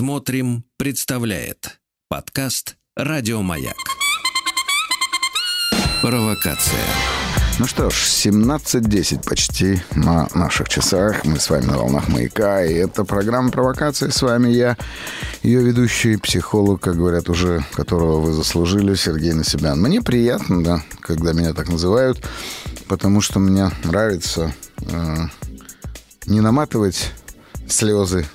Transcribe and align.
Смотрим, 0.00 0.64
представляет 0.78 1.78
подкаст 2.08 2.76
Радиомаяк. 2.96 3.76
Провокация. 6.00 6.86
Ну 7.58 7.66
что 7.66 7.90
ж, 7.90 7.94
17.10 7.94 9.28
почти 9.28 9.82
на 9.94 10.26
наших 10.34 10.70
часах. 10.70 11.26
Мы 11.26 11.38
с 11.38 11.50
вами 11.50 11.66
на 11.66 11.76
волнах 11.76 12.08
маяка. 12.08 12.64
И 12.64 12.72
это 12.72 13.04
программа 13.04 13.50
«Провокация». 13.50 14.10
С 14.10 14.22
вами 14.22 14.48
я, 14.48 14.78
ее 15.42 15.60
ведущий, 15.60 16.16
психолог, 16.16 16.80
как 16.80 16.96
говорят 16.96 17.28
уже, 17.28 17.62
которого 17.72 18.20
вы 18.20 18.32
заслужили, 18.32 18.94
Сергей 18.94 19.34
Насибян. 19.34 19.78
Мне 19.82 20.00
приятно, 20.00 20.64
да, 20.64 20.82
когда 21.02 21.34
меня 21.34 21.52
так 21.52 21.68
называют, 21.68 22.26
потому 22.88 23.20
что 23.20 23.38
мне 23.38 23.70
нравится 23.84 24.54
э, 24.78 25.16
не 26.24 26.40
наматывать 26.40 27.12
слезы 27.68 28.26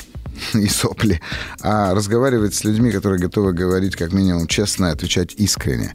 и 0.53 0.67
сопли, 0.67 1.19
а 1.61 1.93
разговаривать 1.93 2.53
с 2.53 2.63
людьми, 2.63 2.91
которые 2.91 3.19
готовы 3.19 3.53
говорить 3.53 3.95
как 3.95 4.13
минимум 4.13 4.47
честно 4.47 4.87
и 4.87 4.91
отвечать 4.91 5.33
искренне. 5.35 5.93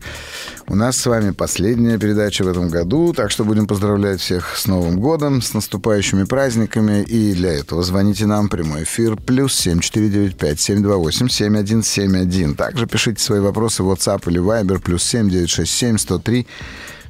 У 0.67 0.75
нас 0.77 0.97
с 0.97 1.07
вами 1.07 1.33
последняя 1.33 1.99
передача 1.99 2.45
в 2.45 2.49
этом 2.49 2.69
году, 2.69 3.13
так 3.13 3.31
что 3.31 3.45
будем 3.45 3.67
поздравлять 3.67 4.21
всех 4.21 4.57
с 4.57 4.67
Новым 4.67 4.99
годом, 5.01 5.43
с 5.43 5.53
наступающими 5.53 6.25
праздниками. 6.25 7.03
И 7.03 7.35
для 7.35 7.53
этого 7.55 7.83
звоните 7.83 8.27
нам, 8.27 8.49
прямой 8.49 8.85
эфир, 8.85 9.17
плюс 9.17 9.67
7495-728-7171. 9.67 12.55
Также 12.55 12.87
пишите 12.87 13.23
свои 13.23 13.41
вопросы 13.41 13.83
в 13.83 13.91
WhatsApp 13.91 14.31
или 14.31 14.41
Viber, 14.41 14.81
плюс 14.81 15.03
7967 15.03 15.99
103 15.99 16.47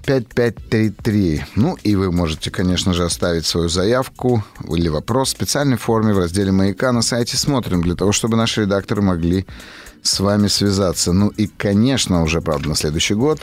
5533. 0.05 1.45
Ну 1.57 1.77
и 1.83 1.95
вы 1.95 2.11
можете, 2.11 2.51
конечно 2.51 2.93
же, 2.93 3.05
оставить 3.05 3.47
свою 3.47 3.69
заявку 3.69 4.45
или 4.69 4.89
вопрос 4.89 5.29
в 5.29 5.33
специальной 5.33 5.77
форме 5.77 6.13
в 6.13 6.19
разделе 6.19 6.53
«Маяка» 6.53 6.93
на 6.93 7.03
сайте 7.03 7.37
«Смотрим», 7.37 7.83
для 7.83 7.95
того, 7.95 8.13
чтобы 8.13 8.37
наши 8.37 8.63
редакторы 8.63 9.03
могли 9.03 9.47
с 10.03 10.21
вами 10.21 10.49
связаться. 10.49 11.13
Ну 11.13 11.29
и, 11.29 11.47
конечно, 11.47 12.23
уже, 12.23 12.41
правда, 12.41 12.71
на 12.71 12.75
следующий 12.75 13.15
год 13.15 13.41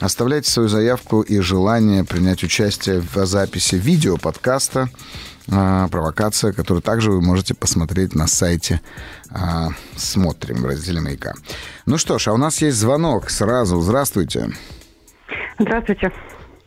оставляйте 0.00 0.50
свою 0.50 0.68
заявку 0.68 1.20
и 1.20 1.40
желание 1.40 2.04
принять 2.04 2.42
участие 2.42 3.00
в 3.00 3.26
записи 3.26 3.76
видео 3.76 4.16
подкаста 4.16 4.88
а, 5.48 5.88
«Провокация», 5.88 6.52
который 6.52 6.82
также 6.82 7.12
вы 7.12 7.22
можете 7.22 7.54
посмотреть 7.54 8.14
на 8.14 8.26
сайте 8.26 8.80
а, 9.30 9.68
«Смотрим» 9.96 10.62
в 10.62 10.66
разделе 10.66 11.00
«Маяка». 11.00 11.34
Ну 11.86 11.98
что 11.98 12.18
ж, 12.18 12.28
а 12.28 12.32
у 12.32 12.36
нас 12.36 12.60
есть 12.60 12.78
звонок 12.78 13.30
сразу. 13.30 13.80
Здравствуйте. 13.80 14.40
Здравствуйте. 14.40 14.79
Здравствуйте. 15.60 16.10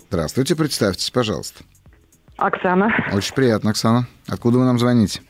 Здравствуйте, 0.07 0.55
представьтесь, 0.55 1.09
пожалуйста. 1.09 1.63
Оксана. 2.37 2.93
Очень 3.11 3.33
приятно, 3.33 3.71
Оксана. 3.71 4.05
Откуда 4.27 4.59
вы 4.59 4.65
нам 4.65 4.77
звоните? 4.77 5.21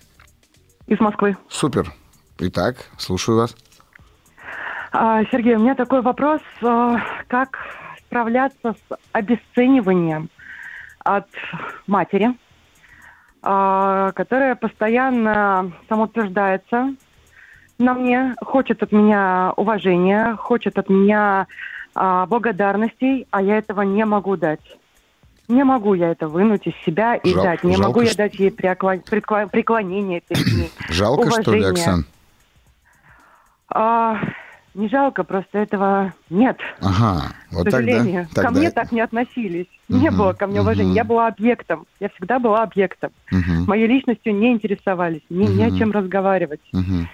Из 0.88 1.00
Москвы. 1.00 1.38
Супер. 1.48 1.94
Итак, 2.40 2.76
слушаю 2.98 3.38
вас. 3.38 3.56
А, 4.92 5.24
Сергей, 5.32 5.56
у 5.56 5.60
меня 5.60 5.76
такой 5.76 6.02
вопрос. 6.02 6.42
А, 6.62 6.98
как 7.28 7.58
справляться 8.00 8.74
с 8.74 8.98
обесцениванием 9.14 10.30
от 11.00 11.30
матери, 11.88 12.36
а, 13.42 14.12
которая 14.12 14.56
постоянно 14.56 15.72
самоутверждается 15.88 16.96
на 17.80 17.94
мне, 17.94 18.36
хочет 18.42 18.84
от 18.84 18.92
меня 18.92 19.54
уважения, 19.56 20.36
хочет 20.36 20.78
от 20.78 20.90
меня 20.90 21.48
а, 21.96 22.26
благодарностей, 22.26 23.28
а 23.32 23.42
я 23.42 23.58
этого 23.58 23.82
не 23.82 24.06
могу 24.06 24.38
дать. 24.38 24.62
Не 25.48 25.64
могу 25.64 25.94
я 25.94 26.10
это 26.10 26.28
вынуть 26.28 26.66
из 26.68 26.74
себя 26.86 27.16
и 27.16 27.34
Жал, 27.34 27.44
дать. 27.44 27.64
Не 27.64 27.78
могу 27.78 28.02
я 28.02 28.14
дать 28.14 28.36
ей 28.36 28.52
преклонение 28.52 30.22
перед 30.22 30.46
ней. 30.54 30.72
Жалко, 30.90 31.22
уважение. 31.22 31.44
что 31.44 31.54
ли, 31.54 31.64
Оксан? 31.64 32.06
А, 33.70 34.20
не 34.74 34.90
жалко, 34.90 35.24
просто 35.24 35.60
этого 35.60 36.14
нет. 36.32 36.58
Ага, 36.80 37.34
вот 37.52 37.68
К 37.68 37.72
сожалению. 37.72 38.26
Тогда, 38.28 38.42
тогда... 38.42 38.50
Ко 38.50 38.58
мне 38.58 38.72
так 38.72 38.92
не 38.92 39.02
относились. 39.02 39.68
Угу, 39.90 39.98
не 40.00 40.10
было 40.10 40.34
ко 40.34 40.48
мне 40.48 40.60
угу. 40.60 40.64
уважения. 40.64 40.94
Я 40.94 41.04
была 41.04 41.28
объектом. 41.28 41.86
Я 42.00 42.10
всегда 42.10 42.40
была 42.40 42.64
объектом. 42.64 43.12
Угу. 43.32 43.66
Моей 43.68 43.86
личностью 43.86 44.34
не 44.36 44.52
интересовались. 44.52 45.22
Ни, 45.30 45.44
угу. 45.44 45.52
ни 45.54 45.64
о 45.64 45.78
чем 45.78 45.92
разговаривать. 45.92 46.62
Угу. 46.74 47.08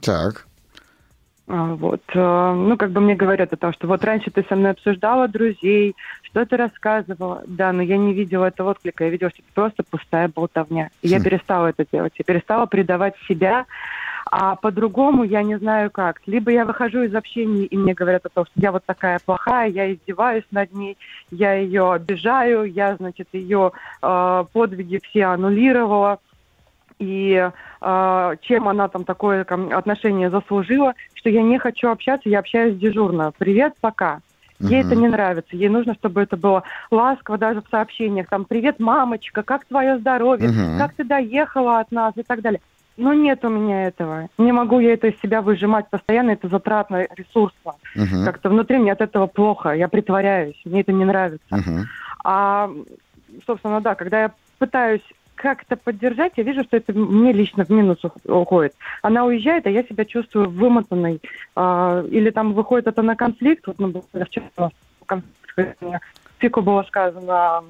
Так. 0.00 0.47
А, 1.50 1.74
вот, 1.74 2.02
э, 2.14 2.52
ну, 2.54 2.76
как 2.76 2.90
бы 2.90 3.00
мне 3.00 3.14
говорят 3.14 3.52
о 3.54 3.56
том, 3.56 3.72
что 3.72 3.86
вот 3.86 4.04
раньше 4.04 4.30
ты 4.30 4.44
со 4.46 4.54
мной 4.54 4.72
обсуждала 4.72 5.28
друзей, 5.28 5.96
что 6.22 6.44
ты 6.44 6.58
рассказывала. 6.58 7.42
Да, 7.46 7.72
но 7.72 7.80
я 7.82 7.96
не 7.96 8.12
видела 8.12 8.46
этого 8.46 8.72
отклика, 8.72 9.04
я 9.04 9.10
видела, 9.10 9.30
что 9.30 9.40
это 9.40 9.52
просто 9.54 9.82
пустая 9.82 10.28
болтовня. 10.28 10.90
И 11.00 11.08
я 11.08 11.20
хм. 11.20 11.22
перестала 11.22 11.66
это 11.68 11.86
делать, 11.90 12.12
я 12.18 12.24
перестала 12.24 12.66
предавать 12.66 13.14
себя, 13.26 13.64
а 14.30 14.56
по-другому 14.56 15.24
я 15.24 15.42
не 15.42 15.56
знаю 15.56 15.90
как. 15.90 16.20
Либо 16.26 16.50
я 16.50 16.66
выхожу 16.66 17.02
из 17.04 17.14
общения, 17.14 17.64
и 17.64 17.78
мне 17.78 17.94
говорят 17.94 18.26
о 18.26 18.28
том, 18.28 18.44
что 18.44 18.52
я 18.56 18.70
вот 18.70 18.84
такая 18.84 19.18
плохая, 19.24 19.70
я 19.70 19.90
издеваюсь 19.90 20.44
над 20.50 20.74
ней, 20.74 20.98
я 21.30 21.54
ее 21.54 21.94
обижаю, 21.94 22.64
я, 22.64 22.94
значит, 22.96 23.28
ее 23.32 23.72
э, 24.02 24.44
подвиги 24.52 25.00
все 25.02 25.24
аннулировала 25.24 26.18
и 26.98 27.50
э, 27.80 28.36
чем 28.42 28.68
она 28.68 28.88
там 28.88 29.04
такое 29.04 29.42
отношение 29.42 30.30
заслужила, 30.30 30.94
что 31.18 31.28
я 31.30 31.42
не 31.42 31.58
хочу 31.58 31.88
общаться, 31.88 32.28
я 32.28 32.38
общаюсь 32.38 32.78
дежурно. 32.78 33.32
Привет, 33.36 33.74
пока. 33.80 34.20
Ей 34.60 34.82
uh-huh. 34.82 34.86
это 34.86 34.96
не 34.96 35.08
нравится. 35.08 35.56
Ей 35.56 35.68
нужно, 35.68 35.94
чтобы 35.94 36.20
это 36.20 36.36
было 36.36 36.62
ласково 36.90 37.38
даже 37.38 37.60
в 37.60 37.68
сообщениях. 37.70 38.28
Там, 38.28 38.44
привет, 38.44 38.80
мамочка, 38.80 39.42
как 39.42 39.64
твое 39.64 39.98
здоровье, 39.98 40.48
uh-huh. 40.48 40.78
как 40.78 40.94
ты 40.94 41.04
доехала 41.04 41.80
от 41.80 41.92
нас 41.92 42.12
и 42.16 42.22
так 42.22 42.40
далее. 42.40 42.60
Но 42.96 43.14
нет 43.14 43.44
у 43.44 43.48
меня 43.48 43.86
этого. 43.86 44.28
Не 44.38 44.50
могу 44.50 44.80
я 44.80 44.94
это 44.94 45.08
из 45.08 45.20
себя 45.20 45.42
выжимать 45.42 45.88
постоянно, 45.90 46.30
это 46.30 46.48
затратно 46.48 47.06
ресурсно. 47.16 47.74
Uh-huh. 47.96 48.24
Как-то 48.24 48.48
внутри 48.48 48.78
мне 48.78 48.92
от 48.92 49.00
этого 49.00 49.26
плохо, 49.26 49.70
я 49.70 49.88
притворяюсь, 49.88 50.60
мне 50.64 50.80
это 50.80 50.92
не 50.92 51.04
нравится. 51.04 51.46
Uh-huh. 51.50 51.82
А, 52.24 52.70
собственно, 53.46 53.80
да, 53.80 53.94
когда 53.94 54.22
я 54.22 54.32
пытаюсь 54.58 55.02
как-то 55.38 55.76
поддержать, 55.76 56.32
я 56.36 56.42
вижу, 56.42 56.64
что 56.64 56.76
это 56.76 56.92
мне 56.92 57.32
лично 57.32 57.64
в 57.64 57.70
минус 57.70 57.98
уходит. 58.24 58.74
Она 59.02 59.24
уезжает, 59.24 59.66
а 59.66 59.70
я 59.70 59.82
себя 59.84 60.04
чувствую 60.04 60.50
вымотанной. 60.50 61.20
А, 61.54 62.04
или 62.10 62.30
там 62.30 62.52
выходит 62.52 62.88
это 62.88 63.02
на 63.02 63.16
конфликт. 63.16 63.66
Вот, 63.66 63.78
ну, 63.78 64.02
Фику 66.38 66.62
было 66.62 66.82
сказано 66.82 67.64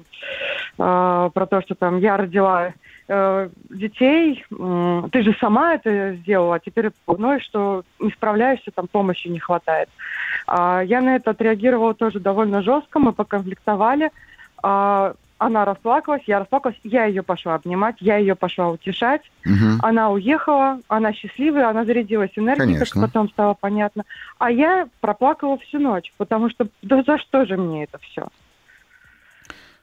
а, 0.77 1.29
про 1.29 1.45
то, 1.45 1.61
что 1.61 1.75
там 1.75 1.99
я 1.99 2.17
родила 2.17 2.73
э, 3.07 3.49
детей, 3.69 4.45
э, 4.51 5.03
ты 5.11 5.23
же 5.23 5.35
сама 5.39 5.73
это 5.73 6.13
сделала, 6.17 6.55
а 6.55 6.59
теперь 6.59 6.91
ну, 7.07 7.39
что 7.39 7.83
не 7.99 8.11
справляешься, 8.11 8.71
там 8.71 8.87
помощи 8.87 9.27
не 9.27 9.39
хватает. 9.39 9.89
А, 10.45 10.81
я 10.81 11.01
на 11.01 11.15
это 11.15 11.31
отреагировала 11.31 11.95
тоже 11.95 12.19
довольно 12.19 12.61
жестко, 12.61 12.99
мы 12.99 13.11
поконфликтовали. 13.11 14.11
А, 14.61 15.13
она 15.39 15.65
расплакалась, 15.65 16.21
я 16.27 16.39
расплакалась, 16.39 16.77
я 16.83 17.05
ее 17.05 17.23
пошла 17.23 17.55
обнимать, 17.55 17.95
я 17.99 18.17
ее 18.17 18.35
пошла 18.35 18.69
утешать. 18.69 19.21
Угу. 19.45 19.79
Она 19.81 20.11
уехала, 20.11 20.79
она 20.89 21.13
счастливая, 21.13 21.69
она 21.69 21.85
зарядилась 21.85 22.31
энергией, 22.35 22.73
Конечно. 22.73 23.01
как 23.01 23.09
потом 23.09 23.29
стало 23.29 23.53
понятно. 23.53 24.03
А 24.37 24.51
я 24.51 24.87
проплакала 24.99 25.57
всю 25.57 25.79
ночь, 25.79 26.13
потому 26.17 26.49
что 26.49 26.67
да 26.81 27.01
за 27.03 27.17
что 27.17 27.45
же 27.45 27.55
мне 27.55 27.85
это 27.85 27.97
все? 27.99 28.27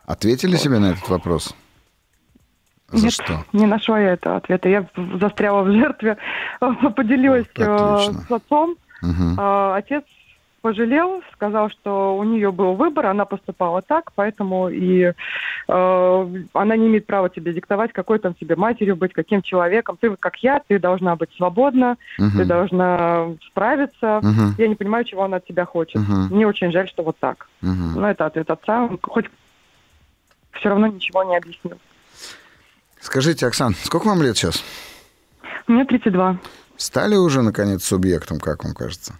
Ответили 0.04 0.52
вот. 0.52 0.60
себе 0.60 0.78
на 0.78 0.90
этот 0.92 1.08
вопрос? 1.08 1.54
За 2.88 3.04
Нет, 3.04 3.14
что? 3.14 3.44
не 3.52 3.66
нашла 3.66 3.98
я 3.98 4.12
этого 4.12 4.36
ответа. 4.36 4.68
Я 4.68 4.86
застряла 5.18 5.62
в 5.62 5.72
жертве, 5.72 6.18
поделилась 6.60 7.46
вот, 7.56 7.66
э, 7.66 8.12
с 8.28 8.30
отцом. 8.30 8.76
Угу. 9.02 9.40
Отец 9.72 10.04
пожалел, 10.66 11.22
сказал, 11.32 11.70
что 11.70 12.16
у 12.16 12.24
нее 12.24 12.50
был 12.50 12.74
выбор, 12.74 13.06
она 13.06 13.24
поступала 13.24 13.82
так, 13.82 14.10
поэтому 14.16 14.68
и 14.68 15.12
э, 15.68 16.44
она 16.52 16.76
не 16.76 16.88
имеет 16.88 17.06
права 17.06 17.28
тебе 17.28 17.52
диктовать, 17.52 17.92
какой 17.92 18.18
там 18.18 18.34
тебе 18.34 18.56
матерью 18.56 18.96
быть, 18.96 19.12
каким 19.12 19.42
человеком. 19.42 19.96
Ты 20.00 20.16
как 20.16 20.38
я, 20.38 20.60
ты 20.66 20.80
должна 20.80 21.14
быть 21.14 21.30
свободна, 21.36 21.98
угу. 22.18 22.36
ты 22.36 22.44
должна 22.44 23.28
справиться. 23.48 24.18
Угу. 24.18 24.54
Я 24.58 24.66
не 24.66 24.74
понимаю, 24.74 25.04
чего 25.04 25.22
она 25.22 25.36
от 25.36 25.46
тебя 25.46 25.64
хочет. 25.66 26.02
Угу. 26.02 26.34
Мне 26.34 26.48
очень 26.48 26.72
жаль, 26.72 26.88
что 26.88 27.04
вот 27.04 27.16
так. 27.20 27.46
Угу. 27.62 28.00
Но 28.00 28.10
это 28.10 28.26
ответ 28.26 28.50
отца, 28.50 28.82
он 28.82 28.98
хоть 29.00 29.26
все 30.50 30.68
равно 30.68 30.88
ничего 30.88 31.22
не 31.22 31.36
объяснил. 31.36 31.78
Скажите, 33.00 33.46
Оксан, 33.46 33.76
сколько 33.84 34.08
вам 34.08 34.20
лет 34.20 34.36
сейчас? 34.36 34.64
Мне 35.68 35.84
32. 35.84 36.40
Стали 36.76 37.14
уже, 37.14 37.42
наконец, 37.42 37.84
субъектом, 37.84 38.40
как 38.40 38.64
вам 38.64 38.74
кажется? 38.74 39.14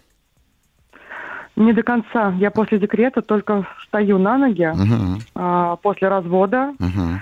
Не 1.57 1.73
до 1.73 1.83
конца. 1.83 2.35
Я 2.39 2.51
после 2.51 2.79
декрета 2.79 3.23
только 3.23 3.67
стою 3.87 4.19
на 4.19 4.37
ноги. 4.37 4.63
Uh-huh. 4.63 5.21
А, 5.35 5.77
после 5.77 6.09
развода, 6.09 6.75
uh-huh. 6.79 7.17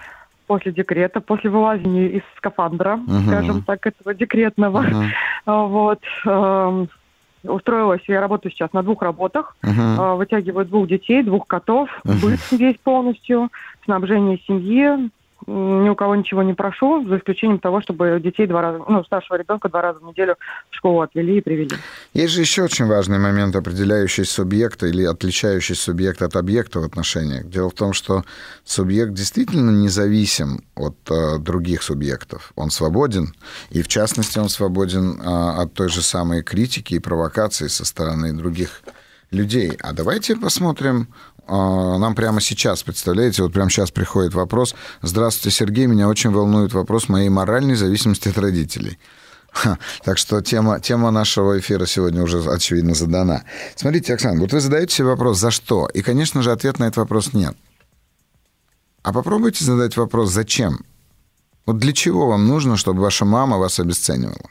после 0.49 0.73
декрета, 0.73 1.21
после 1.21 1.51
вылазения 1.51 2.09
из 2.09 2.23
скафандра, 2.37 2.99
uh-huh. 3.07 3.27
скажем 3.27 3.63
так, 3.63 3.87
этого 3.87 4.13
декретного. 4.15 4.85
Uh-huh. 4.85 5.07
Вот. 5.47 6.01
А, 6.27 6.87
устроилась, 7.45 8.01
я 8.09 8.21
работаю 8.21 8.51
сейчас 8.51 8.73
на 8.73 8.83
двух 8.83 9.03
работах, 9.03 9.57
uh-huh. 9.63 10.17
вытягиваю 10.17 10.65
двух 10.65 10.89
детей, 10.89 11.23
двух 11.23 11.47
котов, 11.47 11.89
uh-huh. 12.05 12.21
быт 12.23 12.41
весь 12.51 12.79
полностью, 12.79 13.51
снабжение 13.85 14.41
семьи, 14.47 15.11
ни 15.47 15.89
у 15.89 15.95
кого 15.95 16.15
ничего 16.15 16.43
не 16.43 16.55
прошу, 16.55 17.07
за 17.09 17.19
исключением 17.19 17.59
того, 17.59 17.81
чтобы 17.81 18.21
детей 18.23 18.47
два 18.47 18.63
раза, 18.63 18.85
ну, 18.89 19.05
старшего 19.05 19.37
ребенка 19.37 19.69
два 19.69 19.83
раза 19.83 20.01
в 20.01 20.05
неделю 20.05 20.37
в 20.71 20.77
школу 20.77 21.01
отвели 21.01 21.39
и 21.39 21.41
привели. 21.41 21.77
Есть 22.15 22.33
же 22.33 22.41
еще 22.41 22.63
очень 22.63 22.87
важный 22.87 23.19
момент, 23.19 23.55
определяющий 23.57 24.25
субъекта 24.25 24.87
или 24.87 25.05
отличающий 25.05 25.75
субъект 25.75 26.23
от 26.23 26.37
объекта 26.37 26.81
в 26.81 26.85
отношениях. 26.85 27.47
Дело 27.47 27.71
в 27.71 27.75
том, 27.75 27.93
что 27.93 28.25
субъект 28.65 29.13
действительно 29.13 29.71
независим 29.71 30.61
от 30.75 30.97
э, 31.11 31.39
других 31.39 31.83
субъектов. 31.83 32.53
Он 32.57 32.71
свободен, 32.71 33.35
и 33.71 33.83
в 33.83 33.89
частности 33.89 34.39
он 34.39 34.49
свободен 34.49 35.21
э, 35.21 35.63
от 35.63 35.75
той 35.75 35.89
же 35.89 36.03
самой 36.03 36.43
критики 36.43 36.95
и 36.95 36.99
провокации 36.99 37.69
со 37.69 37.85
стороны 37.85 38.33
других 38.33 38.83
людей. 39.31 39.77
А 39.81 39.93
давайте 39.93 40.37
посмотрим 40.37 41.09
нам 41.49 42.15
прямо 42.15 42.41
сейчас, 42.41 42.83
представляете, 42.83 43.43
вот 43.43 43.53
прямо 43.53 43.71
сейчас 43.71 43.91
приходит 43.91 44.35
вопрос. 44.35 44.75
Здравствуйте, 45.03 45.57
Сергей, 45.57 45.87
меня 45.87 46.09
очень 46.09 46.31
волнует 46.31 46.73
вопрос 46.73 47.09
моей 47.09 47.29
моральной 47.29 47.75
зависимости 47.75 48.29
от 48.29 48.39
родителей. 48.39 48.99
Так 50.05 50.19
что 50.19 50.41
тема, 50.41 50.81
тема 50.81 51.11
нашего 51.11 51.59
эфира 51.59 51.87
сегодня 51.87 52.23
уже, 52.23 52.43
очевидно, 52.43 52.95
задана. 52.95 53.45
Смотрите, 53.77 54.15
Оксана, 54.15 54.41
вот 54.41 54.53
вы 54.53 54.61
задаете 54.61 54.95
себе 54.97 55.09
вопрос 55.09 55.39
«за 55.39 55.51
что?» 55.51 55.87
И, 55.95 56.03
конечно 56.03 56.43
же, 56.43 56.51
ответ 56.51 56.81
на 56.81 56.85
этот 56.85 56.97
вопрос 56.97 57.33
нет. 57.35 57.57
А 59.03 59.13
попробуйте 59.13 59.65
задать 59.65 59.97
вопрос 59.97 60.31
«зачем?» 60.31 60.85
Вот 61.67 61.79
для 61.79 61.93
чего 61.93 62.27
вам 62.27 62.47
нужно, 62.47 62.77
чтобы 62.77 63.01
ваша 63.01 63.25
мама 63.25 63.57
вас 63.59 63.81
обесценивала? 63.81 64.51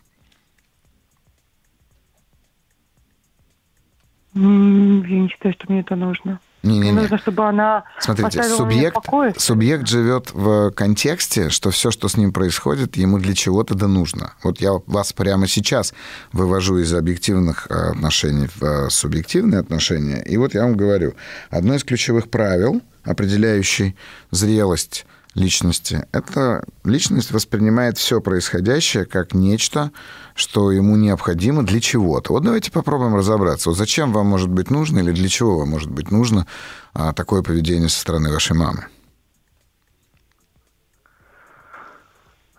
Я 4.33 4.41
не 4.41 5.27
считаю, 5.29 5.53
что 5.53 5.65
мне 5.67 5.81
это 5.81 5.95
нужно. 5.95 6.39
Не, 6.63 6.80
не, 6.80 6.92
не. 6.92 6.92
Нужно, 6.94 7.18
чтобы 7.18 7.48
она 7.48 7.83
Смотрите, 8.00 8.42
субъект, 8.44 8.98
субъект 9.38 9.88
живет 9.88 10.33
в 10.33 10.71
контексте, 10.71 11.50
что 11.50 11.71
все, 11.71 11.92
что 11.92 12.07
с 12.07 12.15
ним 12.15 12.31
происходит, 12.31 12.95
ему 12.95 13.19
для 13.19 13.36
чего-то 13.36 13.75
да 13.75 13.88
нужно. 13.88 14.33
Вот 14.44 14.62
я 14.62 14.71
вас 14.88 15.12
прямо 15.12 15.48
сейчас 15.48 15.94
вывожу 16.31 16.77
из 16.77 16.94
объективных 16.94 17.68
э, 17.69 17.92
отношений 17.92 18.48
в 18.48 18.63
э, 18.63 18.89
субъективные 18.89 19.60
отношения. 19.60 20.24
И 20.24 20.38
вот 20.38 20.54
я 20.54 20.63
вам 20.63 20.77
говорю, 20.77 21.15
одно 21.50 21.75
из 21.75 21.83
ключевых 21.83 22.30
правил, 22.30 22.81
определяющий 23.04 23.98
зрелость 24.31 25.06
личности. 25.35 26.06
Это 26.12 26.63
личность 26.83 27.31
воспринимает 27.31 27.97
все 27.97 28.21
происходящее 28.21 29.06
как 29.06 29.33
нечто, 29.33 29.91
что 30.35 30.71
ему 30.71 30.95
необходимо 30.95 31.63
для 31.63 31.80
чего-то. 31.80 32.33
Вот 32.33 32.44
давайте 32.44 32.71
попробуем 32.71 33.15
разобраться. 33.15 33.69
Вот 33.69 33.77
зачем 33.77 34.12
вам 34.12 34.27
может 34.27 34.50
быть 34.50 34.69
нужно 34.69 35.00
или 35.00 35.12
для 35.12 35.27
чего 35.27 35.59
вам 35.59 35.69
может 35.69 35.91
быть 35.91 36.12
нужно 36.12 36.45
а, 36.94 37.13
такое 37.13 37.41
поведение 37.41 37.89
со 37.89 38.00
стороны 38.00 38.31
вашей 38.31 38.56
мамы? 38.56 38.88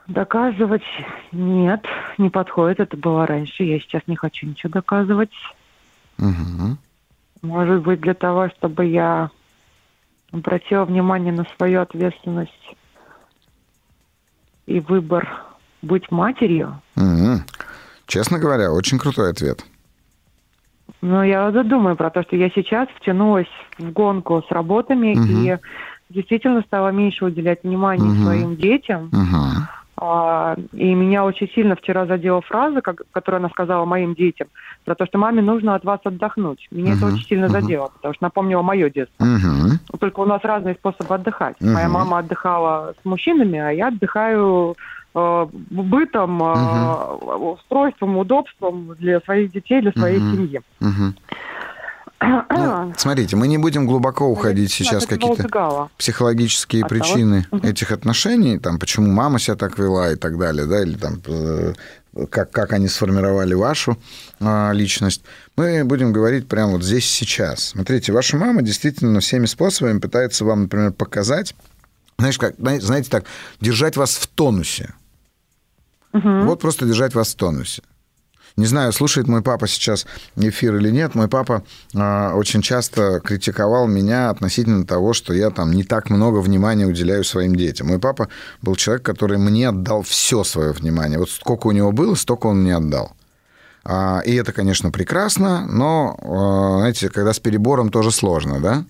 Доказывать 0.06 0.82
нет, 1.32 1.84
не 2.18 2.28
подходит. 2.28 2.80
Это 2.80 2.96
было 2.96 3.26
раньше. 3.26 3.62
Я 3.62 3.78
сейчас 3.80 4.02
не 4.06 4.16
хочу 4.16 4.46
ничего 4.46 4.70
доказывать. 4.70 5.32
Угу. 6.18 6.76
Может 7.42 7.82
быть, 7.82 8.00
для 8.00 8.14
того, 8.14 8.50
чтобы 8.50 8.84
я 8.86 9.30
обратила 10.34 10.84
внимание 10.84 11.32
на 11.32 11.46
свою 11.56 11.80
ответственность 11.80 12.76
и 14.66 14.80
выбор 14.80 15.28
быть 15.82 16.10
матерью. 16.10 16.80
Угу. 16.96 17.42
Честно 18.06 18.38
говоря, 18.38 18.72
очень 18.72 18.98
крутой 18.98 19.30
ответ. 19.30 19.64
Ну, 21.00 21.22
я 21.22 21.50
думаю 21.50 21.96
про 21.96 22.10
то, 22.10 22.22
что 22.22 22.36
я 22.36 22.50
сейчас 22.50 22.88
втянулась 22.96 23.46
в 23.78 23.90
гонку 23.92 24.42
с 24.46 24.50
работами 24.50 25.12
угу. 25.12 25.22
и 25.22 25.58
действительно 26.10 26.62
стала 26.62 26.88
меньше 26.88 27.26
уделять 27.26 27.62
внимания 27.62 28.10
угу. 28.10 28.22
своим 28.22 28.56
детям. 28.56 29.06
Угу. 29.12 29.68
А, 29.96 30.56
и 30.72 30.94
меня 30.94 31.24
очень 31.24 31.48
сильно 31.54 31.76
вчера 31.76 32.06
задела 32.06 32.40
фраза, 32.42 32.80
как, 32.80 33.02
которую 33.12 33.38
она 33.38 33.48
сказала 33.50 33.84
моим 33.84 34.14
детям, 34.14 34.48
про 34.84 34.94
то, 34.94 35.06
что 35.06 35.18
маме 35.18 35.42
нужно 35.42 35.74
от 35.74 35.84
вас 35.84 36.00
отдохнуть. 36.04 36.66
Меня 36.70 36.92
uh-huh, 36.92 36.96
это 36.96 37.06
очень 37.06 37.26
сильно 37.26 37.46
uh-huh. 37.46 37.60
задело, 37.60 37.90
потому 37.94 38.14
что 38.14 38.24
напомнило 38.24 38.62
мое 38.62 38.90
детство. 38.90 39.24
Uh-huh. 39.24 39.98
Только 39.98 40.20
у 40.20 40.26
нас 40.26 40.40
разные 40.44 40.74
способы 40.74 41.14
отдыхать. 41.14 41.56
Uh-huh. 41.60 41.72
Моя 41.72 41.88
мама 41.88 42.18
отдыхала 42.18 42.94
с 43.00 43.04
мужчинами, 43.04 43.58
а 43.58 43.70
я 43.70 43.88
отдыхаю 43.88 44.76
э, 45.14 45.46
бытом, 45.70 46.42
uh-huh. 46.42 47.52
устройством, 47.54 48.18
удобством 48.18 48.94
для 48.98 49.20
своих 49.20 49.52
детей, 49.52 49.80
для 49.80 49.92
своей 49.92 50.18
uh-huh. 50.18 50.32
семьи. 50.34 50.60
Uh-huh. 50.80 51.12
Ну, 52.50 52.92
смотрите, 52.96 53.36
мы 53.36 53.48
не 53.48 53.58
будем 53.58 53.86
глубоко 53.86 54.26
уходить 54.26 54.72
сейчас 54.72 55.04
в 55.04 55.08
какие-то 55.08 55.88
психологические 55.98 56.86
причины 56.86 57.46
этих 57.62 57.92
отношений, 57.92 58.58
там, 58.58 58.78
почему 58.78 59.10
мама 59.10 59.38
себя 59.38 59.56
так 59.56 59.78
вела 59.78 60.12
и 60.12 60.16
так 60.16 60.38
далее, 60.38 60.66
да, 60.66 60.82
или 60.82 60.94
там 60.94 61.20
э, 61.26 61.74
как, 62.30 62.50
как 62.50 62.72
они 62.72 62.88
сформировали 62.88 63.54
вашу 63.54 63.98
а, 64.40 64.72
личность. 64.72 65.22
Мы 65.56 65.84
будем 65.84 66.12
говорить 66.12 66.48
прямо 66.48 66.72
вот 66.72 66.84
здесь 66.84 67.06
сейчас. 67.06 67.70
Смотрите, 67.70 68.12
ваша 68.12 68.36
мама 68.36 68.62
действительно 68.62 69.20
всеми 69.20 69.46
способами 69.46 69.98
пытается 69.98 70.44
вам, 70.44 70.62
например, 70.62 70.92
показать, 70.92 71.54
знаешь, 72.18 72.38
как, 72.38 72.54
знаете 72.58 73.10
так, 73.10 73.24
держать 73.60 73.96
вас 73.96 74.14
в 74.16 74.26
тонусе. 74.26 74.94
Угу. 76.12 76.42
Вот 76.42 76.60
просто 76.60 76.86
держать 76.86 77.14
вас 77.14 77.34
в 77.34 77.36
тонусе. 77.36 77.82
Не 78.56 78.66
знаю, 78.66 78.92
слушает 78.92 79.26
мой 79.26 79.42
папа 79.42 79.66
сейчас 79.66 80.06
эфир 80.36 80.76
или 80.76 80.90
нет. 80.90 81.16
Мой 81.16 81.26
папа 81.26 81.64
э, 81.92 82.30
очень 82.34 82.62
часто 82.62 83.18
критиковал 83.18 83.88
меня 83.88 84.30
относительно 84.30 84.86
того, 84.86 85.12
что 85.12 85.34
я 85.34 85.50
там 85.50 85.72
не 85.72 85.82
так 85.82 86.08
много 86.08 86.38
внимания 86.38 86.86
уделяю 86.86 87.24
своим 87.24 87.56
детям. 87.56 87.88
Мой 87.88 87.98
папа 87.98 88.28
был 88.62 88.76
человек, 88.76 89.04
который 89.04 89.38
мне 89.38 89.68
отдал 89.70 90.02
все 90.02 90.44
свое 90.44 90.70
внимание. 90.70 91.18
Вот 91.18 91.30
сколько 91.30 91.66
у 91.66 91.72
него 91.72 91.90
было, 91.90 92.14
столько 92.14 92.46
он 92.46 92.62
мне 92.62 92.76
отдал. 92.76 93.16
А, 93.84 94.20
и 94.24 94.34
это, 94.34 94.52
конечно, 94.52 94.90
прекрасно, 94.92 95.66
но, 95.66 96.16
э, 96.22 96.78
знаете, 96.78 97.08
когда 97.10 97.32
с 97.32 97.40
перебором 97.40 97.90
тоже 97.90 98.12
сложно, 98.12 98.60
да? 98.60 98.84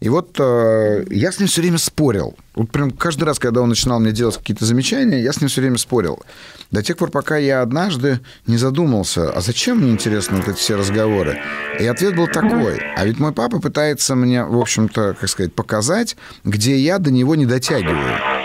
И 0.00 0.08
вот 0.08 0.36
э, 0.40 1.04
я 1.10 1.30
с 1.30 1.38
ним 1.38 1.48
все 1.48 1.60
время 1.60 1.76
спорил. 1.76 2.34
Вот 2.54 2.70
прям 2.70 2.90
каждый 2.90 3.24
раз, 3.24 3.38
когда 3.38 3.60
он 3.60 3.68
начинал 3.68 4.00
мне 4.00 4.12
делать 4.12 4.38
какие-то 4.38 4.64
замечания, 4.64 5.22
я 5.22 5.32
с 5.32 5.40
ним 5.40 5.48
все 5.48 5.60
время 5.60 5.76
спорил. 5.76 6.22
До 6.70 6.82
тех 6.82 6.96
пор, 6.96 7.10
пока 7.10 7.36
я 7.36 7.60
однажды 7.60 8.20
не 8.46 8.56
задумался, 8.56 9.30
а 9.30 9.40
зачем 9.40 9.78
мне 9.78 9.90
интересны 9.90 10.38
вот 10.38 10.48
эти 10.48 10.56
все 10.56 10.76
разговоры? 10.76 11.38
И 11.78 11.86
ответ 11.86 12.16
был 12.16 12.28
такой. 12.28 12.80
А 12.96 13.04
ведь 13.04 13.18
мой 13.18 13.32
папа 13.32 13.60
пытается 13.60 14.14
мне, 14.14 14.42
в 14.44 14.58
общем-то, 14.58 15.16
как 15.20 15.28
сказать, 15.28 15.52
показать, 15.54 16.16
где 16.44 16.76
я 16.76 16.98
до 16.98 17.10
него 17.10 17.34
не 17.34 17.44
дотягиваю. 17.44 18.39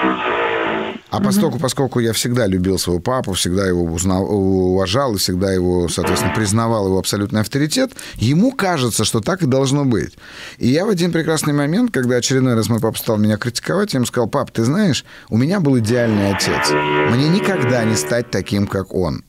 А 1.15 1.21
поскольку, 1.21 1.59
поскольку 1.59 1.99
я 1.99 2.11
всегда 2.11 2.45
любил 2.45 2.77
своего 2.77 3.01
папу, 3.01 3.33
всегда 3.33 3.65
его 3.65 3.83
узнал, 3.83 4.25
уважал 4.25 5.15
и 5.15 5.17
всегда 5.17 5.53
его, 5.53 5.87
соответственно, 5.87 6.33
признавал 6.35 6.87
его 6.87 6.99
абсолютный 6.99 7.39
авторитет, 7.39 7.93
ему 8.15 8.51
кажется, 8.51 9.05
что 9.05 9.21
так 9.21 9.41
и 9.41 9.45
должно 9.45 9.85
быть. 9.85 10.13
И 10.57 10.67
я 10.67 10.85
в 10.85 10.89
один 10.89 11.13
прекрасный 11.13 11.53
момент, 11.53 11.91
когда 11.91 12.17
очередной 12.17 12.55
раз 12.55 12.67
мой 12.67 12.81
папа 12.81 12.97
стал 12.97 13.17
меня 13.17 13.37
критиковать, 13.37 13.93
я 13.93 13.99
ему 13.99 14.05
сказал, 14.05 14.27
пап, 14.27 14.51
ты 14.51 14.65
знаешь, 14.65 15.05
у 15.29 15.37
меня 15.37 15.61
был 15.61 15.79
идеальный 15.79 16.33
отец. 16.33 16.69
Мне 16.71 17.29
никогда 17.29 17.85
не 17.85 17.95
стать 17.95 18.29
таким, 18.29 18.67
как 18.67 18.93
он. 18.93 19.23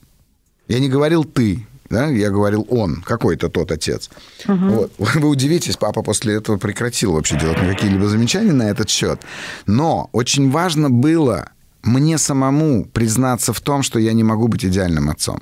Я 0.67 0.81
не 0.81 0.89
говорил 0.89 1.25
«ты», 1.25 1.67
да, 1.89 2.09
я 2.09 2.31
говорил 2.31 2.67
он, 2.69 3.01
какой-то 3.03 3.49
тот 3.49 3.71
отец. 3.71 4.11
Угу. 4.49 4.57
Вот. 4.57 4.93
Вы 4.99 5.29
удивитесь, 5.29 5.77
папа 5.77 6.03
после 6.03 6.35
этого 6.35 6.57
прекратил 6.57 7.13
вообще 7.13 7.39
делать 7.39 7.59
какие-либо 7.59 8.09
замечания 8.09 8.53
на 8.53 8.65
этот 8.65 8.91
счет. 8.91 9.21
Но 9.67 10.11
очень 10.13 10.51
важно 10.51 10.91
было 10.91 11.51
мне 11.87 12.19
самому 12.19 12.85
признаться 12.85 13.53
в 13.53 13.61
том, 13.61 13.83
что 13.83 13.99
я 13.99 14.13
не 14.13 14.25
могу 14.25 14.49
быть 14.49 14.65
идеальным 14.65 15.09
отцом. 15.09 15.41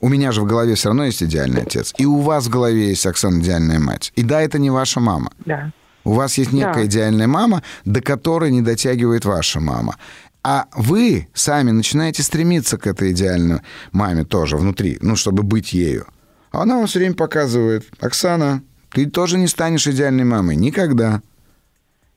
У 0.00 0.08
меня 0.08 0.32
же 0.32 0.42
в 0.42 0.46
голове 0.46 0.74
все 0.74 0.88
равно 0.88 1.04
есть 1.04 1.22
идеальный 1.22 1.62
отец. 1.62 1.94
И 1.96 2.04
у 2.04 2.20
вас 2.20 2.46
в 2.46 2.50
голове 2.50 2.88
есть, 2.88 3.06
Оксана, 3.06 3.40
идеальная 3.40 3.78
мать. 3.78 4.12
И 4.14 4.22
да, 4.22 4.42
это 4.42 4.58
не 4.58 4.70
ваша 4.70 5.00
мама. 5.00 5.30
Да. 5.46 5.72
У 6.04 6.12
вас 6.12 6.36
есть 6.38 6.52
некая 6.52 6.74
да. 6.74 6.86
идеальная 6.86 7.26
мама, 7.26 7.62
до 7.84 8.00
которой 8.00 8.50
не 8.50 8.60
дотягивает 8.60 9.24
ваша 9.24 9.60
мама. 9.60 9.96
А 10.42 10.66
вы 10.74 11.28
сами 11.34 11.70
начинаете 11.70 12.22
стремиться 12.22 12.76
к 12.76 12.86
этой 12.86 13.12
идеальной 13.12 13.60
маме 13.90 14.24
тоже 14.24 14.56
внутри, 14.56 14.98
ну, 15.00 15.16
чтобы 15.16 15.42
быть 15.42 15.72
ею. 15.72 16.06
А 16.52 16.62
она 16.62 16.76
вам 16.76 16.86
все 16.86 16.98
время 17.00 17.14
показывает, 17.14 17.86
Оксана, 17.98 18.62
ты 18.90 19.06
тоже 19.06 19.38
не 19.38 19.48
станешь 19.48 19.86
идеальной 19.86 20.24
мамой. 20.24 20.56
Никогда. 20.56 21.22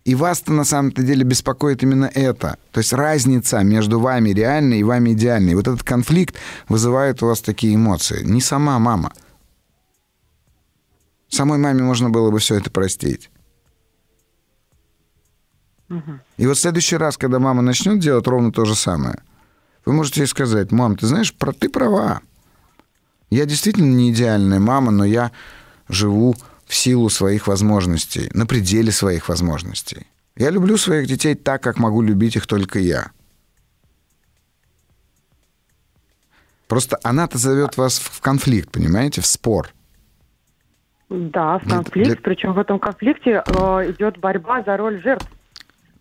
И 0.09 0.15
вас-то 0.15 0.51
на 0.51 0.63
самом-то 0.63 1.03
деле 1.03 1.23
беспокоит 1.23 1.83
именно 1.83 2.09
это. 2.11 2.57
То 2.71 2.79
есть 2.79 2.93
разница 2.93 3.59
между 3.59 3.99
вами 3.99 4.31
реальной 4.31 4.79
и 4.79 4.83
вами 4.83 5.11
идеальной. 5.11 5.53
Вот 5.53 5.67
этот 5.67 5.83
конфликт 5.83 6.35
вызывает 6.67 7.21
у 7.21 7.27
вас 7.27 7.41
такие 7.41 7.75
эмоции. 7.75 8.23
Не 8.23 8.41
сама 8.41 8.79
мама. 8.79 9.13
Самой 11.27 11.59
маме 11.59 11.83
можно 11.83 12.09
было 12.09 12.31
бы 12.31 12.39
все 12.39 12.55
это 12.55 12.71
простить. 12.71 13.29
И 16.37 16.47
вот 16.47 16.57
в 16.57 16.59
следующий 16.59 16.97
раз, 16.97 17.15
когда 17.15 17.37
мама 17.37 17.61
начнет 17.61 17.99
делать 17.99 18.25
ровно 18.25 18.51
то 18.51 18.65
же 18.65 18.73
самое, 18.73 19.21
вы 19.85 19.93
можете 19.93 20.21
ей 20.21 20.27
сказать, 20.27 20.71
мам, 20.71 20.97
ты 20.97 21.05
знаешь, 21.05 21.35
про 21.35 21.51
ты 21.51 21.69
права. 21.69 22.21
Я 23.29 23.45
действительно 23.45 23.93
не 23.93 24.09
идеальная 24.11 24.59
мама, 24.59 24.89
но 24.89 25.05
я 25.05 25.31
живу 25.87 26.35
в 26.69 26.75
силу 26.75 27.09
своих 27.09 27.47
возможностей, 27.47 28.29
на 28.33 28.45
пределе 28.45 28.91
своих 28.91 29.27
возможностей. 29.27 30.05
Я 30.35 30.51
люблю 30.51 30.77
своих 30.77 31.07
детей 31.07 31.33
так, 31.33 31.63
как 31.63 31.79
могу 31.79 32.03
любить 32.03 32.35
их 32.35 32.45
только 32.45 32.77
я. 32.77 33.11
Просто 36.67 36.99
она-то 37.03 37.39
зовет 37.39 37.75
вас 37.75 37.97
в 37.97 38.21
конфликт, 38.21 38.71
понимаете, 38.71 39.21
в 39.21 39.25
спор. 39.25 39.69
Да, 41.09 41.57
в 41.57 41.67
конфликт. 41.67 42.07
Для... 42.07 42.15
Причем 42.21 42.53
в 42.53 42.59
этом 42.59 42.77
конфликте 42.77 43.43
э, 43.43 43.91
идет 43.91 44.19
борьба 44.19 44.61
за 44.61 44.77
роль 44.77 45.01
жертв. 45.01 45.27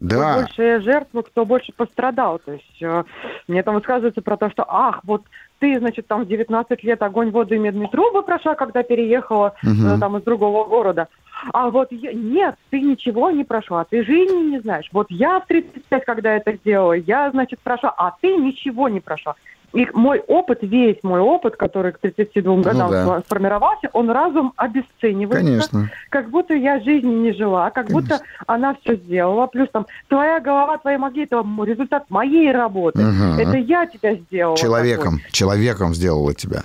Да. 0.00 0.16
Кто 0.16 0.40
больше 0.42 0.80
жертву, 0.82 1.22
кто 1.22 1.46
больше 1.46 1.72
пострадал. 1.72 2.40
То 2.40 2.52
есть 2.52 2.82
э, 2.82 3.04
мне 3.48 3.62
там 3.62 3.74
высказывается 3.74 4.20
про 4.20 4.36
то, 4.36 4.50
что 4.50 4.66
ах, 4.68 5.00
вот 5.04 5.24
ты, 5.58 5.78
значит, 5.78 6.06
там 6.06 6.24
в 6.24 6.28
19 6.28 6.84
лет 6.84 7.02
огонь, 7.02 7.30
воду 7.30 7.54
и 7.54 7.58
медные 7.58 7.88
трубы 7.88 8.22
прошла, 8.22 8.54
когда 8.54 8.82
переехала 8.82 9.54
угу. 9.62 9.98
там 10.00 10.16
из 10.16 10.22
другого 10.22 10.64
города. 10.64 11.08
А 11.52 11.70
вот 11.70 11.92
я, 11.92 12.12
нет, 12.12 12.56
ты 12.70 12.80
ничего 12.80 13.30
не 13.30 13.44
прошла, 13.44 13.84
ты 13.84 14.04
жизни 14.04 14.50
не 14.50 14.60
знаешь. 14.60 14.88
Вот 14.92 15.06
я 15.10 15.40
в 15.40 15.46
35, 15.46 16.04
когда 16.04 16.34
это 16.34 16.52
сделала, 16.54 16.94
я, 16.94 17.30
значит, 17.30 17.60
прошла, 17.60 17.94
а 17.96 18.14
ты 18.20 18.36
ничего 18.36 18.88
не 18.88 19.00
прошла. 19.00 19.36
И 19.74 19.86
мой 19.92 20.20
опыт, 20.26 20.58
весь 20.62 20.96
мой 21.02 21.20
опыт, 21.20 21.56
который 21.56 21.92
к 21.92 21.98
32 21.98 22.56
ну 22.56 22.62
годам 22.62 22.90
ну, 22.90 23.06
да. 23.06 23.20
сформировался, 23.20 23.90
он 23.92 24.10
разум 24.10 24.52
обесценивается. 24.56 25.70
Конечно. 25.70 25.90
Как 26.08 26.30
будто 26.30 26.54
я 26.54 26.80
жизни 26.80 27.12
не 27.12 27.32
жила, 27.32 27.70
как 27.70 27.88
Конечно. 27.88 28.16
будто 28.16 28.24
она 28.46 28.74
все 28.80 28.96
сделала. 28.96 29.46
Плюс 29.46 29.68
там 29.70 29.86
твоя 30.08 30.40
голова, 30.40 30.78
твои 30.78 30.96
мозги, 30.96 31.24
это 31.24 31.44
результат 31.64 32.04
моей 32.08 32.50
работы. 32.50 33.00
Угу. 33.00 33.40
Это 33.40 33.58
я 33.58 33.86
тебя 33.86 34.14
сделала. 34.14 34.56
Человеком, 34.56 35.18
такой. 35.18 35.32
человеком 35.32 35.94
сделала 35.94 36.34
тебя. 36.34 36.62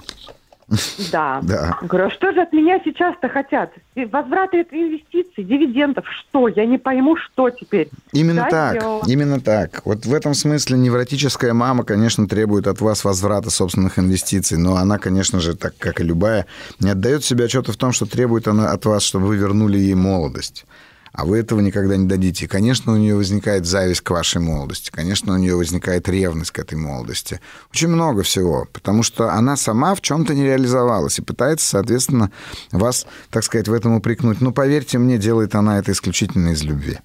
Да. 1.12 1.40
да. 1.44 1.78
Говорю, 1.82 2.08
а 2.08 2.10
что 2.12 2.32
же 2.32 2.42
от 2.42 2.54
меня 2.54 2.80
сейчас-то 2.84 3.30
хотят? 3.30 3.72
Возвраты 3.96 4.66
инвестиций, 4.72 5.44
дивидендов, 5.44 6.06
что? 6.08 6.48
Я 6.48 6.66
не 6.66 6.78
пойму, 6.78 7.16
что 7.18 7.50
теперь. 7.50 7.90
Именно 8.12 8.44
да, 8.44 8.50
так, 8.50 8.76
сделала. 8.76 9.04
именно 9.08 9.42
так. 9.42 9.82
Вот 9.86 10.06
в 10.06 10.14
этом 10.14 10.34
смысле 10.34 10.78
невротическая 10.78 11.54
мама, 11.54 11.84
конечно, 11.84 12.28
требует 12.28 12.68
от 12.68 12.82
вас 12.82 13.04
возврата 13.04 13.50
собственных 13.50 14.00
инвестиций, 14.00 14.58
но 14.58 14.76
она, 14.76 14.98
конечно 14.98 15.40
же, 15.40 15.56
так 15.56 15.78
как 15.78 16.00
и 16.00 16.04
любая, 16.04 16.46
не 16.80 16.90
отдает 16.90 17.24
себе 17.24 17.46
отчета 17.46 17.72
в 17.72 17.78
том, 17.78 17.92
что 17.92 18.06
требует 18.06 18.48
она 18.48 18.72
от 18.72 18.86
вас, 18.86 19.04
чтобы 19.04 19.28
вы 19.28 19.38
вернули 19.38 19.78
ей 19.78 19.96
молодость 19.96 20.66
а 21.14 21.26
вы 21.26 21.38
этого 21.38 21.60
никогда 21.60 21.96
не 21.96 22.08
дадите. 22.08 22.48
конечно, 22.48 22.92
у 22.92 22.98
нее 22.98 23.16
возникает 23.16 23.66
зависть 23.66 24.02
к 24.02 24.10
вашей 24.10 24.42
молодости, 24.42 24.92
конечно, 24.92 25.34
у 25.34 25.38
нее 25.38 25.56
возникает 25.56 26.10
ревность 26.10 26.52
к 26.52 26.60
этой 26.60 26.78
молодости. 26.78 27.40
Очень 27.72 27.90
много 27.90 28.24
всего, 28.24 28.68
потому 28.74 29.04
что 29.04 29.32
она 29.32 29.56
сама 29.56 29.94
в 29.96 30.02
чем-то 30.02 30.34
не 30.34 30.44
реализовалась 30.44 31.20
и 31.20 31.22
пытается, 31.22 31.68
соответственно, 31.68 32.32
вас, 32.72 33.06
так 33.30 33.44
сказать, 33.44 33.68
в 33.68 33.74
этом 33.74 33.96
упрекнуть. 33.96 34.42
Но 34.42 34.52
поверьте 34.52 34.98
мне, 34.98 35.18
делает 35.18 35.56
она 35.56 35.78
это 35.80 35.92
исключительно 35.92 36.50
из 36.50 36.64
любви. 36.64 36.98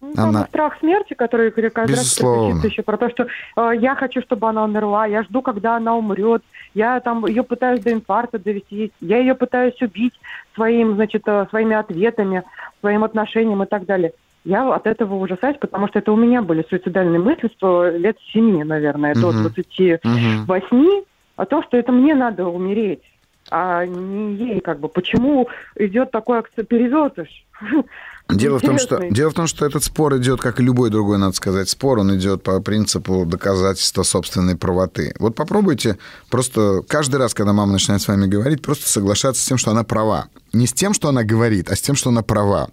Ну, 0.00 0.12
она... 0.16 0.46
страх 0.46 0.78
смерти, 0.80 1.14
который 1.14 1.50
каждый 1.50 1.92
Безусловно. 1.92 2.62
раз 2.62 2.64
еще 2.64 2.82
про 2.82 2.96
то, 2.96 3.08
что 3.10 3.24
э, 3.24 3.76
я 3.78 3.94
хочу, 3.94 4.20
чтобы 4.22 4.48
она 4.48 4.64
умерла, 4.64 5.06
я 5.06 5.22
жду, 5.24 5.42
когда 5.42 5.76
она 5.76 5.96
умрет, 5.96 6.42
я 6.76 7.00
там 7.00 7.24
ее 7.24 7.42
пытаюсь 7.42 7.80
до 7.80 7.90
инфаркта 7.90 8.38
довести, 8.38 8.92
я 9.00 9.16
ее 9.16 9.34
пытаюсь 9.34 9.80
убить 9.80 10.12
своим, 10.54 10.96
значит, 10.96 11.22
э, 11.26 11.46
своими 11.48 11.74
ответами, 11.74 12.42
своим 12.80 13.02
отношениям 13.02 13.62
и 13.62 13.66
так 13.66 13.86
далее. 13.86 14.12
Я 14.44 14.70
от 14.74 14.86
этого 14.86 15.14
ужасаюсь, 15.14 15.56
потому 15.58 15.88
что 15.88 16.00
это 16.00 16.12
у 16.12 16.16
меня 16.16 16.42
были 16.42 16.66
суицидальные 16.68 17.18
мысли 17.18 17.50
с 17.58 17.90
лет 17.96 18.18
семи, 18.30 18.62
наверное, 18.62 19.14
до 19.14 19.32
28, 19.32 19.98
uh-huh. 20.04 21.06
о 21.36 21.46
том, 21.46 21.62
что 21.62 21.78
это 21.78 21.92
мне 21.92 22.14
надо 22.14 22.46
умереть, 22.46 23.02
а 23.50 23.86
не 23.86 24.34
ей 24.34 24.60
как 24.60 24.78
бы. 24.78 24.88
Почему 24.88 25.48
идет 25.76 26.10
такой 26.10 26.42
перевертыш? 26.42 27.46
Дело 28.28 28.58
в, 28.58 28.62
том, 28.62 28.78
что, 28.78 29.08
дело 29.08 29.30
в 29.30 29.34
том, 29.34 29.46
что 29.46 29.64
этот 29.64 29.84
спор 29.84 30.16
идет, 30.16 30.40
как 30.40 30.58
и 30.58 30.62
любой 30.62 30.90
другой, 30.90 31.16
надо 31.16 31.36
сказать, 31.36 31.68
спор, 31.68 32.00
он 32.00 32.16
идет 32.16 32.42
по 32.42 32.60
принципу 32.60 33.24
доказательства 33.24 34.02
собственной 34.02 34.56
правоты. 34.56 35.14
Вот 35.20 35.36
попробуйте 35.36 35.96
просто 36.28 36.82
каждый 36.88 37.16
раз, 37.16 37.34
когда 37.34 37.52
мама 37.52 37.74
начинает 37.74 38.02
с 38.02 38.08
вами 38.08 38.26
говорить, 38.26 38.62
просто 38.62 38.88
соглашаться 38.88 39.42
с 39.42 39.46
тем, 39.46 39.58
что 39.58 39.70
она 39.70 39.84
права. 39.84 40.26
Не 40.52 40.66
с 40.66 40.72
тем, 40.72 40.92
что 40.92 41.08
она 41.08 41.22
говорит, 41.22 41.70
а 41.70 41.76
с 41.76 41.80
тем, 41.80 41.94
что 41.94 42.10
она 42.10 42.22
права. 42.22 42.70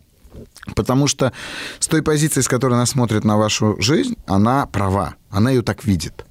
Потому 0.75 1.07
что 1.07 1.33
с 1.79 1.87
той 1.87 2.01
позиции, 2.01 2.41
с 2.41 2.47
которой 2.47 2.73
она 2.73 2.87
смотрит 2.87 3.23
на 3.23 3.37
вашу 3.37 3.79
жизнь, 3.79 4.15
она 4.25 4.65
права. 4.65 5.15
Она 5.29 5.51
ее 5.51 5.61
так 5.61 5.85
видит. 5.85 6.25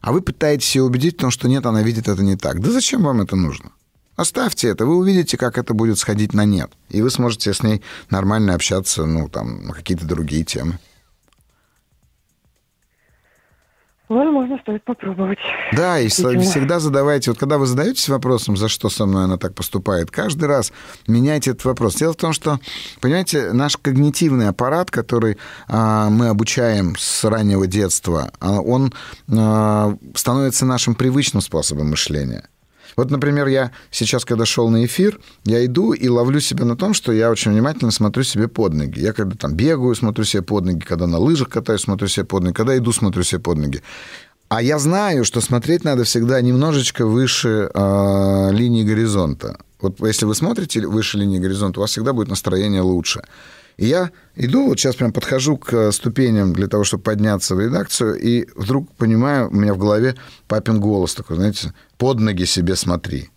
А 0.00 0.12
вы 0.12 0.20
пытаетесь 0.20 0.76
ее 0.76 0.84
убедить 0.84 1.14
в 1.14 1.20
том, 1.20 1.32
что 1.32 1.48
нет, 1.48 1.66
она 1.66 1.82
видит 1.82 2.06
это 2.06 2.22
не 2.22 2.36
так. 2.36 2.60
Да 2.60 2.70
зачем 2.70 3.02
вам 3.02 3.22
это 3.22 3.34
нужно? 3.34 3.72
Оставьте 4.16 4.68
это, 4.68 4.86
вы 4.86 4.96
увидите, 4.96 5.36
как 5.36 5.58
это 5.58 5.74
будет 5.74 5.98
сходить 5.98 6.32
на 6.32 6.44
нет. 6.44 6.72
И 6.88 7.02
вы 7.02 7.10
сможете 7.10 7.52
с 7.52 7.62
ней 7.62 7.82
нормально 8.10 8.54
общаться, 8.54 9.04
ну, 9.04 9.28
там, 9.28 9.66
на 9.66 9.74
какие-то 9.74 10.06
другие 10.06 10.44
темы. 10.44 10.78
Возможно, 14.08 14.56
стоит 14.62 14.84
попробовать. 14.84 15.38
Да, 15.72 15.98
и 15.98 16.04
Видимо. 16.04 16.40
всегда 16.42 16.78
задавайте, 16.78 17.32
вот 17.32 17.40
когда 17.40 17.58
вы 17.58 17.66
задаетесь 17.66 18.08
вопросом, 18.08 18.56
за 18.56 18.68
что 18.68 18.88
со 18.88 19.04
мной 19.04 19.24
она 19.24 19.36
так 19.36 19.54
поступает, 19.54 20.12
каждый 20.12 20.44
раз 20.44 20.72
меняйте 21.08 21.50
этот 21.50 21.64
вопрос. 21.64 21.96
Дело 21.96 22.12
в 22.12 22.16
том, 22.16 22.32
что, 22.32 22.60
понимаете, 23.00 23.52
наш 23.52 23.76
когнитивный 23.76 24.48
аппарат, 24.48 24.92
который 24.92 25.38
а, 25.66 26.08
мы 26.08 26.28
обучаем 26.28 26.94
с 26.96 27.24
раннего 27.24 27.66
детства, 27.66 28.30
а, 28.38 28.60
он 28.60 28.94
а, 29.28 29.96
становится 30.14 30.66
нашим 30.66 30.94
привычным 30.94 31.40
способом 31.42 31.90
мышления. 31.90 32.48
Вот, 32.96 33.10
например, 33.10 33.46
я 33.46 33.72
сейчас, 33.90 34.24
когда 34.24 34.46
шел 34.46 34.70
на 34.70 34.84
эфир, 34.86 35.20
я 35.44 35.64
иду 35.66 35.92
и 35.92 36.08
ловлю 36.08 36.40
себя 36.40 36.64
на 36.64 36.76
том, 36.76 36.94
что 36.94 37.12
я 37.12 37.30
очень 37.30 37.52
внимательно 37.52 37.90
смотрю 37.90 38.24
себе 38.24 38.48
под 38.48 38.72
ноги. 38.72 39.00
Я 39.00 39.12
когда 39.12 39.36
там 39.36 39.54
бегаю, 39.54 39.94
смотрю 39.94 40.24
себе 40.24 40.42
под 40.42 40.64
ноги, 40.64 40.80
когда 40.80 41.06
на 41.06 41.18
лыжах 41.18 41.50
катаюсь, 41.50 41.82
смотрю 41.82 42.08
себе 42.08 42.24
под 42.24 42.44
ноги, 42.44 42.54
когда 42.54 42.76
иду, 42.76 42.92
смотрю 42.92 43.22
себе 43.22 43.40
под 43.40 43.58
ноги. 43.58 43.82
А 44.48 44.62
я 44.62 44.78
знаю, 44.78 45.24
что 45.24 45.40
смотреть 45.40 45.84
надо 45.84 46.04
всегда 46.04 46.40
немножечко 46.40 47.04
выше 47.04 47.68
э, 47.72 48.50
линии 48.52 48.84
горизонта. 48.84 49.58
Вот 49.80 50.00
если 50.00 50.24
вы 50.24 50.34
смотрите 50.34 50.86
выше 50.86 51.18
линии 51.18 51.38
горизонта, 51.38 51.80
у 51.80 51.82
вас 51.82 51.90
всегда 51.90 52.12
будет 52.12 52.28
настроение 52.28 52.80
лучше. 52.80 53.22
И 53.76 53.86
я 53.86 54.10
иду, 54.36 54.68
вот 54.68 54.80
сейчас 54.80 54.96
прям 54.96 55.12
подхожу 55.12 55.58
к 55.58 55.92
ступеням 55.92 56.54
для 56.54 56.66
того, 56.66 56.84
чтобы 56.84 57.02
подняться 57.02 57.54
в 57.54 57.60
редакцию, 57.60 58.18
и 58.18 58.48
вдруг 58.56 58.90
понимаю, 58.94 59.50
у 59.50 59.54
меня 59.54 59.74
в 59.74 59.78
голове 59.78 60.16
папин 60.48 60.80
голос 60.80 61.14
такой, 61.14 61.36
знаете, 61.36 61.74
под 61.98 62.20
ноги 62.20 62.44
себе 62.44 62.74
смотри. 62.74 63.30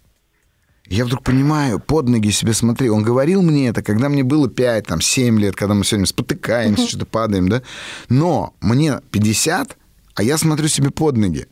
Я 0.89 1.05
вдруг 1.05 1.23
понимаю, 1.23 1.79
под 1.79 2.07
ноги 2.07 2.31
себе 2.31 2.53
смотри. 2.53 2.89
Он 2.89 3.03
говорил 3.03 3.43
мне 3.43 3.67
это, 3.67 3.83
когда 3.83 4.09
мне 4.09 4.23
было 4.23 4.49
5, 4.49 4.87
там, 4.87 5.01
7 5.01 5.39
лет, 5.39 5.55
когда 5.55 5.75
мы 5.75 5.85
сегодня 5.85 6.07
спотыкаемся, 6.07 6.87
что-то 6.87 7.05
падаем, 7.05 7.47
да? 7.47 7.61
Но 8.07 8.55
мне 8.59 8.99
50, 9.11 9.77
а 10.15 10.23
я 10.23 10.37
смотрю 10.39 10.67
себе 10.67 10.89
под 10.89 11.17
ноги. 11.17 11.47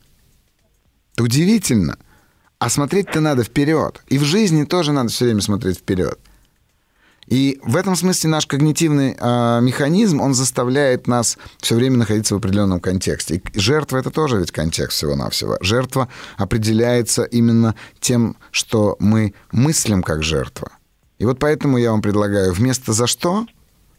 Это 1.14 1.24
удивительно. 1.24 2.00
А 2.58 2.70
смотреть-то 2.70 3.20
надо 3.20 3.44
вперед. 3.44 4.02
И 4.08 4.18
в 4.18 4.24
жизни 4.24 4.64
тоже 4.64 4.92
надо 4.92 5.10
все 5.10 5.26
время 5.26 5.42
смотреть 5.42 5.78
вперед. 5.78 6.18
И 7.28 7.60
в 7.64 7.76
этом 7.76 7.96
смысле 7.96 8.30
наш 8.30 8.48
когнитивный 8.48 9.16
э, 9.20 9.60
механизм, 9.62 10.22
он 10.22 10.34
заставляет 10.34 11.08
нас 11.08 11.38
все 11.60 11.76
время 11.76 11.98
находиться 11.98 12.36
в 12.36 12.38
определенном 12.38 12.80
контексте. 12.80 13.36
И 13.36 13.60
жертва— 13.60 13.98
это 14.00 14.12
тоже 14.12 14.38
ведь 14.38 14.52
контекст 14.52 14.98
всего-навсего. 14.98 15.58
Жертва 15.62 16.08
определяется 16.38 17.24
именно 17.24 17.76
тем, 18.00 18.38
что 18.52 18.96
мы 19.00 19.34
мыслим 19.52 20.04
как 20.04 20.24
жертва. 20.24 20.72
И 21.20 21.26
вот 21.26 21.40
поэтому 21.40 21.78
я 21.78 21.92
вам 21.92 22.02
предлагаю 22.02 22.54
вместо 22.54 22.94
«за 22.94 23.08
что» 23.08 23.46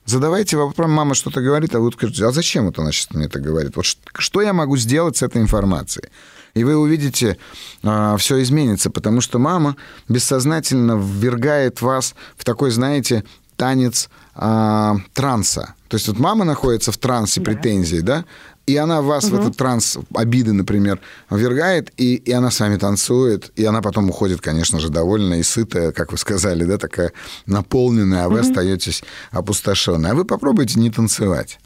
задавайте 0.08 0.56
вопрос, 0.56 0.88
мама 0.88 1.14
что-то 1.14 1.40
говорит, 1.40 1.75
а 1.75 1.80
вы 1.80 1.92
скажете, 1.92 2.25
а 2.25 2.32
зачем 2.32 2.66
вот 2.66 2.78
она 2.78 2.92
сейчас 2.92 3.11
мне 3.11 3.26
это 3.26 3.40
говорит? 3.40 3.76
Вот 3.76 3.85
что 3.85 4.42
я 4.42 4.52
могу 4.52 4.76
сделать 4.76 5.16
с 5.16 5.23
этой 5.23 5.42
информацией? 5.42 6.08
И 6.54 6.64
вы 6.64 6.76
увидите, 6.76 7.38
а, 7.82 8.16
все 8.16 8.42
изменится, 8.42 8.90
потому 8.90 9.20
что 9.20 9.38
мама 9.38 9.76
бессознательно 10.08 10.92
ввергает 10.92 11.82
вас 11.82 12.14
в 12.36 12.44
такой, 12.44 12.70
знаете, 12.70 13.24
танец 13.56 14.08
а, 14.34 14.96
транса. 15.14 15.74
То 15.88 15.96
есть 15.96 16.08
вот 16.08 16.18
мама 16.18 16.44
находится 16.44 16.92
в 16.92 16.98
трансе 16.98 17.40
да. 17.40 17.50
претензий, 17.50 18.00
да, 18.00 18.24
и 18.68 18.76
она 18.76 19.00
вас 19.00 19.24
угу. 19.24 19.36
в 19.36 19.40
этот 19.40 19.56
транс 19.56 19.98
обиды, 20.14 20.52
например, 20.52 21.00
ввергает, 21.30 21.90
и, 21.96 22.16
и 22.16 22.32
она 22.32 22.50
с 22.50 22.60
вами 22.60 22.76
танцует, 22.76 23.50
и 23.56 23.64
она 23.64 23.80
потом 23.80 24.10
уходит, 24.10 24.42
конечно 24.42 24.78
же, 24.78 24.90
довольная 24.90 25.38
и 25.38 25.42
сытая, 25.42 25.90
как 25.90 26.12
вы 26.12 26.18
сказали, 26.18 26.64
да, 26.64 26.76
такая 26.76 27.12
наполненная, 27.46 28.24
а 28.24 28.28
вы 28.28 28.40
угу. 28.40 28.48
остаетесь 28.48 29.02
опустошенной. 29.30 30.10
А 30.10 30.14
вы 30.14 30.24
попробуйте 30.24 30.78
не 30.78 30.90
танцевать. 30.90 31.58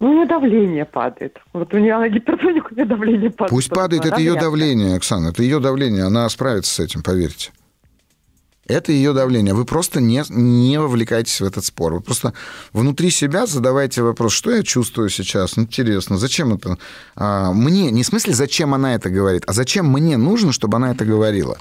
Ну, 0.00 0.10
у 0.10 0.14
нее 0.14 0.26
давление 0.26 0.86
падает. 0.86 1.38
Вот 1.52 1.74
у 1.74 1.78
нее 1.78 1.94
она 1.94 2.08
гипертоник, 2.08 2.72
у 2.72 2.74
нее 2.74 2.86
давление 2.86 3.30
падает. 3.30 3.50
Пусть 3.50 3.68
падает, 3.68 4.06
это 4.06 4.18
ее 4.18 4.34
давление, 4.34 4.96
Оксана, 4.96 5.28
это 5.28 5.42
ее 5.42 5.60
давление, 5.60 6.04
она 6.04 6.26
справится 6.30 6.74
с 6.74 6.80
этим, 6.80 7.02
поверьте. 7.02 7.50
Это 8.66 8.92
ее 8.92 9.12
давление. 9.12 9.52
Вы 9.52 9.64
просто 9.64 10.00
не, 10.00 10.22
не 10.30 10.78
вовлекайтесь 10.78 11.40
в 11.40 11.44
этот 11.44 11.64
спор. 11.64 11.92
Вы 11.92 12.00
просто 12.00 12.32
внутри 12.72 13.10
себя 13.10 13.44
задавайте 13.44 14.00
вопрос, 14.02 14.32
что 14.32 14.52
я 14.52 14.62
чувствую 14.62 15.10
сейчас, 15.10 15.58
интересно, 15.58 16.16
зачем 16.16 16.54
это 16.54 16.78
а, 17.16 17.52
мне, 17.52 17.90
не 17.90 18.02
в 18.02 18.06
смысле, 18.06 18.32
зачем 18.32 18.72
она 18.72 18.94
это 18.94 19.10
говорит, 19.10 19.42
а 19.46 19.52
зачем 19.52 19.86
мне 19.86 20.16
нужно, 20.16 20.52
чтобы 20.52 20.76
она 20.76 20.92
это 20.92 21.04
говорила. 21.04 21.58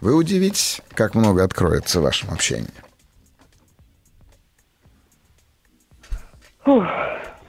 Вы 0.00 0.14
удивитесь, 0.14 0.80
как 0.94 1.14
много 1.14 1.42
откроется 1.42 2.00
в 2.00 2.04
вашем 2.04 2.30
общении. 2.30 2.68
Фух, 6.64 6.84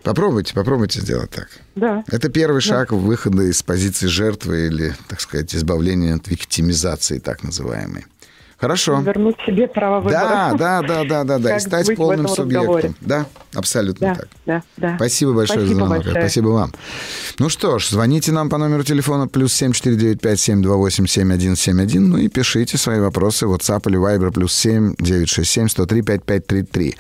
Попробуйте, 0.03 0.53
попробуйте 0.53 0.99
сделать 0.99 1.29
так. 1.29 1.47
Да. 1.75 2.03
Это 2.07 2.29
первый 2.29 2.61
да. 2.61 2.67
шаг 2.67 2.91
выхода 2.91 3.43
из 3.43 3.61
позиции 3.61 4.07
жертвы 4.07 4.67
или, 4.67 4.95
так 5.07 5.21
сказать, 5.21 5.55
избавления 5.55 6.15
от 6.15 6.27
виктимизации, 6.27 7.19
так 7.19 7.43
называемой. 7.43 8.05
Хорошо. 8.61 8.99
Вернуть 8.99 9.37
себе 9.43 9.67
право 9.67 10.01
выбора. 10.01 10.13
Да, 10.13 10.53
да, 10.53 10.81
да, 10.83 11.03
да, 11.03 11.23
да, 11.23 11.39
да. 11.39 11.57
И 11.57 11.59
стать 11.59 11.95
полным 11.95 12.27
субъектом. 12.27 12.95
Да, 13.01 13.25
абсолютно 13.55 14.09
да, 14.09 14.15
так. 14.15 14.27
Да, 14.45 14.61
да. 14.77 14.95
Спасибо 14.97 15.33
большое 15.33 15.61
Спасибо 15.61 15.79
за 15.79 15.85
звонок. 15.85 16.03
Большое. 16.03 16.21
Спасибо 16.21 16.49
вам. 16.49 16.71
Ну 17.39 17.49
что 17.49 17.79
ж, 17.79 17.89
звоните 17.89 18.31
нам 18.31 18.51
по 18.51 18.59
номеру 18.59 18.83
телефона 18.83 19.27
плюс 19.27 19.59
7495-728-7171. 19.59 21.99
Ну 22.01 22.17
и 22.17 22.27
пишите 22.27 22.77
свои 22.77 22.99
вопросы 22.99 23.47
в 23.47 23.55
WhatsApp 23.55 23.89
или 23.89 23.97
Viber 23.97 24.31
плюс 24.31 24.53
7 24.53 24.93
967 24.99 25.67
103 25.67 26.03
5533. 26.03 26.95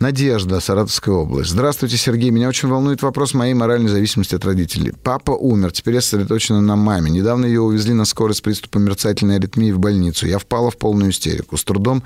Надежда, 0.00 0.60
Саратовская 0.60 1.14
область. 1.14 1.50
Здравствуйте, 1.50 1.98
Сергей. 1.98 2.30
Меня 2.30 2.48
очень 2.48 2.70
волнует 2.70 3.02
вопрос 3.02 3.34
моей 3.34 3.52
моральной 3.52 3.90
зависимости 3.90 4.34
от 4.34 4.42
родителей. 4.46 4.94
Папа 5.02 5.32
умер, 5.32 5.72
теперь 5.72 5.92
я 5.92 6.00
сосредоточена 6.00 6.62
на 6.62 6.74
маме. 6.74 7.10
Недавно 7.10 7.44
ее 7.44 7.60
увезли 7.60 7.92
на 7.92 8.06
скорой 8.06 8.34
с 8.34 8.40
приступом 8.40 8.84
мерцательной 8.84 9.36
аритмии 9.36 9.72
в 9.72 9.78
больницу. 9.78 10.26
Я 10.26 10.38
впала 10.38 10.70
в 10.70 10.78
полную 10.78 11.10
истерику. 11.10 11.58
С 11.58 11.64
трудом 11.64 12.02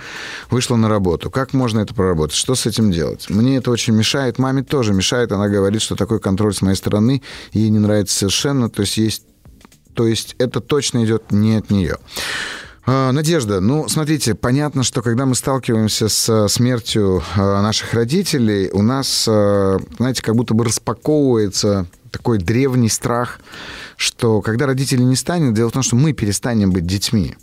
вышла 0.50 0.74
на 0.74 0.88
работу. 0.88 1.30
Как 1.30 1.52
можно 1.52 1.78
это 1.78 1.94
проработать? 1.94 2.34
Что 2.36 2.56
с 2.56 2.66
этим 2.66 2.90
делать? 2.90 3.30
Мне 3.30 3.58
это 3.58 3.70
очень 3.70 3.94
мешает. 3.94 4.40
Маме 4.40 4.64
тоже 4.64 4.92
мешает. 4.92 5.30
Она 5.30 5.48
говорит, 5.48 5.80
что 5.80 5.94
такой 5.94 6.18
контроль 6.18 6.52
с 6.52 6.62
моей 6.62 6.76
стороны 6.76 7.22
ей 7.52 7.70
не 7.70 7.78
нравится 7.78 8.18
совершенно. 8.18 8.68
То 8.70 8.80
есть 8.80 8.96
есть 8.96 9.22
то 9.94 10.08
есть 10.08 10.34
это 10.38 10.58
точно 10.60 11.04
идет 11.04 11.30
не 11.30 11.54
от 11.54 11.70
нее. 11.70 11.98
А, 12.86 13.12
Надежда, 13.12 13.60
ну, 13.60 13.88
смотрите, 13.88 14.34
понятно, 14.34 14.82
что 14.82 15.00
когда 15.00 15.24
мы 15.24 15.34
сталкиваемся 15.34 16.08
с 16.08 16.28
э, 16.28 16.48
смертью 16.48 17.22
э, 17.34 17.40
наших 17.40 17.94
родителей, 17.94 18.68
у 18.72 18.82
нас, 18.82 19.24
э, 19.26 19.78
знаете, 19.96 20.22
как 20.22 20.36
будто 20.36 20.52
бы 20.52 20.66
распаковывается 20.66 21.86
такой 22.10 22.36
древний 22.36 22.90
страх, 22.90 23.40
что 23.96 24.42
когда 24.42 24.66
родителей 24.66 25.04
не 25.04 25.16
станет, 25.16 25.54
дело 25.54 25.70
в 25.70 25.72
том, 25.72 25.82
что 25.82 25.96
мы 25.96 26.12
перестанем 26.12 26.72
быть 26.72 26.86
детьми. 26.86 27.36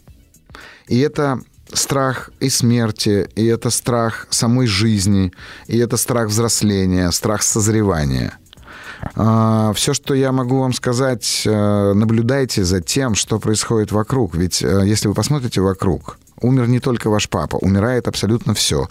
И 0.88 1.00
это 1.00 1.42
страх 1.74 2.30
и 2.40 2.50
смерти, 2.50 3.28
и 3.36 3.46
это 3.46 3.72
страх 3.72 4.28
самой 4.30 4.68
жизни, 4.68 5.32
и 5.66 5.78
это 5.80 5.98
страх 5.98 6.28
взросления, 6.28 7.10
страх 7.10 7.42
созревания. 7.42 8.38
Все, 9.14 9.94
что 9.94 10.14
я 10.14 10.32
могу 10.32 10.60
вам 10.60 10.74
сказать, 10.74 11.44
э, 11.46 11.94
наблюдайте 11.94 12.64
за 12.64 12.82
тем, 12.82 13.16
что 13.16 13.40
происходит 13.40 13.92
вокруг. 13.92 14.36
Ведь 14.36 14.62
э, 14.62 14.84
если 14.86 15.08
вы 15.08 15.14
посмотрите 15.14 15.62
вокруг, 15.62 16.18
умер 16.40 16.68
не 16.68 16.80
только 16.80 17.10
ваш 17.10 17.28
папа, 17.28 17.58
умирает 17.58 18.08
абсолютно 18.08 18.54
все. 18.54 18.88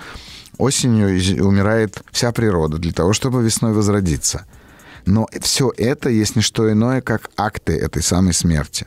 Осенью 0.58 1.08
умирает 1.46 2.02
вся 2.12 2.32
природа 2.32 2.78
для 2.78 2.92
того, 2.92 3.12
чтобы 3.12 3.42
весной 3.42 3.72
возродиться. 3.72 4.46
Но 5.06 5.26
все 5.40 5.72
это 5.76 6.10
есть 6.10 6.36
не 6.36 6.42
что 6.42 6.70
иное, 6.70 7.00
как 7.00 7.30
акты 7.36 7.76
этой 7.76 8.02
самой 8.02 8.34
смерти. 8.34 8.86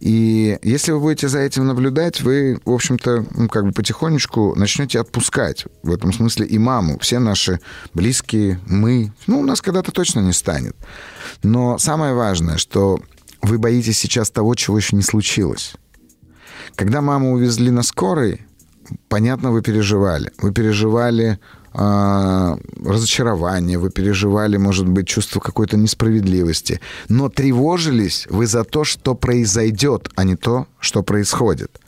И 0.00 0.58
если 0.62 0.92
вы 0.92 1.00
будете 1.00 1.28
за 1.28 1.40
этим 1.40 1.66
наблюдать, 1.66 2.20
вы, 2.20 2.60
в 2.64 2.72
общем-то, 2.72 3.26
ну, 3.34 3.48
как 3.48 3.66
бы 3.66 3.72
потихонечку 3.72 4.54
начнете 4.56 5.00
отпускать 5.00 5.64
в 5.82 5.92
этом 5.92 6.12
смысле 6.12 6.46
и 6.46 6.58
маму. 6.58 6.98
Все 7.00 7.18
наши 7.18 7.60
близкие, 7.92 8.60
мы. 8.66 9.12
Ну, 9.26 9.40
у 9.40 9.44
нас 9.44 9.60
когда-то 9.60 9.92
точно 9.92 10.20
не 10.20 10.32
станет. 10.32 10.76
Но 11.42 11.78
самое 11.78 12.14
важное, 12.14 12.56
что 12.56 13.00
вы 13.42 13.58
боитесь 13.58 13.98
сейчас 13.98 14.30
того, 14.30 14.54
чего 14.54 14.76
еще 14.76 14.96
не 14.96 15.02
случилось. 15.02 15.74
Когда 16.76 17.00
маму 17.00 17.32
увезли 17.32 17.70
на 17.70 17.82
скорой, 17.82 18.40
понятно, 19.08 19.50
вы 19.50 19.62
переживали. 19.62 20.32
Вы 20.38 20.52
переживали 20.52 21.38
разочарование, 21.74 23.78
вы 23.78 23.90
переживали, 23.90 24.56
может 24.56 24.86
быть, 24.86 25.08
чувство 25.08 25.40
какой-то 25.40 25.76
несправедливости. 25.76 26.80
Но 27.08 27.28
тревожились 27.28 28.26
вы 28.30 28.46
за 28.46 28.64
то, 28.64 28.84
что 28.84 29.14
произойдет, 29.14 30.08
а 30.14 30.24
не 30.24 30.36
то, 30.36 30.66
что 30.78 31.02
происходит. 31.02 31.80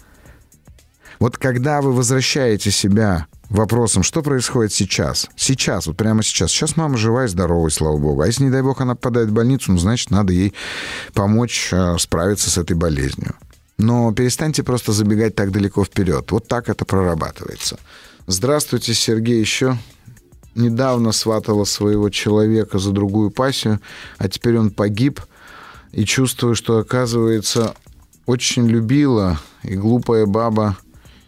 Вот 1.21 1.39
когда 1.39 1.81
вы 1.81 1.93
возвращаете 1.93 2.71
себя 2.71 3.27
вопросом, 3.49 4.03
что 4.03 4.23
происходит 4.23 4.73
сейчас, 4.73 5.29
сейчас, 5.37 5.87
вот 5.87 5.97
прямо 5.97 6.23
сейчас, 6.23 6.51
сейчас 6.51 6.77
мама 6.77 6.97
жива 6.97 7.25
и 7.25 7.29
здорова, 7.29 7.69
слава 7.69 7.97
богу, 7.97 8.23
а 8.23 8.27
если, 8.27 8.45
не 8.45 8.51
дай 8.51 8.63
бог, 8.63 8.81
она 8.81 8.97
попадает 8.97 9.29
в 9.29 9.33
больницу, 9.33 9.73
ну, 9.73 9.79
значит, 9.79 10.11
надо 10.11 10.33
ей 10.33 10.53
помочь 11.15 11.71
э, 11.73 11.97
справиться 11.99 12.51
с 12.51 12.59
этой 12.59 12.77
болезнью. 12.77 13.35
Но 13.79 14.13
перестаньте 14.13 14.63
просто 14.63 14.93
забегать 14.93 15.35
так 15.35 15.53
далеко 15.53 15.85
вперед. 15.85 16.31
Вот 16.33 16.49
так 16.49 16.69
это 16.69 16.85
прорабатывается. 16.85 17.79
Здравствуйте, 18.29 18.93
Сергей. 18.93 19.41
Еще 19.41 19.79
недавно 20.57 21.13
сватала 21.13 21.65
своего 21.65 22.11
человека 22.11 22.79
за 22.79 22.91
другую 22.91 23.31
пассию, 23.31 23.81
а 24.19 24.29
теперь 24.29 24.59
он 24.59 24.71
погиб. 24.71 25.21
И 25.93 26.05
чувствую, 26.05 26.57
что, 26.57 26.79
оказывается, 26.79 27.75
очень 28.27 28.67
любила, 28.67 29.41
и 29.63 29.77
глупая 29.77 30.27
баба 30.27 30.77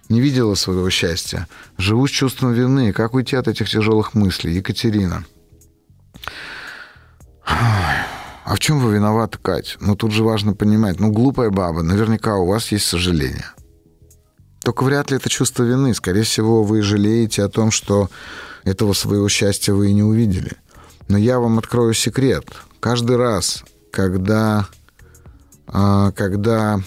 не 0.08 0.20
видела 0.20 0.56
своего 0.56 0.90
счастья. 0.90 1.46
Живу 1.76 2.08
с 2.08 2.10
чувством 2.10 2.52
вины. 2.52 2.92
Как 2.92 3.14
уйти 3.14 3.36
от 3.36 3.46
этих 3.46 3.70
тяжелых 3.70 4.14
мыслей? 4.14 4.54
Екатерина. 4.54 5.24
А 7.44 8.54
в 8.54 8.58
чем 8.58 8.80
вы 8.80 8.94
виноваты, 8.94 9.38
Кать? 9.40 9.76
Ну, 9.80 9.94
тут 9.94 10.10
же 10.10 10.24
важно 10.24 10.54
понимать. 10.54 10.98
Ну, 10.98 11.12
глупая 11.12 11.50
баба, 11.50 11.82
наверняка 11.82 12.36
у 12.36 12.46
вас 12.46 12.72
есть 12.72 12.86
сожаление. 12.86 13.46
Только 14.68 14.84
вряд 14.84 15.10
ли 15.10 15.16
это 15.16 15.30
чувство 15.30 15.62
вины. 15.62 15.94
Скорее 15.94 16.24
всего, 16.24 16.62
вы 16.62 16.82
жалеете 16.82 17.42
о 17.42 17.48
том, 17.48 17.70
что 17.70 18.10
этого 18.64 18.92
своего 18.92 19.26
счастья 19.30 19.72
вы 19.72 19.88
и 19.88 19.94
не 19.94 20.02
увидели. 20.02 20.58
Но 21.08 21.16
я 21.16 21.40
вам 21.40 21.58
открою 21.58 21.94
секрет. 21.94 22.44
Каждый 22.78 23.16
раз, 23.16 23.64
когда, 23.90 24.68
а, 25.68 26.12
когда 26.12 26.82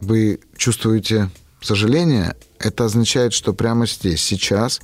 вы 0.00 0.40
чувствуете 0.56 1.30
сожаление, 1.60 2.34
это 2.58 2.86
означает, 2.86 3.34
что 3.34 3.54
прямо 3.54 3.86
здесь, 3.86 4.20
сейчас 4.20 4.80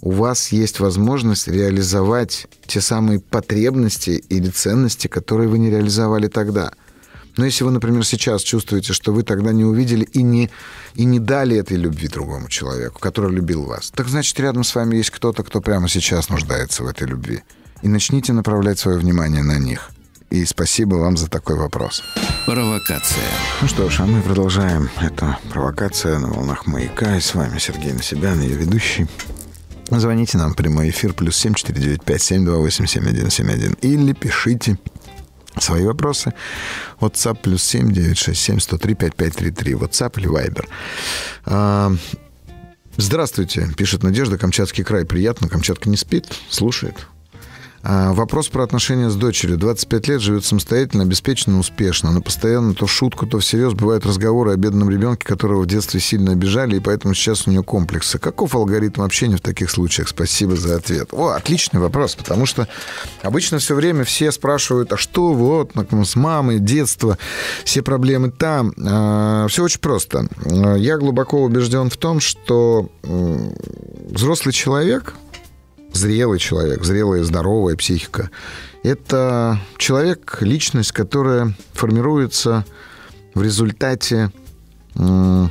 у 0.00 0.10
вас 0.10 0.50
есть 0.50 0.80
возможность 0.80 1.46
реализовать 1.46 2.48
те 2.66 2.80
самые 2.80 3.20
потребности 3.20 4.24
или 4.28 4.48
ценности, 4.48 5.06
которые 5.06 5.48
вы 5.48 5.60
не 5.60 5.70
реализовали 5.70 6.26
тогда. 6.26 6.72
Но 7.36 7.44
если 7.44 7.64
вы, 7.64 7.70
например, 7.70 8.04
сейчас 8.04 8.42
чувствуете, 8.42 8.92
что 8.92 9.12
вы 9.12 9.22
тогда 9.22 9.52
не 9.52 9.64
увидели 9.64 10.04
и 10.04 10.22
не, 10.22 10.50
и 10.94 11.04
не 11.04 11.20
дали 11.20 11.56
этой 11.56 11.76
любви 11.76 12.08
другому 12.08 12.48
человеку, 12.48 13.00
который 13.00 13.32
любил 13.32 13.64
вас, 13.64 13.90
так 13.94 14.08
значит, 14.08 14.38
рядом 14.40 14.64
с 14.64 14.74
вами 14.74 14.96
есть 14.96 15.10
кто-то, 15.10 15.42
кто 15.42 15.60
прямо 15.60 15.88
сейчас 15.88 16.28
нуждается 16.28 16.82
в 16.82 16.86
этой 16.86 17.06
любви. 17.06 17.42
И 17.82 17.88
начните 17.88 18.32
направлять 18.32 18.78
свое 18.78 18.98
внимание 18.98 19.42
на 19.42 19.58
них. 19.58 19.90
И 20.30 20.44
спасибо 20.44 20.94
вам 20.94 21.16
за 21.16 21.28
такой 21.28 21.56
вопрос. 21.56 22.02
Провокация. 22.46 23.24
Ну 23.62 23.68
что 23.68 23.90
ж, 23.90 24.00
а 24.00 24.06
мы 24.06 24.22
продолжаем. 24.22 24.88
Это 25.00 25.38
провокация 25.50 26.18
на 26.18 26.28
волнах 26.28 26.66
маяка. 26.66 27.16
И 27.16 27.20
с 27.20 27.34
вами 27.34 27.58
Сергей 27.58 27.92
Насибян, 27.92 28.40
ее 28.40 28.54
ведущий. 28.54 29.08
Звоните 29.90 30.38
нам 30.38 30.52
в 30.52 30.56
прямой 30.56 30.90
эфир 30.90 31.14
плюс 31.14 31.36
семь 31.36 31.54
четыре 31.54 31.80
девять 31.82 32.04
пять 32.04 32.22
семь 32.22 32.44
два 32.44 32.58
восемь 32.58 32.86
семь 32.86 33.08
один 33.08 33.28
семь 33.28 33.50
один 33.50 33.72
или 33.80 34.12
пишите 34.12 34.78
свои 35.58 35.84
вопросы. 35.84 36.32
WhatsApp 37.00 37.38
плюс 37.42 37.62
семь 37.62 37.92
девять 37.92 38.18
шесть 38.18 38.40
семь 38.40 38.60
сто 38.60 38.78
три 38.78 38.94
пять 38.94 39.14
пять 39.14 39.34
три 39.34 39.50
три. 39.50 39.72
WhatsApp 39.74 40.18
или 40.18 40.28
Viber. 40.28 40.66
А, 41.46 41.92
Здравствуйте, 42.96 43.68
пишет 43.76 44.02
Надежда, 44.02 44.36
Камчатский 44.36 44.84
край. 44.84 45.06
Приятно, 45.06 45.48
Камчатка 45.48 45.88
не 45.88 45.96
спит, 45.96 46.26
слушает. 46.50 47.06
А, 47.82 48.12
Вопрос 48.12 48.48
про 48.48 48.62
отношения 48.62 49.08
с 49.08 49.16
дочерью. 49.16 49.56
25 49.56 50.08
лет, 50.08 50.20
живет 50.20 50.44
самостоятельно, 50.44 51.04
обеспеченно, 51.04 51.58
успешно. 51.58 52.12
Но 52.12 52.20
постоянно 52.20 52.74
то 52.74 52.86
в 52.86 52.92
шутку, 52.92 53.26
то 53.26 53.38
всерьез 53.38 53.72
бывают 53.72 54.04
разговоры 54.04 54.52
о 54.52 54.56
бедном 54.56 54.90
ребенке, 54.90 55.26
которого 55.26 55.62
в 55.62 55.66
детстве 55.66 56.00
сильно 56.00 56.32
обижали, 56.32 56.76
и 56.76 56.80
поэтому 56.80 57.14
сейчас 57.14 57.46
у 57.46 57.50
нее 57.50 57.62
комплексы. 57.62 58.18
Каков 58.18 58.54
алгоритм 58.54 59.02
общения 59.02 59.36
в 59.36 59.40
таких 59.40 59.70
случаях? 59.70 60.08
Спасибо 60.08 60.56
за 60.56 60.76
ответ. 60.76 61.08
О, 61.12 61.28
отличный 61.28 61.80
вопрос, 61.80 62.14
потому 62.16 62.44
что 62.44 62.68
обычно 63.22 63.58
все 63.58 63.74
время 63.74 64.04
все 64.04 64.30
спрашивают, 64.30 64.92
а 64.92 64.96
что 64.96 65.32
вот 65.32 65.72
с 66.04 66.16
мамой, 66.16 66.58
детство, 66.58 67.16
все 67.64 67.82
проблемы 67.82 68.30
там. 68.30 68.72
Все 69.48 69.64
очень 69.64 69.80
просто. 69.80 70.28
А, 70.44 70.74
Я 70.74 70.98
глубоко 70.98 71.42
убежден 71.42 71.88
в 71.88 71.96
том, 71.96 72.20
что 72.20 72.90
взрослый 73.02 74.52
человек, 74.52 75.14
зрелый 75.92 76.38
человек, 76.38 76.84
зрелая, 76.84 77.22
здоровая 77.24 77.76
психика. 77.76 78.30
Это 78.82 79.60
человек, 79.76 80.38
личность, 80.40 80.92
которая 80.92 81.54
формируется 81.72 82.64
в 83.34 83.42
результате, 83.42 84.30
ну, 84.94 85.50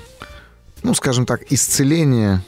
скажем 0.96 1.26
так, 1.26 1.52
исцеления, 1.52 2.44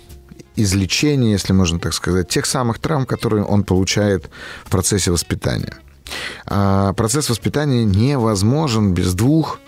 излечения, 0.56 1.32
если 1.32 1.54
можно 1.54 1.80
так 1.80 1.94
сказать, 1.94 2.28
тех 2.28 2.46
самых 2.46 2.80
травм, 2.80 3.06
которые 3.06 3.44
он 3.44 3.64
получает 3.64 4.30
в 4.66 4.70
процессе 4.70 5.12
воспитания. 5.12 5.78
А 6.46 6.94
процесс 6.94 7.30
воспитания 7.30 7.86
невозможен 7.86 8.94
без 8.94 9.14
двух 9.14 9.60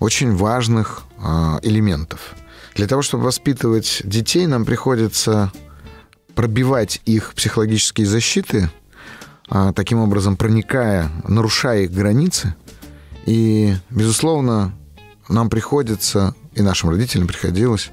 очень 0.00 0.34
важных 0.34 1.02
а, 1.18 1.60
элементов. 1.62 2.34
Для 2.74 2.86
того, 2.86 3.02
чтобы 3.02 3.24
воспитывать 3.24 4.00
детей, 4.04 4.46
нам 4.46 4.64
приходится 4.64 5.52
пробивать 6.34 7.00
их 7.04 7.34
психологические 7.34 8.06
защиты, 8.06 8.70
а, 9.48 9.72
таким 9.72 9.98
образом 9.98 10.36
проникая, 10.36 11.10
нарушая 11.26 11.82
их 11.82 11.92
границы. 11.92 12.54
И, 13.26 13.74
безусловно, 13.90 14.74
нам 15.28 15.50
приходится, 15.50 16.34
и 16.54 16.62
нашим 16.62 16.90
родителям 16.90 17.26
приходилось, 17.26 17.90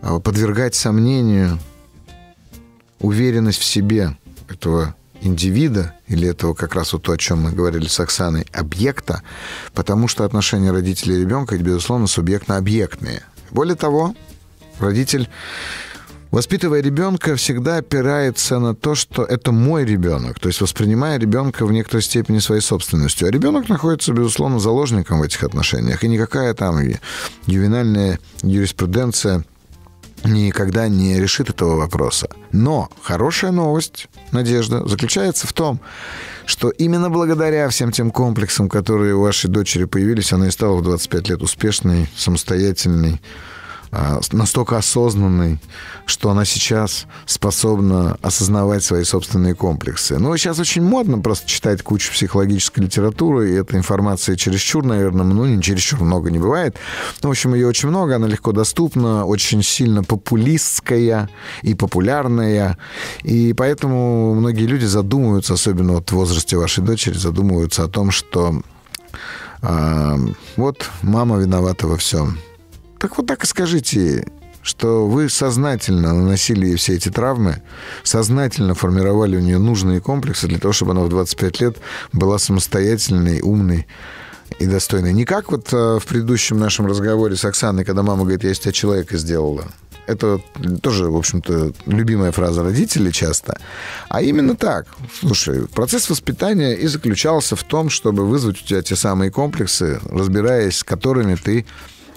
а, 0.00 0.20
подвергать 0.20 0.74
сомнению 0.74 1.58
уверенность 3.00 3.58
в 3.58 3.64
себе 3.64 4.16
этого 4.48 4.94
индивида, 5.20 5.94
или 6.08 6.28
этого 6.28 6.54
как 6.54 6.74
раз 6.74 6.92
вот 6.92 7.02
то, 7.02 7.12
о 7.12 7.16
чем 7.16 7.42
мы 7.42 7.52
говорили 7.52 7.86
с 7.86 7.98
Оксаной, 8.00 8.46
объекта, 8.52 9.22
потому 9.72 10.08
что 10.08 10.24
отношения 10.24 10.72
родителей 10.72 11.16
и 11.16 11.20
ребенка, 11.20 11.56
безусловно, 11.56 12.06
субъектно-объектные. 12.06 13.22
Более 13.50 13.76
того, 13.76 14.14
родитель 14.78 15.28
Воспитывая 16.32 16.80
ребенка, 16.80 17.36
всегда 17.36 17.76
опирается 17.76 18.58
на 18.58 18.74
то, 18.74 18.94
что 18.94 19.22
это 19.22 19.52
мой 19.52 19.84
ребенок, 19.84 20.40
то 20.40 20.48
есть 20.48 20.62
воспринимая 20.62 21.18
ребенка 21.18 21.66
в 21.66 21.72
некоторой 21.72 22.02
степени 22.02 22.38
своей 22.38 22.62
собственностью. 22.62 23.28
А 23.28 23.30
ребенок 23.30 23.68
находится, 23.68 24.14
безусловно, 24.14 24.58
заложником 24.58 25.20
в 25.20 25.24
этих 25.24 25.44
отношениях. 25.44 26.02
И 26.02 26.08
никакая 26.08 26.54
там 26.54 26.80
ювенальная 27.46 28.18
юриспруденция 28.42 29.44
никогда 30.24 30.88
не 30.88 31.20
решит 31.20 31.50
этого 31.50 31.76
вопроса. 31.76 32.30
Но 32.50 32.88
хорошая 33.02 33.50
новость, 33.50 34.08
Надежда, 34.30 34.88
заключается 34.88 35.46
в 35.46 35.52
том, 35.52 35.80
что 36.46 36.70
именно 36.70 37.10
благодаря 37.10 37.68
всем 37.68 37.92
тем 37.92 38.10
комплексам, 38.10 38.70
которые 38.70 39.14
у 39.14 39.20
вашей 39.20 39.50
дочери 39.50 39.84
появились, 39.84 40.32
она 40.32 40.48
и 40.48 40.50
стала 40.50 40.76
в 40.76 40.82
25 40.82 41.28
лет 41.28 41.42
успешной, 41.42 42.08
самостоятельной, 42.16 43.20
настолько 43.92 44.78
осознанной, 44.78 45.58
что 46.06 46.30
она 46.30 46.46
сейчас 46.46 47.06
способна 47.26 48.16
осознавать 48.22 48.82
свои 48.82 49.04
собственные 49.04 49.54
комплексы. 49.54 50.18
Ну, 50.18 50.34
сейчас 50.38 50.58
очень 50.58 50.82
модно 50.82 51.18
просто 51.18 51.46
читать 51.46 51.82
кучу 51.82 52.10
психологической 52.10 52.84
литературы, 52.84 53.50
и 53.50 53.54
эта 53.54 53.76
информация 53.76 54.36
чересчур, 54.36 54.82
наверное, 54.82 55.24
ну, 55.24 55.44
не 55.44 55.62
чересчур 55.62 56.00
много 56.00 56.30
не 56.30 56.38
бывает. 56.38 56.76
Ну, 57.22 57.28
в 57.28 57.32
общем, 57.32 57.54
ее 57.54 57.68
очень 57.68 57.90
много, 57.90 58.16
она 58.16 58.26
легко 58.26 58.52
доступна, 58.52 59.26
очень 59.26 59.62
сильно 59.62 60.02
популистская 60.02 61.28
и 61.60 61.74
популярная, 61.74 62.78
и 63.22 63.52
поэтому 63.52 64.34
многие 64.34 64.64
люди 64.64 64.86
задумываются, 64.86 65.52
особенно 65.52 65.94
вот 65.94 66.08
в 66.10 66.14
возрасте 66.14 66.56
вашей 66.56 66.82
дочери, 66.82 67.18
задумываются 67.18 67.84
о 67.84 67.88
том, 67.88 68.10
что 68.10 68.62
э, 69.60 70.16
вот 70.56 70.90
мама 71.02 71.36
виновата 71.36 71.86
во 71.86 71.98
всем 71.98 72.38
так 73.02 73.18
вот 73.18 73.26
так 73.26 73.42
и 73.42 73.48
скажите, 73.48 74.24
что 74.62 75.08
вы 75.08 75.28
сознательно 75.28 76.14
наносили 76.14 76.66
ей 76.66 76.76
все 76.76 76.94
эти 76.94 77.08
травмы, 77.08 77.60
сознательно 78.04 78.76
формировали 78.76 79.36
у 79.36 79.40
нее 79.40 79.58
нужные 79.58 80.00
комплексы 80.00 80.46
для 80.46 80.60
того, 80.60 80.72
чтобы 80.72 80.92
она 80.92 81.00
в 81.00 81.08
25 81.08 81.60
лет 81.60 81.76
была 82.12 82.38
самостоятельной, 82.38 83.40
умной 83.40 83.88
и 84.60 84.66
достойной. 84.66 85.12
Не 85.12 85.24
как 85.24 85.50
вот 85.50 85.72
э, 85.72 85.98
в 85.98 86.06
предыдущем 86.06 86.60
нашем 86.60 86.86
разговоре 86.86 87.34
с 87.34 87.44
Оксаной, 87.44 87.84
когда 87.84 88.04
мама 88.04 88.22
говорит, 88.22 88.44
я 88.44 88.52
из 88.52 88.60
тебя 88.60 88.70
человека 88.70 89.18
сделала. 89.18 89.64
Это 90.06 90.40
тоже, 90.80 91.10
в 91.10 91.16
общем-то, 91.16 91.72
любимая 91.86 92.30
фраза 92.30 92.62
родителей 92.62 93.12
часто. 93.12 93.58
А 94.08 94.22
именно 94.22 94.54
так. 94.54 94.86
Слушай, 95.20 95.66
процесс 95.66 96.08
воспитания 96.08 96.74
и 96.74 96.86
заключался 96.86 97.56
в 97.56 97.64
том, 97.64 97.90
чтобы 97.90 98.26
вызвать 98.26 98.62
у 98.62 98.64
тебя 98.64 98.82
те 98.82 98.94
самые 98.94 99.32
комплексы, 99.32 100.00
разбираясь 100.08 100.78
с 100.78 100.84
которыми 100.84 101.34
ты 101.34 101.66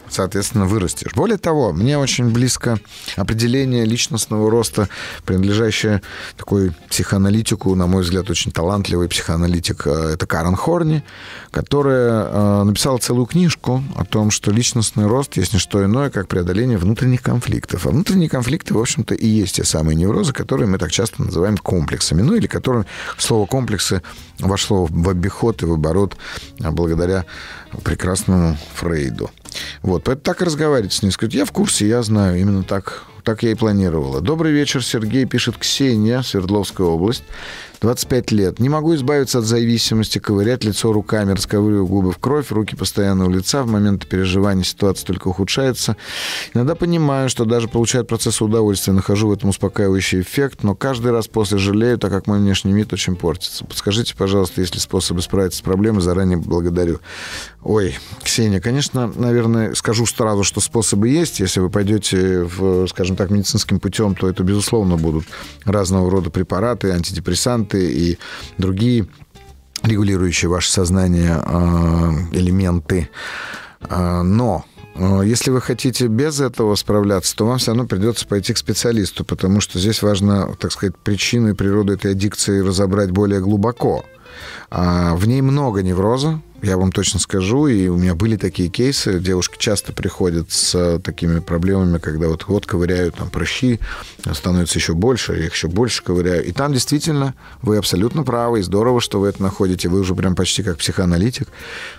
соответственно, 0.10 0.66
вырастешь. 0.66 1.14
Более 1.16 1.38
того, 1.38 1.74
мне 1.74 1.98
очень 1.98 2.30
близко 2.30 2.80
определение 3.16 3.86
личностного 3.86 4.50
роста, 4.50 4.90
принадлежащее 5.26 6.02
такой 6.38 6.72
психоаналитику, 6.90 7.74
на 7.76 7.88
мой 7.88 8.04
взгляд, 8.04 8.30
очень 8.30 8.52
талантливый 8.52 9.08
психоаналитик, 9.08 9.88
э, 9.88 10.12
это 10.14 10.26
Карен 10.26 10.56
Хорни, 10.56 11.04
которая 11.52 12.26
э, 12.26 12.64
написала 12.64 12.98
целую 12.98 13.26
книжку 13.26 13.84
о 13.96 14.06
том, 14.06 14.32
что 14.32 14.52
личностный 14.52 15.08
рост 15.08 15.38
есть 15.38 15.54
не 15.54 15.60
что 15.60 15.84
иное, 15.84 16.10
как 16.10 16.28
преодоление 16.28 16.78
внутренних 16.78 17.22
конфликтов. 17.22 17.86
А 17.86 17.90
внутренние 17.90 18.30
конфликты, 18.30 18.74
в 18.74 18.80
общем-то, 18.80 19.16
и 19.16 19.28
есть 19.28 19.56
те 19.56 19.64
самые 19.64 19.96
неврозы, 19.96 20.34
которые 20.34 20.68
мы 20.68 20.78
так 20.78 20.92
часто 20.92 21.24
называем 21.24 21.58
комплексами. 21.58 22.22
Ну, 22.22 22.36
или 22.36 22.48
которые 22.48 22.86
слово 23.18 23.46
комплексы 23.46 24.02
вошло 24.40 24.86
в 24.90 25.10
обиход 25.10 25.64
и 25.64 25.66
в 25.66 25.74
оборот 25.74 26.18
а, 26.62 26.72
благодаря 26.72 27.26
прекрасному 27.84 28.58
Фрейду. 28.76 29.30
Вот, 29.82 30.04
поэтому 30.04 30.24
так 30.24 30.42
и 30.42 30.46
разговаривать 30.46 30.94
с 30.94 31.04
ней. 31.04 31.12
Сказать, 31.12 31.34
я 31.34 31.46
в 31.46 31.52
курсе, 31.52 31.88
я 31.88 32.02
знаю, 32.04 32.40
именно 32.40 32.64
так, 32.64 33.04
так 33.24 33.44
я 33.44 33.52
и 33.52 33.56
планировала. 33.56 34.22
Добрый 34.22 34.52
вечер, 34.52 34.84
Сергей, 34.84 35.26
пишет 35.26 35.58
Ксения, 35.58 36.22
Свердловская 36.22 36.88
область. 36.88 37.24
25 37.86 38.32
лет. 38.32 38.60
Не 38.60 38.68
могу 38.68 38.96
избавиться 38.96 39.38
от 39.38 39.46
зависимости, 39.46 40.18
ковырять 40.18 40.64
лицо 40.64 40.92
руками, 40.92 41.34
расковыриваю 41.34 41.86
губы 41.86 42.12
в 42.14 42.18
кровь, 42.18 42.50
руки 42.50 42.76
постоянно 42.76 43.28
у 43.28 43.30
лица. 43.30 43.62
В 43.62 43.68
момент 43.68 44.08
переживания 44.08 44.64
ситуация 44.64 45.06
только 45.06 45.28
ухудшается. 45.28 45.96
Иногда 46.56 46.74
понимаю, 46.74 47.30
что 47.30 47.46
даже 47.46 47.68
получая 47.68 48.02
от 48.02 48.08
процесса 48.08 48.44
удовольствия, 48.44 48.92
нахожу 48.92 49.28
в 49.28 49.34
этом 49.34 49.52
успокаивающий 49.52 50.22
эффект, 50.22 50.64
но 50.64 50.74
каждый 50.74 51.12
раз 51.12 51.28
после 51.28 51.60
жалею, 51.60 52.00
так 52.00 52.10
как 52.10 52.26
мой 52.26 52.40
внешний 52.40 52.74
вид 52.74 52.92
очень 52.92 53.16
портится. 53.16 53.64
Подскажите, 53.66 54.16
пожалуйста, 54.16 54.62
есть 54.62 54.74
ли 54.74 54.80
способы 54.82 55.22
справиться 55.22 55.60
с 55.60 55.62
проблемой, 55.62 56.02
заранее 56.02 56.40
благодарю. 56.40 57.02
Ой, 57.62 57.96
Ксения, 58.24 58.62
конечно, 58.62 59.12
наверное, 59.16 59.76
скажу 59.76 60.08
сразу, 60.08 60.44
что 60.44 60.60
способы 60.60 61.10
есть. 61.10 61.40
Если 61.40 61.60
вы 61.60 61.70
пойдете, 61.70 62.44
в, 62.44 62.88
скажем 62.88 63.16
так, 63.16 63.30
медицинским 63.30 63.80
путем, 63.80 64.16
то 64.16 64.28
это, 64.28 64.42
безусловно, 64.44 64.98
будут 64.98 65.26
разного 65.66 66.10
рода 66.10 66.32
препараты, 66.32 66.90
антидепрессанты 66.90 67.75
и 67.78 68.18
другие 68.58 69.08
регулирующие 69.86 70.50
ваше 70.50 70.72
сознание 70.72 71.34
а, 71.36 72.12
элементы. 72.32 73.10
А, 73.82 74.24
но 74.24 74.66
а, 74.96 75.22
если 75.22 75.52
вы 75.52 75.62
хотите 75.62 76.08
без 76.08 76.40
этого 76.40 76.76
справляться, 76.76 77.36
то 77.36 77.46
вам 77.46 77.58
все 77.58 77.72
равно 77.72 77.86
придется 77.86 78.28
пойти 78.28 78.54
к 78.54 78.58
специалисту, 78.58 79.24
потому 79.24 79.62
что 79.62 79.80
здесь 79.80 80.02
важно, 80.02 80.56
так 80.60 80.72
сказать, 80.72 80.98
причину 80.98 81.50
и 81.50 81.54
природу 81.54 81.94
этой 81.94 82.12
аддикции 82.12 82.60
разобрать 82.60 83.12
более 83.12 83.42
глубоко. 83.42 84.04
В 84.70 85.28
ней 85.28 85.42
много 85.42 85.82
невроза, 85.84 86.42
я 86.66 86.78
вам 86.78 86.92
точно 86.92 87.20
скажу, 87.20 87.68
и 87.68 87.88
у 87.88 87.98
меня 87.98 88.16
были 88.16 88.38
такие 88.38 88.70
кейсы. 88.70 89.20
Девушки 89.20 89.58
часто 89.60 89.94
приходят 89.94 90.52
с 90.52 91.00
такими 91.00 91.40
проблемами, 91.40 92.00
когда 92.00 92.28
вот, 92.28 92.46
вот 92.48 92.66
ковыряют 92.66 93.16
там 93.16 93.30
прыщи, 93.30 93.80
становится 94.34 94.80
еще 94.80 94.94
больше, 94.94 95.34
я 95.34 95.46
их 95.46 95.54
еще 95.54 95.68
больше 95.68 96.04
ковыряю. 96.04 96.44
И 96.44 96.52
там 96.52 96.74
действительно 96.74 97.36
вы 97.62 97.78
абсолютно 97.78 98.24
правы, 98.24 98.60
и 98.60 98.64
здорово, 98.64 99.00
что 99.00 99.20
вы 99.20 99.28
это 99.28 99.44
находите. 99.44 99.90
Вы 99.90 100.00
уже 100.00 100.16
прям 100.16 100.36
почти 100.36 100.64
как 100.64 100.78
психоаналитик. 100.78 101.48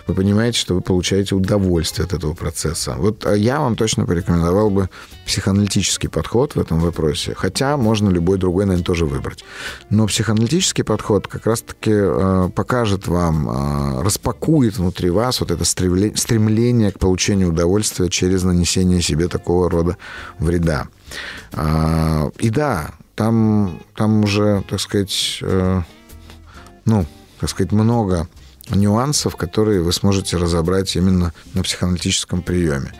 Вы 0.05 0.13
понимаете, 0.13 0.59
что 0.59 0.75
вы 0.75 0.81
получаете 0.81 1.35
удовольствие 1.35 2.05
от 2.05 2.13
этого 2.13 2.33
процесса. 2.33 2.95
Вот 2.97 3.25
а 3.25 3.35
я 3.35 3.59
вам 3.59 3.75
точно 3.75 4.05
порекомендовал 4.05 4.69
бы 4.69 4.89
психоаналитический 5.25 6.09
подход 6.09 6.55
в 6.55 6.59
этом 6.59 6.79
вопросе. 6.79 7.33
Хотя 7.35 7.77
можно 7.77 8.09
любой 8.09 8.37
другой, 8.37 8.65
наверное, 8.65 8.85
тоже 8.85 9.05
выбрать. 9.05 9.43
Но 9.89 10.07
психоаналитический 10.07 10.83
подход 10.83 11.27
как 11.27 11.45
раз-таки 11.45 11.91
э, 11.93 12.49
покажет 12.53 13.07
вам, 13.07 13.49
э, 13.49 14.03
распакует 14.03 14.56
формирует 14.57 14.77
внутри 14.77 15.09
вас 15.09 15.39
вот 15.39 15.51
это 15.51 15.63
стремление 15.63 16.91
к 16.91 16.99
получению 16.99 17.49
удовольствия 17.49 18.09
через 18.09 18.43
нанесение 18.43 19.01
себе 19.01 19.27
такого 19.27 19.69
рода 19.69 19.97
вреда. 20.39 20.87
А, 21.53 22.29
и 22.39 22.49
да, 22.49 22.91
там, 23.15 23.79
там 23.95 24.23
уже, 24.23 24.63
так 24.69 24.79
сказать, 24.79 25.39
э, 25.41 25.81
ну, 26.85 27.05
так 27.39 27.49
сказать, 27.49 27.71
много 27.71 28.27
нюансов, 28.69 29.35
которые 29.35 29.81
вы 29.81 29.93
сможете 29.93 30.37
разобрать 30.37 30.95
именно 30.95 31.33
на 31.53 31.63
психоаналитическом 31.63 32.41
приеме. 32.41 32.93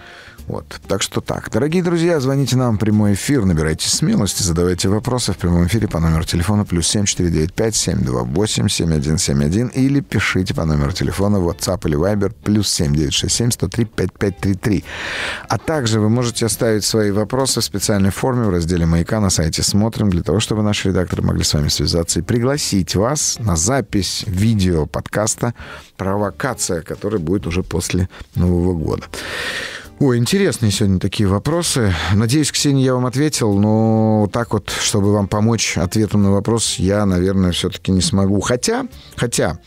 Вот. 0.48 0.80
Так 0.88 1.02
что 1.02 1.20
так. 1.20 1.50
Дорогие 1.52 1.84
друзья, 1.84 2.22
звоните 2.22 2.56
нам 2.56 2.78
в 2.78 2.80
прямой 2.80 3.16
эфир, 3.16 3.44
набирайте 3.44 3.90
смелости, 3.90 4.44
задавайте 4.44 4.88
вопросы 4.88 5.34
в 5.34 5.38
прямом 5.38 5.68
эфире 5.68 5.90
по 5.90 6.00
номеру 6.00 6.24
телефона 6.24 6.64
плюс 6.64 6.96
7495-728-7171 6.96 9.74
или 9.74 10.00
пишите 10.00 10.54
по 10.54 10.64
номеру 10.64 10.94
телефона 10.94 11.36
WhatsApp 11.38 11.86
или 11.88 11.98
Viber 11.98 12.34
плюс 12.44 12.80
7967-103-5533. 12.80 14.86
А 15.50 15.58
также 15.58 16.00
вы 16.00 16.08
можете 16.08 16.46
оставить 16.46 16.86
свои 16.86 17.12
вопросы 17.12 17.60
в 17.60 17.66
специальной 17.66 18.12
форме 18.12 18.46
в 18.46 18.50
разделе 18.50 18.86
«Маяка» 18.86 19.20
на 19.20 19.30
сайте 19.30 19.64
«Смотрим», 19.64 20.10
для 20.10 20.24
того, 20.24 20.40
чтобы 20.40 20.64
наши 20.64 20.88
редакторы 20.90 21.24
могли 21.24 21.44
с 21.44 21.54
вами 21.54 21.68
связаться 21.68 22.20
и 22.20 22.24
пригласить 22.24 22.96
вас 22.96 23.38
на 23.40 23.58
запись 23.58 24.24
видео 24.28 24.86
подкаста 24.86 25.54
«Провокация», 25.98 26.84
который 26.84 27.20
будет 27.20 27.48
уже 27.48 27.64
после 27.64 28.08
Нового 28.36 28.74
года. 28.74 29.04
Ой, 30.00 30.20
интересные 30.20 30.72
сегодня 30.72 31.00
такие 31.00 31.28
вопросы. 31.28 31.92
Надеюсь, 32.14 32.52
Ксения, 32.52 32.86
я 32.86 32.94
вам 32.94 33.08
ответил, 33.08 33.58
но 33.58 34.30
так 34.32 34.54
вот, 34.54 34.70
чтобы 34.70 35.12
вам 35.12 35.28
помочь 35.28 35.76
ответом 35.76 36.22
на 36.22 36.32
вопрос, 36.32 36.76
я, 36.76 37.06
наверное, 37.08 37.52
все-таки 37.52 37.92
не 37.92 38.02
смогу. 38.02 38.40
Хотя, 38.40 38.86
хотя... 39.16 39.60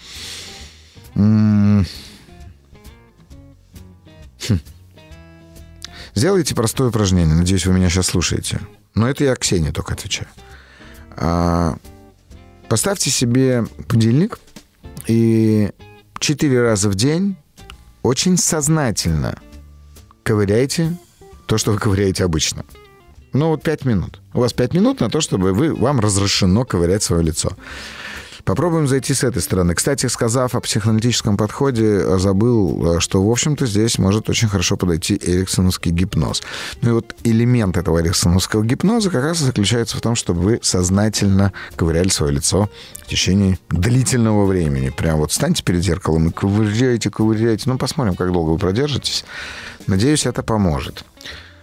Хм. 1.17 1.85
Сделайте 6.15 6.55
простое 6.55 6.91
упражнение. 6.91 7.35
Надеюсь, 7.35 7.67
вы 7.67 7.73
меня 7.73 7.89
сейчас 7.89 8.07
слушаете. 8.07 8.61
Но 8.95 9.09
это 9.09 9.25
я 9.25 9.35
Ксении 9.35 9.71
только 9.71 9.95
отвечаю. 9.95 10.29
А, 11.17 11.77
Поставьте 12.71 13.11
себе 13.11 13.67
будильник 13.89 14.39
и 15.09 15.73
четыре 16.21 16.63
раза 16.63 16.89
в 16.89 16.95
день 16.95 17.35
очень 18.05 18.37
сознательно 18.37 19.37
ковыряйте 20.31 20.97
то, 21.47 21.59
что 21.59 21.73
вы 21.73 21.79
ковыряете 21.79 22.23
обычно. 22.23 22.65
Ну, 23.33 23.49
вот 23.49 23.65
пять 23.65 23.85
минут. 23.85 24.21
У 24.33 24.39
вас 24.39 24.53
пять 24.53 24.75
минут 24.75 25.01
на 25.01 25.11
то, 25.11 25.21
чтобы 25.21 25.53
вы, 25.53 25.75
вам 25.75 25.99
разрешено 25.99 26.65
ковырять 26.65 27.03
свое 27.03 27.25
лицо. 27.25 27.57
Попробуем 28.45 28.89
зайти 28.89 29.15
с 29.15 29.25
этой 29.25 29.43
стороны. 29.43 29.75
Кстати, 29.75 30.07
сказав 30.07 30.55
о 30.55 30.61
психоаналитическом 30.61 31.37
подходе, 31.37 32.19
забыл, 32.19 33.01
что, 33.01 33.23
в 33.23 33.31
общем-то, 33.31 33.67
здесь 33.67 33.99
может 33.99 34.29
очень 34.29 34.49
хорошо 34.49 34.77
подойти 34.77 35.19
эриксоновский 35.21 35.91
гипноз. 35.91 36.43
Ну 36.83 36.91
и 36.91 36.93
вот 36.93 37.15
элемент 37.25 37.77
этого 37.77 38.01
эриксоновского 38.01 38.65
гипноза 38.65 39.11
как 39.11 39.25
раз 39.25 39.39
заключается 39.39 39.97
в 39.97 40.01
том, 40.01 40.15
чтобы 40.15 40.41
вы 40.41 40.59
сознательно 40.63 41.53
ковыряли 41.77 42.09
свое 42.09 42.33
лицо 42.33 42.69
в 43.03 43.07
течение 43.07 43.59
длительного 43.69 44.47
времени. 44.47 44.91
Прям 44.91 45.19
вот 45.19 45.31
встаньте 45.31 45.63
перед 45.63 45.83
зеркалом 45.83 46.29
и 46.29 46.33
ковыряйте, 46.33 47.11
ковыряйте. 47.11 47.69
Ну, 47.69 47.79
посмотрим, 47.79 48.15
как 48.15 48.33
долго 48.33 48.51
вы 48.51 48.59
продержитесь. 48.59 49.25
Надеюсь, 49.87 50.27
это 50.27 50.43
поможет. 50.43 51.05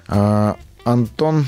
А, 0.07 0.57
Антон 0.83 1.45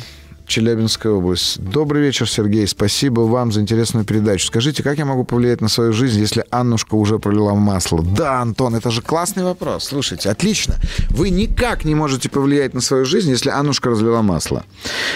Челябинская 0.49 1.13
область. 1.13 1.59
Добрый 1.59 2.01
вечер, 2.01 2.27
Сергей. 2.27 2.65
Спасибо 2.65 3.21
вам 3.21 3.51
за 3.51 3.61
интересную 3.61 4.03
передачу. 4.03 4.47
Скажите, 4.47 4.81
как 4.81 4.97
я 4.97 5.05
могу 5.05 5.23
повлиять 5.23 5.61
на 5.61 5.69
свою 5.69 5.93
жизнь, 5.93 6.19
если 6.19 6.43
Аннушка 6.49 6.95
уже 6.95 7.19
пролила 7.19 7.53
масло? 7.53 8.01
Да, 8.01 8.41
Антон, 8.41 8.73
это 8.73 8.89
же 8.89 9.03
классный 9.03 9.43
вопрос. 9.43 9.83
Слушайте, 9.83 10.27
отлично. 10.31 10.77
Вы 11.11 11.29
никак 11.29 11.85
не 11.85 11.93
можете 11.93 12.29
повлиять 12.29 12.73
на 12.73 12.81
свою 12.81 13.05
жизнь, 13.05 13.29
если 13.29 13.51
Аннушка 13.51 13.91
разлила 13.91 14.23
масло. 14.23 14.63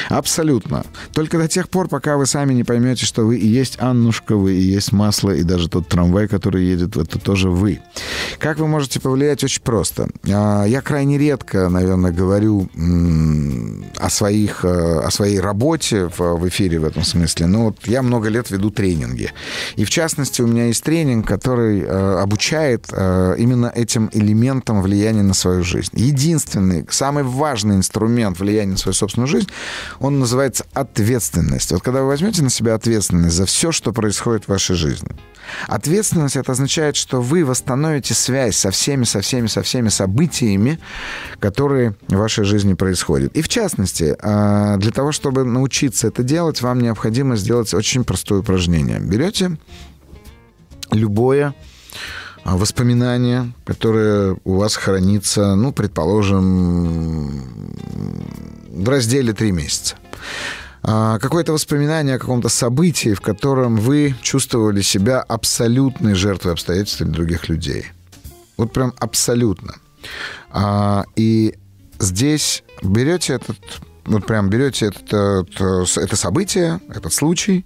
Абсолютно. 0.10 0.86
Только 1.14 1.40
до 1.40 1.48
тех 1.48 1.68
пор, 1.68 1.88
пока 1.88 2.18
вы 2.18 2.28
сами 2.28 2.54
не 2.54 2.64
поймете, 2.64 3.08
что 3.08 3.24
вы 3.24 3.38
и 3.38 3.48
есть 3.48 3.82
Аннушка, 3.82 4.36
вы 4.36 4.54
и 4.54 4.62
есть 4.62 4.92
масло, 4.92 5.32
и 5.32 5.42
даже 5.42 5.68
тот 5.68 5.88
трамвай, 5.88 6.28
который 6.28 6.64
едет, 6.64 6.96
это 6.96 7.18
тоже 7.18 7.50
вы. 7.50 7.80
Как 8.38 8.60
вы 8.60 8.68
можете 8.68 9.00
повлиять? 9.00 9.44
Очень 9.44 9.64
просто. 9.64 10.10
А, 10.32 10.66
я 10.66 10.82
крайне 10.82 11.18
редко, 11.18 11.70
наверное, 11.70 12.12
говорю 12.12 12.70
о 13.98 14.10
своих, 14.12 14.64
э, 14.64 15.00
о 15.00 15.10
своих 15.10 15.23
своей 15.24 15.40
работе 15.40 16.10
в, 16.10 16.20
в 16.20 16.48
эфире 16.50 16.80
в 16.80 16.84
этом 16.84 17.04
смысле. 17.04 17.48
Но 17.48 17.66
вот 17.66 17.78
я 17.86 18.02
много 18.02 18.28
лет 18.28 18.52
веду 18.52 18.72
тренинги. 18.72 19.32
И 19.78 19.86
в 19.86 19.90
частности 19.90 20.42
у 20.42 20.48
меня 20.48 20.66
есть 20.66 20.84
тренинг, 20.84 21.26
который 21.26 21.80
э, 21.80 22.20
обучает 22.20 22.88
э, 22.92 23.36
именно 23.38 23.72
этим 23.74 24.10
элементам 24.12 24.82
влияния 24.82 25.24
на 25.24 25.34
свою 25.34 25.64
жизнь. 25.64 25.92
Единственный, 25.94 26.86
самый 26.90 27.24
важный 27.24 27.78
инструмент 27.78 28.38
влияния 28.38 28.74
на 28.74 28.78
свою 28.78 28.94
собственную 28.94 29.28
жизнь, 29.28 29.48
он 30.02 30.20
называется 30.20 30.66
ответственность. 30.74 31.72
Вот 31.72 31.82
когда 31.82 32.02
вы 32.02 32.08
возьмете 32.08 32.44
на 32.44 32.50
себя 32.50 32.76
ответственность 32.76 33.36
за 33.36 33.46
все, 33.46 33.72
что 33.72 33.94
происходит 33.94 34.44
в 34.44 34.50
вашей 34.50 34.76
жизни, 34.76 35.10
Ответственность 35.68 36.36
это 36.36 36.52
означает, 36.52 36.96
что 36.96 37.22
вы 37.22 37.46
восстановите 37.46 38.14
связь 38.14 38.56
со 38.56 38.72
всеми, 38.72 39.04
со 39.04 39.22
всеми, 39.22 39.48
со 39.48 39.62
всеми 39.62 39.90
событиями, 39.90 40.80
которые 41.40 41.96
в 42.08 42.16
вашей 42.16 42.44
жизни 42.46 42.74
происходят. 42.74 43.36
И 43.36 43.42
в 43.42 43.50
частности, 43.50 44.16
а, 44.22 44.78
для 44.78 44.92
того, 44.92 45.12
чтобы 45.12 45.44
научиться 45.44 46.08
это 46.08 46.24
делать, 46.24 46.62
вам 46.62 46.82
необходимо 46.82 47.36
сделать 47.36 47.74
очень 47.74 48.04
простое 48.04 48.40
упражнение. 48.40 49.00
Берете 49.00 49.58
любое 50.92 51.54
а, 52.44 52.58
воспоминание, 52.58 53.54
которое 53.66 54.38
у 54.44 54.56
вас 54.56 54.76
хранится, 54.76 55.56
ну, 55.56 55.72
предположим, 55.72 57.32
в 58.70 58.90
разделе 58.90 59.34
три 59.34 59.52
месяца. 59.52 59.96
А, 60.86 61.18
какое-то 61.20 61.54
воспоминание 61.54 62.16
о 62.16 62.20
каком-то 62.20 62.50
событии, 62.50 63.14
в 63.14 63.22
котором 63.22 63.78
вы 63.78 64.16
чувствовали 64.22 64.82
себя 64.82 65.22
абсолютной 65.22 66.14
жертвой 66.14 66.54
обстоятельств 66.54 67.02
или 67.02 67.10
других 67.10 67.48
людей. 67.48 67.86
Вот 68.58 68.74
прям 68.74 68.94
абсолютно. 69.00 69.76
А, 70.52 71.06
и 71.16 71.56
здесь 72.00 72.64
берете 72.82 73.34
этот, 73.34 73.58
вот 74.06 74.26
прям 74.26 74.50
берете 74.50 74.88
это, 74.88 75.46
это 75.56 76.16
событие, 76.18 76.82
этот 76.90 77.14
случай, 77.14 77.66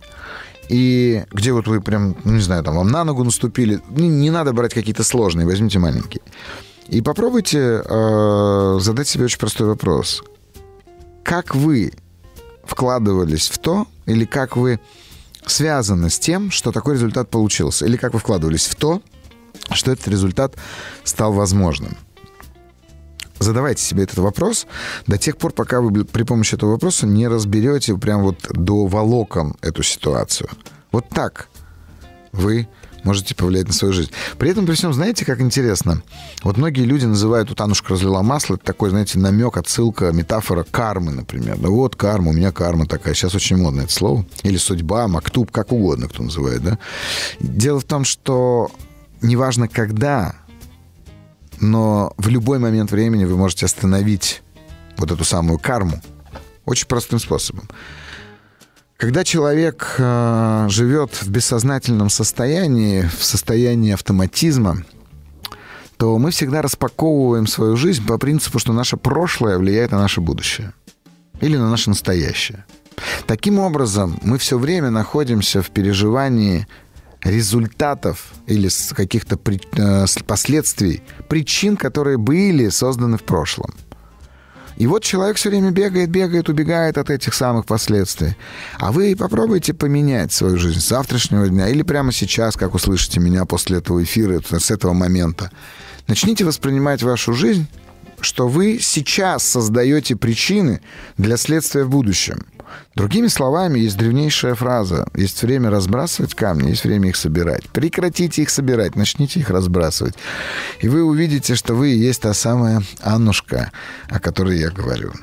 и 0.69 1.23
где 1.31 1.53
вот 1.53 1.67
вы 1.67 1.81
прям, 1.81 2.15
ну, 2.23 2.33
не 2.33 2.41
знаю, 2.41 2.63
там 2.63 2.75
вам 2.75 2.89
на 2.89 3.03
ногу 3.03 3.23
наступили, 3.23 3.81
не, 3.89 4.09
не 4.09 4.29
надо 4.29 4.53
брать 4.53 4.75
какие-то 4.75 5.03
сложные, 5.03 5.47
возьмите 5.47 5.79
маленькие. 5.79 6.21
И 6.87 7.01
попробуйте 7.01 7.81
э, 7.83 8.77
задать 8.79 9.07
себе 9.07 9.25
очень 9.25 9.39
простой 9.39 9.67
вопрос. 9.67 10.23
Как 11.23 11.55
вы 11.55 11.93
вкладывались 12.67 13.49
в 13.49 13.57
то, 13.57 13.87
или 14.05 14.25
как 14.25 14.55
вы 14.57 14.79
связаны 15.45 16.09
с 16.09 16.19
тем, 16.19 16.51
что 16.51 16.71
такой 16.71 16.95
результат 16.95 17.29
получился, 17.29 17.85
или 17.85 17.97
как 17.97 18.13
вы 18.13 18.19
вкладывались 18.19 18.67
в 18.67 18.75
то, 18.75 19.01
что 19.71 19.91
этот 19.91 20.07
результат 20.07 20.55
стал 21.03 21.33
возможным. 21.33 21.97
Задавайте 23.39 23.83
себе 23.83 24.03
этот 24.03 24.17
вопрос 24.17 24.65
до 25.05 25.17
тех 25.17 25.37
пор, 25.37 25.53
пока 25.53 25.79
вы 25.79 26.05
при 26.05 26.23
помощи 26.23 26.55
этого 26.55 26.71
вопроса 26.71 27.05
не 27.05 27.27
разберете 27.27 27.95
прям 27.95 28.23
вот 28.23 28.47
до 28.49 28.87
волоком 28.87 29.55
эту 29.61 29.83
ситуацию. 29.83 30.49
Вот 30.91 31.07
так 31.09 31.49
вы 32.31 32.67
можете 33.07 33.33
повлиять 33.33 33.67
на 33.67 33.73
свою 33.73 33.93
жизнь. 33.93 34.11
При 34.37 34.51
этом, 34.51 34.65
при 34.65 34.75
всем, 34.75 34.93
знаете, 34.93 35.25
как 35.25 35.39
интересно? 35.41 36.03
Вот 36.43 36.57
многие 36.57 36.83
люди 36.83 37.05
называют, 37.05 37.49
вот 37.49 37.61
Анушка 37.61 37.93
разлила 37.93 38.21
масло, 38.21 38.55
это 38.55 38.65
такой, 38.65 38.89
знаете, 38.89 39.17
намек, 39.17 39.57
отсылка, 39.57 40.11
метафора 40.11 40.65
кармы, 40.69 41.11
например. 41.11 41.57
Ну 41.59 41.73
вот 41.73 41.95
карма, 41.95 42.29
у 42.29 42.33
меня 42.33 42.51
карма 42.51 42.85
такая. 42.85 43.13
Сейчас 43.13 43.33
очень 43.33 43.57
модно 43.57 43.81
это 43.81 43.93
слово. 43.93 44.25
Или 44.43 44.57
судьба, 44.57 45.07
мактуб, 45.07 45.51
как 45.51 45.71
угодно 45.71 46.07
кто 46.09 46.23
называет, 46.23 46.61
да? 46.61 46.77
Дело 47.39 47.79
в 47.79 47.85
том, 47.85 48.03
что 48.03 48.69
неважно 49.21 49.67
когда, 49.67 50.35
но 51.59 52.13
в 52.17 52.27
любой 52.27 52.59
момент 52.59 52.91
времени 52.91 53.25
вы 53.25 53.37
можете 53.37 53.65
остановить 53.65 54.43
вот 54.97 55.11
эту 55.11 55.23
самую 55.23 55.59
карму 55.59 56.01
очень 56.65 56.87
простым 56.87 57.19
способом. 57.19 57.69
Когда 58.97 59.23
человек 59.23 59.95
э, 59.99 60.65
живет 60.69 61.13
в 61.21 61.29
бессознательном 61.29 62.09
состоянии, 62.09 63.03
в 63.03 63.23
состоянии 63.23 63.93
автоматизма, 63.93 64.83
то 65.97 66.17
мы 66.17 66.31
всегда 66.31 66.63
распаковываем 66.63 67.45
свою 67.45 67.75
жизнь 67.75 68.05
по 68.07 68.17
принципу, 68.17 68.57
что 68.57 68.73
наше 68.73 68.97
прошлое 68.97 69.59
влияет 69.59 69.91
на 69.91 69.99
наше 69.99 70.19
будущее 70.19 70.73
или 71.41 71.57
на 71.57 71.69
наше 71.69 71.91
настоящее. 71.91 72.65
Таким 73.27 73.59
образом, 73.59 74.17
мы 74.23 74.39
все 74.39 74.57
время 74.57 74.89
находимся 74.89 75.61
в 75.61 75.69
переживании 75.69 76.67
результатов 77.23 78.33
или 78.47 78.67
каких-то 78.95 79.39
э, 79.77 80.05
последствий, 80.25 81.03
причин, 81.29 81.77
которые 81.77 82.17
были 82.17 82.69
созданы 82.69 83.19
в 83.19 83.23
прошлом– 83.23 83.75
и 84.77 84.85
вот 84.85 85.03
человек 85.03 85.37
все 85.37 85.49
время 85.49 85.71
бегает, 85.71 86.09
бегает, 86.09 86.49
убегает 86.49 86.97
от 86.97 87.09
этих 87.09 87.33
самых 87.33 87.65
последствий. 87.65 88.35
А 88.79 88.91
вы 88.91 89.15
попробуйте 89.15 89.73
поменять 89.73 90.31
свою 90.31 90.57
жизнь 90.57 90.79
с 90.79 90.87
завтрашнего 90.87 91.47
дня 91.49 91.67
или 91.67 91.81
прямо 91.81 92.11
сейчас, 92.11 92.55
как 92.55 92.75
услышите 92.75 93.19
меня 93.19 93.45
после 93.45 93.79
этого 93.79 94.03
эфира, 94.03 94.39
с 94.41 94.71
этого 94.71 94.93
момента. 94.93 95.51
Начните 96.07 96.45
воспринимать 96.45 97.01
вашу 97.01 97.33
жизнь, 97.33 97.67
что 98.21 98.47
вы 98.47 98.79
сейчас 98.79 99.43
создаете 99.43 100.15
причины 100.15 100.81
для 101.17 101.37
следствия 101.37 101.83
в 101.83 101.89
будущем– 101.89 102.45
Другими 102.95 103.27
словами, 103.27 103.79
есть 103.79 103.97
древнейшая 103.97 104.55
фраза. 104.55 105.07
Есть 105.15 105.41
время 105.43 105.69
разбрасывать 105.69 106.33
камни, 106.33 106.69
есть 106.69 106.83
время 106.83 107.09
их 107.09 107.15
собирать. 107.15 107.69
Прекратите 107.69 108.41
их 108.41 108.49
собирать, 108.49 108.95
начните 108.95 109.39
их 109.39 109.49
разбрасывать. 109.49 110.15
И 110.81 110.87
вы 110.87 111.03
увидите, 111.03 111.55
что 111.55 111.75
вы 111.75 111.91
и 111.91 111.97
есть 111.97 112.21
та 112.21 112.33
самая 112.33 112.81
Аннушка, 113.01 113.71
о 114.09 114.19
которой 114.19 114.59
я 114.59 114.69
говорю. 114.69 115.13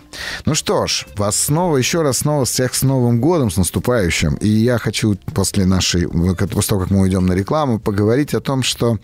Ну 0.44 0.54
что 0.54 0.86
ж, 0.86 1.06
вас 1.16 1.36
снова, 1.36 1.76
еще 1.76 2.02
раз 2.02 2.18
снова 2.18 2.44
всех 2.44 2.74
с 2.74 2.82
Новым 2.82 3.20
годом, 3.20 3.50
с 3.50 3.56
наступающим. 3.56 4.34
И 4.34 4.48
я 4.48 4.78
хочу 4.78 5.16
после 5.34 5.64
нашей, 5.64 6.08
после 6.08 6.68
того, 6.68 6.82
как 6.82 6.90
мы 6.90 7.00
уйдем 7.00 7.26
на 7.26 7.32
рекламу, 7.32 7.78
поговорить 7.78 8.34
о 8.34 8.40
том, 8.40 8.62
что... 8.62 8.98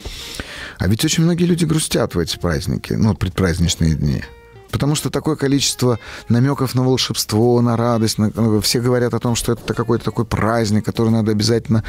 А 0.78 0.86
ведь 0.86 1.04
очень 1.04 1.24
многие 1.24 1.44
люди 1.44 1.64
грустят 1.64 2.14
в 2.14 2.18
эти 2.18 2.38
праздники, 2.38 2.92
ну, 2.92 3.14
предпраздничные 3.14 3.94
дни. 3.94 4.22
Потому 4.70 4.94
что 4.94 5.10
такое 5.10 5.36
количество 5.36 5.98
намеков 6.28 6.74
на 6.74 6.82
волшебство, 6.82 7.60
на 7.60 7.76
радость. 7.76 8.18
На, 8.18 8.30
ну, 8.34 8.60
все 8.60 8.80
говорят 8.80 9.14
о 9.14 9.18
том, 9.18 9.34
что 9.34 9.52
это 9.52 9.74
какой-то 9.74 10.04
такой 10.04 10.24
праздник, 10.24 10.84
который 10.84 11.10
надо 11.10 11.32
обязательно 11.32 11.84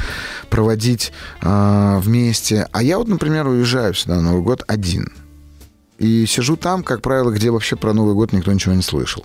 проводить 0.50 1.12
э, 1.40 1.98
вместе. 2.00 2.68
А 2.72 2.82
я 2.82 2.98
вот, 2.98 3.08
например, 3.08 3.46
уезжаю 3.46 3.94
сюда 3.94 4.16
на 4.16 4.22
Новый 4.22 4.42
год 4.42 4.64
один. 4.66 5.12
И 5.98 6.26
сижу 6.26 6.56
там, 6.56 6.82
как 6.82 7.02
правило, 7.02 7.30
где 7.30 7.50
вообще 7.50 7.76
про 7.76 7.92
Новый 7.92 8.14
год 8.14 8.32
никто 8.32 8.52
ничего 8.52 8.74
не 8.74 8.82
слышал. 8.82 9.24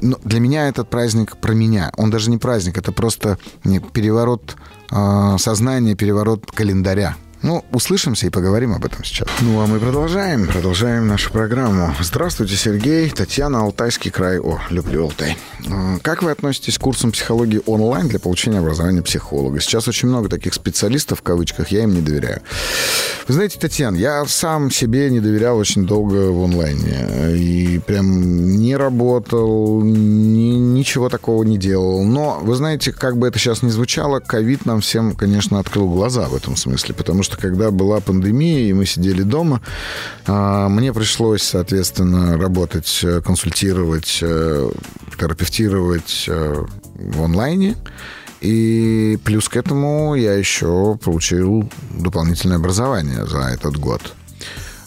Но 0.00 0.16
для 0.22 0.38
меня 0.38 0.68
этот 0.68 0.88
праздник 0.88 1.36
про 1.38 1.52
меня. 1.52 1.90
Он 1.96 2.10
даже 2.10 2.30
не 2.30 2.38
праздник, 2.38 2.78
это 2.78 2.92
просто 2.92 3.38
переворот 3.64 4.56
э, 4.92 5.36
сознания, 5.38 5.96
переворот 5.96 6.50
календаря 6.52 7.16
Ну, 7.42 7.64
услышимся 7.72 8.26
и 8.26 8.30
поговорим 8.30 8.74
об 8.74 8.84
этом 8.84 9.04
сейчас. 9.04 9.28
Ну, 9.42 9.60
а 9.60 9.66
мы 9.66 9.78
продолжаем, 9.78 10.46
продолжаем 10.48 11.06
нашу 11.06 11.30
программу. 11.30 11.94
Здравствуйте, 12.00 12.56
Сергей, 12.56 13.10
Татьяна, 13.10 13.60
Алтайский 13.60 14.10
край. 14.10 14.40
О, 14.40 14.58
люблю 14.70 15.04
Алтай. 15.04 15.36
А, 15.70 15.98
как 16.02 16.22
вы 16.22 16.32
относитесь 16.32 16.78
к 16.78 16.80
курсам 16.80 17.12
психологии 17.12 17.60
онлайн 17.66 18.08
для 18.08 18.18
получения 18.18 18.58
образования 18.58 19.02
психолога? 19.02 19.60
Сейчас 19.60 19.86
очень 19.86 20.08
много 20.08 20.28
таких 20.28 20.52
специалистов, 20.52 21.20
в 21.20 21.22
кавычках, 21.22 21.68
я 21.68 21.84
им 21.84 21.94
не 21.94 22.00
доверяю. 22.00 22.40
Вы 23.28 23.34
знаете, 23.34 23.58
Татьяна, 23.58 23.96
я 23.96 24.24
сам 24.26 24.70
себе 24.70 25.08
не 25.10 25.20
доверял 25.20 25.58
очень 25.58 25.86
долго 25.86 26.32
в 26.32 26.42
онлайне. 26.42 27.36
И 27.36 27.78
прям 27.86 28.56
не 28.58 28.76
работал, 28.76 29.82
ни, 29.82 30.58
ничего 30.58 31.08
такого 31.08 31.44
не 31.44 31.58
делал. 31.58 32.04
Но, 32.04 32.40
вы 32.42 32.56
знаете, 32.56 32.92
как 32.92 33.16
бы 33.16 33.28
это 33.28 33.38
сейчас 33.38 33.62
ни 33.62 33.68
звучало, 33.68 34.18
ковид 34.18 34.66
нам 34.66 34.80
всем, 34.80 35.14
конечно, 35.14 35.60
открыл 35.60 35.88
глаза 35.88 36.26
в 36.28 36.34
этом 36.34 36.56
смысле, 36.56 36.94
потому 36.94 37.22
что 37.22 37.27
когда 37.36 37.70
была 37.70 38.00
пандемия, 38.00 38.68
и 38.68 38.72
мы 38.72 38.86
сидели 38.86 39.22
дома, 39.22 39.60
а, 40.26 40.68
мне 40.68 40.92
пришлось, 40.92 41.42
соответственно, 41.42 42.36
работать, 42.36 43.00
э, 43.02 43.20
консультировать, 43.20 44.18
э, 44.22 44.70
терапевтировать 45.18 46.24
э, 46.28 46.64
в 46.94 47.22
онлайне. 47.22 47.76
И 48.40 49.18
плюс 49.24 49.48
к 49.48 49.56
этому 49.56 50.14
я 50.14 50.34
еще 50.34 50.96
получил 51.02 51.68
дополнительное 51.90 52.58
образование 52.58 53.26
за 53.26 53.38
этот 53.38 53.76
год. 53.76 54.00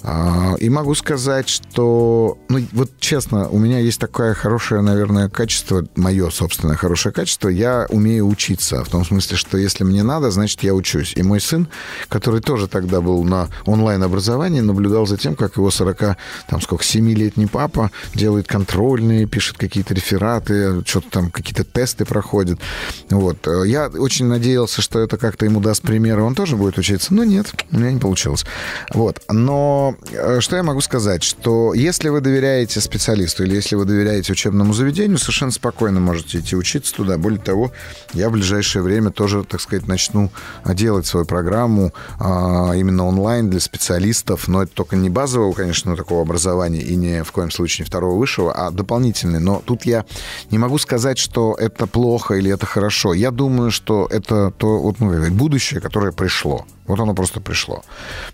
А, 0.03 0.55
и 0.57 0.69
могу 0.69 0.95
сказать, 0.95 1.47
что, 1.47 2.37
ну, 2.49 2.59
вот 2.71 2.91
честно, 2.99 3.49
у 3.49 3.59
меня 3.59 3.79
есть 3.79 3.99
такое 3.99 4.33
хорошее, 4.33 4.81
наверное, 4.81 5.29
качество, 5.29 5.85
мое 5.95 6.29
собственное 6.31 6.75
хорошее 6.75 7.13
качество, 7.13 7.49
я 7.49 7.85
умею 7.89 8.27
учиться, 8.27 8.83
в 8.83 8.89
том 8.89 9.05
смысле, 9.05 9.37
что 9.37 9.57
если 9.57 9.83
мне 9.83 10.03
надо, 10.03 10.31
значит, 10.31 10.63
я 10.63 10.73
учусь. 10.73 11.13
И 11.15 11.23
мой 11.23 11.39
сын, 11.39 11.67
который 12.09 12.41
тоже 12.41 12.67
тогда 12.67 13.01
был 13.01 13.23
на 13.23 13.49
онлайн-образовании, 13.65 14.61
наблюдал 14.61 15.05
за 15.05 15.17
тем, 15.17 15.35
как 15.35 15.57
его 15.57 15.69
40, 15.69 16.17
там, 16.47 16.61
сколько, 16.61 16.83
7-летний 16.83 17.47
папа 17.47 17.91
делает 18.15 18.47
контрольные, 18.47 19.27
пишет 19.27 19.57
какие-то 19.57 19.93
рефераты, 19.93 20.83
что-то 20.85 21.09
там, 21.11 21.31
какие-то 21.31 21.63
тесты 21.63 22.05
проходит. 22.05 22.59
Вот. 23.09 23.47
Я 23.65 23.87
очень 23.87 24.25
надеялся, 24.25 24.81
что 24.81 24.99
это 24.99 25.17
как-то 25.17 25.45
ему 25.45 25.59
даст 25.59 25.83
пример, 25.83 26.19
и 26.19 26.21
он 26.21 26.33
тоже 26.33 26.55
будет 26.55 26.77
учиться, 26.77 27.13
но 27.13 27.23
нет, 27.23 27.53
у 27.71 27.77
меня 27.77 27.91
не 27.91 27.99
получилось. 27.99 28.45
Вот. 28.93 29.21
Но 29.29 29.90
Э, 30.11 30.39
что 30.39 30.55
я 30.55 30.63
могу 30.63 30.81
сказать? 30.81 31.23
Что 31.23 31.73
если 31.73 32.09
вы 32.09 32.21
доверяете 32.21 32.81
специалисту 32.81 33.43
или 33.43 33.55
если 33.55 33.75
вы 33.75 33.85
доверяете 33.85 34.33
учебному 34.33 34.73
заведению, 34.73 35.17
совершенно 35.17 35.51
спокойно 35.51 35.99
можете 35.99 36.39
идти 36.39 36.55
учиться 36.55 36.93
туда. 36.93 37.17
Более 37.17 37.39
того, 37.39 37.71
я 38.13 38.29
в 38.29 38.33
ближайшее 38.33 38.81
время 38.81 39.11
тоже, 39.11 39.43
так 39.43 39.61
сказать, 39.61 39.87
начну 39.87 40.31
делать 40.65 41.05
свою 41.05 41.25
программу 41.25 41.93
а, 42.19 42.73
именно 42.73 43.05
онлайн 43.05 43.49
для 43.49 43.59
специалистов, 43.59 44.47
но 44.47 44.63
это 44.63 44.71
только 44.73 44.95
не 44.95 45.09
базового, 45.09 45.53
конечно, 45.53 45.95
такого 45.95 46.21
образования 46.21 46.81
и 46.81 46.95
не 46.95 47.23
в 47.23 47.31
коем 47.31 47.51
случае 47.51 47.85
не 47.85 47.87
второго 47.87 48.17
высшего, 48.17 48.53
а 48.53 48.71
дополнительный. 48.71 49.39
Но 49.39 49.61
тут 49.65 49.83
я 49.85 50.05
не 50.49 50.57
могу 50.57 50.77
сказать, 50.77 51.17
что 51.17 51.55
это 51.59 51.87
плохо 51.87 52.35
или 52.35 52.51
это 52.51 52.65
хорошо. 52.65 53.13
Я 53.13 53.31
думаю, 53.31 53.71
что 53.71 54.07
это 54.09 54.51
то 54.51 54.79
вот, 54.79 54.99
ну, 54.99 55.31
будущее, 55.31 55.79
которое 55.79 56.11
пришло. 56.11 56.65
Вот 56.91 56.99
оно 56.99 57.13
просто 57.13 57.39
пришло. 57.39 57.83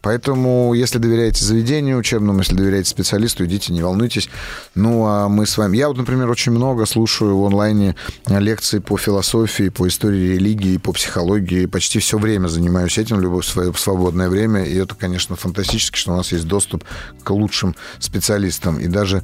Поэтому, 0.01 0.73
если 0.73 0.97
доверяете 0.97 1.45
заведению 1.45 1.99
учебному, 1.99 2.39
если 2.39 2.55
доверяете 2.55 2.89
специалисту, 2.89 3.45
идите, 3.45 3.71
не 3.71 3.83
волнуйтесь. 3.83 4.29
Ну, 4.73 5.05
а 5.05 5.29
мы 5.29 5.45
с 5.45 5.57
вами... 5.57 5.77
Я 5.77 5.87
вот, 5.87 5.97
например, 5.97 6.29
очень 6.29 6.51
много 6.51 6.85
слушаю 6.87 7.37
в 7.37 7.45
онлайне 7.45 7.95
лекции 8.27 8.79
по 8.79 8.97
философии, 8.97 9.69
по 9.69 9.87
истории 9.87 10.33
религии, 10.33 10.77
по 10.77 10.91
психологии. 10.91 11.67
Почти 11.67 11.99
все 11.99 12.17
время 12.17 12.47
занимаюсь 12.47 12.97
этим, 12.97 13.21
любое 13.21 13.43
свое 13.43 13.71
свободное 13.75 14.27
время. 14.27 14.63
И 14.63 14.75
это, 14.75 14.95
конечно, 14.95 15.35
фантастически, 15.35 15.97
что 15.97 16.13
у 16.13 16.17
нас 16.17 16.31
есть 16.31 16.47
доступ 16.47 16.83
к 17.23 17.29
лучшим 17.29 17.75
специалистам. 17.99 18.79
И 18.79 18.87
даже 18.87 19.23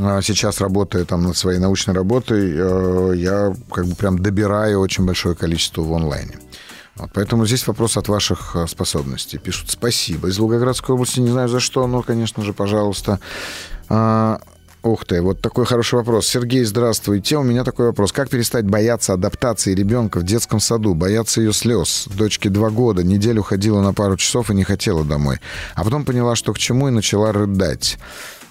а, 0.00 0.22
сейчас 0.22 0.60
работая 0.60 1.04
там 1.04 1.22
над 1.22 1.36
своей 1.36 1.58
научной 1.58 1.94
работой, 1.94 2.52
э, 2.52 3.12
я 3.16 3.54
как 3.70 3.86
бы 3.86 3.94
прям 3.94 4.18
добираю 4.18 4.80
очень 4.80 5.04
большое 5.04 5.34
количество 5.34 5.82
в 5.82 5.92
онлайне. 5.92 6.38
Вот, 6.96 7.10
поэтому 7.12 7.46
здесь 7.46 7.66
вопрос 7.66 7.96
от 7.96 8.08
ваших 8.08 8.54
э, 8.54 8.66
способностей. 8.68 9.38
Пишут 9.38 9.70
спасибо. 9.70 10.28
Из 10.28 10.38
Волгоградской 10.38 10.94
области 10.94 11.20
не 11.20 11.30
знаю 11.30 11.48
за 11.48 11.60
что, 11.60 11.86
но, 11.86 12.02
конечно 12.02 12.42
же, 12.44 12.52
пожалуйста. 12.52 13.18
А, 13.88 14.40
Ух 14.84 15.06
ты, 15.06 15.22
вот 15.22 15.40
такой 15.40 15.64
хороший 15.64 15.94
вопрос. 15.94 16.26
Сергей, 16.26 16.62
здравствуйте. 16.62 17.38
У 17.38 17.42
меня 17.42 17.64
такой 17.64 17.86
вопрос. 17.86 18.12
Как 18.12 18.28
перестать 18.28 18.66
бояться 18.66 19.14
адаптации 19.14 19.74
ребенка 19.74 20.18
в 20.18 20.24
детском 20.24 20.60
саду, 20.60 20.92
бояться 20.92 21.40
ее 21.40 21.54
слез? 21.54 22.06
Дочке 22.14 22.50
два 22.50 22.68
года, 22.68 23.02
неделю 23.02 23.42
ходила 23.42 23.80
на 23.80 23.94
пару 23.94 24.18
часов 24.18 24.50
и 24.50 24.54
не 24.54 24.62
хотела 24.62 25.02
домой. 25.02 25.40
А 25.74 25.84
потом 25.84 26.04
поняла, 26.04 26.36
что 26.36 26.52
к 26.52 26.58
чему, 26.58 26.88
и 26.88 26.90
начала 26.90 27.32
рыдать. 27.32 27.96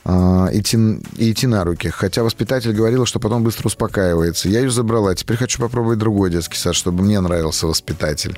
А, 0.05 0.49
идти, 0.51 0.77
идти 1.17 1.47
на 1.47 1.63
руки. 1.63 1.89
Хотя 1.89 2.23
воспитатель 2.23 2.73
говорил, 2.73 3.05
что 3.05 3.19
потом 3.19 3.43
быстро 3.43 3.67
успокаивается. 3.67 4.49
Я 4.49 4.59
ее 4.59 4.69
забрала. 4.69 5.15
Теперь 5.15 5.37
хочу 5.37 5.59
попробовать 5.59 5.99
другой 5.99 6.29
детский 6.29 6.57
сад, 6.57 6.75
чтобы 6.75 7.03
мне 7.03 7.19
нравился 7.19 7.67
воспитатель 7.67 8.37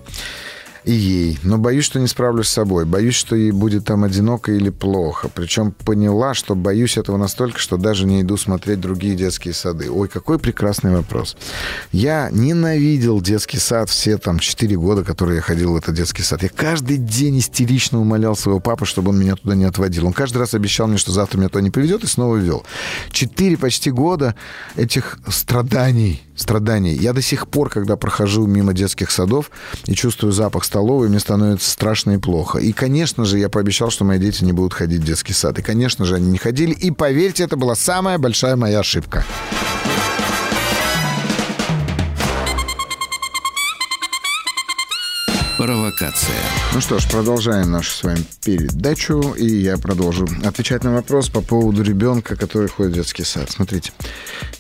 и 0.85 0.93
ей. 0.93 1.39
Но 1.43 1.57
боюсь, 1.57 1.85
что 1.85 1.99
не 1.99 2.07
справлюсь 2.07 2.47
с 2.47 2.53
собой. 2.53 2.85
Боюсь, 2.85 3.15
что 3.15 3.35
ей 3.35 3.51
будет 3.51 3.85
там 3.85 4.03
одиноко 4.03 4.51
или 4.51 4.69
плохо. 4.69 5.29
Причем 5.33 5.71
поняла, 5.71 6.33
что 6.33 6.55
боюсь 6.55 6.97
этого 6.97 7.17
настолько, 7.17 7.59
что 7.59 7.77
даже 7.77 8.05
не 8.05 8.21
иду 8.21 8.37
смотреть 8.37 8.79
другие 8.79 9.15
детские 9.15 9.53
сады. 9.53 9.89
Ой, 9.89 10.07
какой 10.07 10.37
прекрасный 10.37 10.95
вопрос. 10.95 11.35
Я 11.91 12.29
ненавидел 12.31 13.19
детский 13.19 13.57
сад 13.57 13.89
все 13.89 14.17
там 14.17 14.39
4 14.39 14.75
года, 14.77 15.03
которые 15.03 15.37
я 15.37 15.41
ходил 15.41 15.73
в 15.73 15.75
этот 15.75 15.95
детский 15.95 16.21
сад. 16.21 16.43
Я 16.43 16.49
каждый 16.49 16.97
день 16.97 17.39
истерично 17.39 17.99
умолял 17.99 18.35
своего 18.35 18.59
папы, 18.59 18.85
чтобы 18.85 19.09
он 19.09 19.19
меня 19.19 19.35
туда 19.35 19.55
не 19.55 19.65
отводил. 19.65 20.05
Он 20.05 20.13
каждый 20.13 20.37
раз 20.37 20.53
обещал 20.53 20.87
мне, 20.87 20.97
что 20.97 21.11
завтра 21.11 21.39
меня 21.39 21.49
туда 21.49 21.61
не 21.61 21.71
приведет, 21.71 22.03
и 22.03 22.07
снова 22.07 22.37
вел. 22.37 22.63
Четыре 23.11 23.57
почти 23.57 23.89
года 23.89 24.35
этих 24.75 25.17
страданий, 25.29 26.21
страданий. 26.35 26.95
Я 26.95 27.13
до 27.13 27.21
сих 27.21 27.47
пор, 27.47 27.69
когда 27.69 27.95
прохожу 27.95 28.45
мимо 28.45 28.73
детских 28.73 29.11
садов 29.11 29.51
и 29.85 29.95
чувствую 29.95 30.33
запах 30.33 30.63
столовой, 30.65 31.09
мне 31.09 31.19
становится 31.19 31.69
страшно 31.69 32.11
и 32.11 32.17
плохо. 32.17 32.59
И, 32.59 32.71
конечно 32.73 33.25
же, 33.25 33.39
я 33.39 33.49
пообещал, 33.49 33.89
что 33.89 34.05
мои 34.05 34.19
дети 34.19 34.43
не 34.43 34.53
будут 34.53 34.73
ходить 34.73 35.01
в 35.01 35.05
детский 35.05 35.33
сад. 35.33 35.57
И, 35.59 35.61
конечно 35.61 36.05
же, 36.05 36.15
они 36.15 36.29
не 36.29 36.37
ходили. 36.37 36.73
И, 36.73 36.91
поверьте, 36.91 37.43
это 37.43 37.55
была 37.57 37.75
самая 37.75 38.17
большая 38.17 38.55
моя 38.55 38.79
ошибка. 38.79 39.25
Провокация. 45.57 46.35
Ну 46.73 46.81
что 46.81 46.99
ж, 46.99 47.09
продолжаем 47.09 47.71
нашу 47.71 47.89
с 47.91 48.03
вами 48.03 48.25
передачу, 48.43 49.33
и 49.37 49.47
я 49.47 49.77
продолжу 49.77 50.27
отвечать 50.43 50.83
на 50.83 50.93
вопрос 50.93 51.29
по 51.29 51.39
поводу 51.39 51.81
ребенка, 51.81 52.35
который 52.35 52.67
ходит 52.67 52.91
в 52.91 52.95
детский 52.95 53.23
сад. 53.23 53.49
Смотрите, 53.49 53.93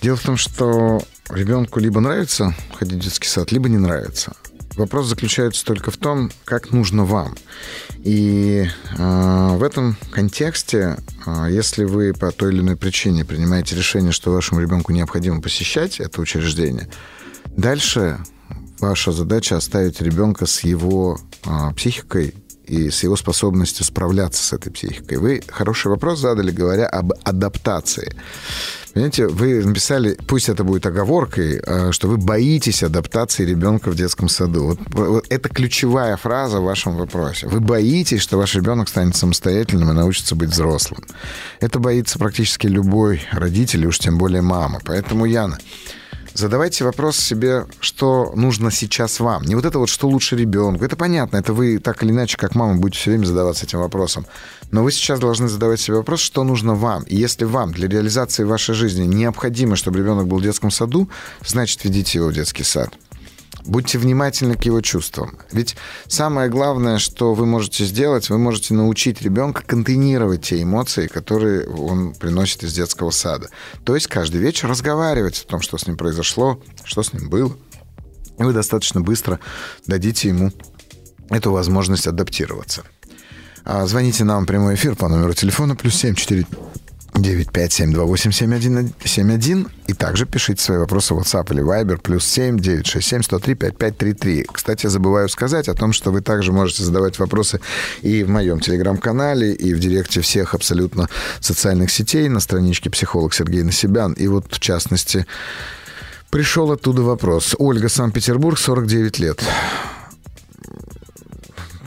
дело 0.01 0.15
в 0.15 0.21
том, 0.21 0.37
что 0.37 1.01
ребенку 1.29 1.79
либо 1.79 1.99
нравится 1.99 2.53
ходить 2.73 2.99
в 2.99 3.03
детский 3.03 3.27
сад, 3.27 3.51
либо 3.51 3.69
не 3.69 3.77
нравится. 3.77 4.33
Вопрос 4.75 5.07
заключается 5.07 5.63
только 5.65 5.89
в 5.89 5.97
том, 5.97 6.29
как 6.43 6.71
нужно 6.71 7.05
вам. 7.05 7.35
И 8.03 8.67
э, 8.97 9.55
в 9.55 9.63
этом 9.63 9.95
контексте, 10.11 10.97
э, 11.25 11.47
если 11.49 11.85
вы 11.85 12.13
по 12.13 12.31
той 12.31 12.53
или 12.53 12.59
иной 12.59 12.75
причине 12.75 13.23
принимаете 13.23 13.75
решение, 13.75 14.11
что 14.11 14.31
вашему 14.31 14.59
ребенку 14.59 14.91
необходимо 14.91 15.41
посещать 15.41 16.01
это 16.01 16.19
учреждение, 16.19 16.89
дальше 17.55 18.19
ваша 18.79 19.13
задача 19.13 19.55
оставить 19.55 20.01
ребенка 20.01 20.45
с 20.45 20.59
его 20.61 21.19
э, 21.45 21.73
психикой 21.75 22.35
и 22.67 22.89
с 22.89 23.03
его 23.03 23.15
способностью 23.15 23.85
справляться 23.85 24.43
с 24.43 24.53
этой 24.53 24.71
психикой. 24.71 25.17
Вы 25.17 25.41
хороший 25.47 25.87
вопрос 25.87 26.19
задали, 26.19 26.51
говоря 26.51 26.87
об 26.87 27.13
адаптации. 27.23 28.15
Понимаете, 28.95 29.27
вы 29.27 29.65
написали, 29.65 30.17
пусть 30.25 30.47
это 30.47 30.63
будет 30.63 30.85
оговоркой, 30.85 31.61
э, 31.61 31.91
что 31.91 32.07
вы 32.07 32.15
боитесь 32.15 32.81
адаптации 32.81 33.43
ребенка 33.43 33.91
в 33.91 33.95
детском 33.95 34.29
саду. 34.29 34.67
Вот, 34.67 34.79
вот 34.93 35.25
это 35.27 35.49
ключевая 35.49 36.15
фраза 36.15 36.61
в 36.61 36.63
вашем 36.63 36.95
вопросе. 36.95 37.47
Вы 37.47 37.59
боитесь, 37.59 38.21
что 38.21 38.37
ваш 38.37 38.55
ребенок 38.55 38.87
станет 38.87 39.17
самостоятельным 39.17 39.91
и 39.91 39.93
научится 39.93 40.35
быть 40.35 40.51
взрослым. 40.51 41.03
Это 41.59 41.79
боится 41.79 42.17
практически 42.17 42.67
любой 42.67 43.21
родитель, 43.33 43.85
уж 43.85 43.99
тем 43.99 44.17
более 44.17 44.41
мама. 44.41 44.79
Поэтому, 44.85 45.25
Яна, 45.25 45.57
задавайте 46.35 46.83
вопрос 46.83 47.17
себе, 47.17 47.65
что 47.79 48.31
нужно 48.35 48.69
сейчас 48.69 49.19
вам. 49.19 49.43
Не 49.43 49.55
вот 49.55 49.65
это 49.65 49.79
вот, 49.79 49.89
что 49.89 50.07
лучше 50.07 50.35
ребенку. 50.35 50.85
Это 50.85 50.95
понятно, 50.95 51.37
это 51.37 51.53
вы 51.53 51.79
так 51.79 52.03
или 52.03 52.11
иначе, 52.11 52.37
как 52.37 52.53
мама, 52.55 52.75
будете 52.75 52.99
все 52.99 53.11
время 53.11 53.25
задаваться 53.25 53.65
этим 53.65 53.79
вопросом. 53.79 54.25
Но 54.71 54.83
вы 54.83 54.91
сейчас 54.91 55.19
должны 55.19 55.47
задавать 55.47 55.79
себе 55.79 55.97
вопрос, 55.97 56.19
что 56.19 56.43
нужно 56.43 56.75
вам. 56.75 57.03
И 57.03 57.15
если 57.15 57.45
вам 57.45 57.71
для 57.71 57.87
реализации 57.87 58.43
вашей 58.43 58.75
жизни 58.75 59.05
необходимо, 59.05 59.75
чтобы 59.75 59.99
ребенок 59.99 60.27
был 60.27 60.37
в 60.37 60.43
детском 60.43 60.69
саду, 60.71 61.09
значит, 61.45 61.83
ведите 61.83 62.19
его 62.19 62.27
в 62.27 62.33
детский 62.33 62.63
сад. 62.63 62.89
Будьте 63.65 63.97
внимательны 63.97 64.55
к 64.55 64.63
его 64.63 64.81
чувствам. 64.81 65.39
Ведь 65.51 65.75
самое 66.07 66.49
главное, 66.49 66.99
что 66.99 67.33
вы 67.33 67.45
можете 67.47 67.83
сделать, 67.85 68.29
вы 68.29 68.37
можете 68.37 68.75
научить 68.75 69.21
ребенка 69.21 69.63
контейнировать 69.65 70.43
те 70.43 70.61
эмоции, 70.61 71.07
которые 71.07 71.67
он 71.67 72.13
приносит 72.13 72.63
из 72.63 72.73
детского 72.73 73.09
сада. 73.09 73.49
То 73.83 73.95
есть 73.95 74.07
каждый 74.07 74.39
вечер 74.39 74.69
разговаривать 74.69 75.43
о 75.43 75.47
том, 75.47 75.61
что 75.61 75.77
с 75.77 75.87
ним 75.87 75.97
произошло, 75.97 76.59
что 76.83 77.01
с 77.01 77.11
ним 77.11 77.29
было. 77.29 77.57
И 78.37 78.43
вы 78.43 78.53
достаточно 78.53 79.01
быстро 79.01 79.39
дадите 79.87 80.27
ему 80.29 80.51
эту 81.29 81.51
возможность 81.51 82.05
адаптироваться. 82.05 82.83
А, 83.63 83.87
звоните 83.87 84.23
нам 84.25 84.43
в 84.43 84.47
прямой 84.47 84.75
эфир 84.75 84.95
по 84.95 85.09
номеру 85.09 85.33
телефона 85.33 85.75
плюс 85.75 85.95
74 85.95 86.45
957287171 87.15 89.71
и 89.87 89.93
также 89.93 90.25
пишите 90.25 90.61
свои 90.61 90.77
вопросы 90.77 91.13
в 91.13 91.19
WhatsApp 91.19 91.53
или 91.53 91.63
Viber 91.63 92.01
плюс 92.01 92.25
7 92.25 92.59
967 92.59 93.21
103 93.23 93.55
5533. 93.55 94.45
Кстати, 94.51 94.87
забываю 94.87 95.29
сказать 95.29 95.69
о 95.69 95.73
том, 95.73 95.93
что 95.93 96.11
вы 96.11 96.19
также 96.21 96.51
можете 96.51 96.83
задавать 96.83 97.17
вопросы 97.19 97.61
и 98.01 98.23
в 98.23 98.29
моем 98.29 98.59
телеграм-канале, 98.59 99.53
и 99.53 99.73
в 99.73 99.79
директе 99.79 100.19
всех 100.21 100.53
абсолютно 100.53 101.09
социальных 101.39 101.91
сетей 101.91 102.27
на 102.29 102.39
страничке 102.39 102.89
психолог 102.89 103.33
Сергей 103.33 103.63
Насибян. 103.63 104.13
И 104.13 104.27
вот, 104.27 104.53
в 104.53 104.59
частности, 104.59 105.25
пришел 106.29 106.71
оттуда 106.71 107.01
вопрос. 107.01 107.55
Ольга, 107.57 107.89
Санкт-Петербург, 107.89 108.59
49 108.59 109.19
лет. 109.19 109.43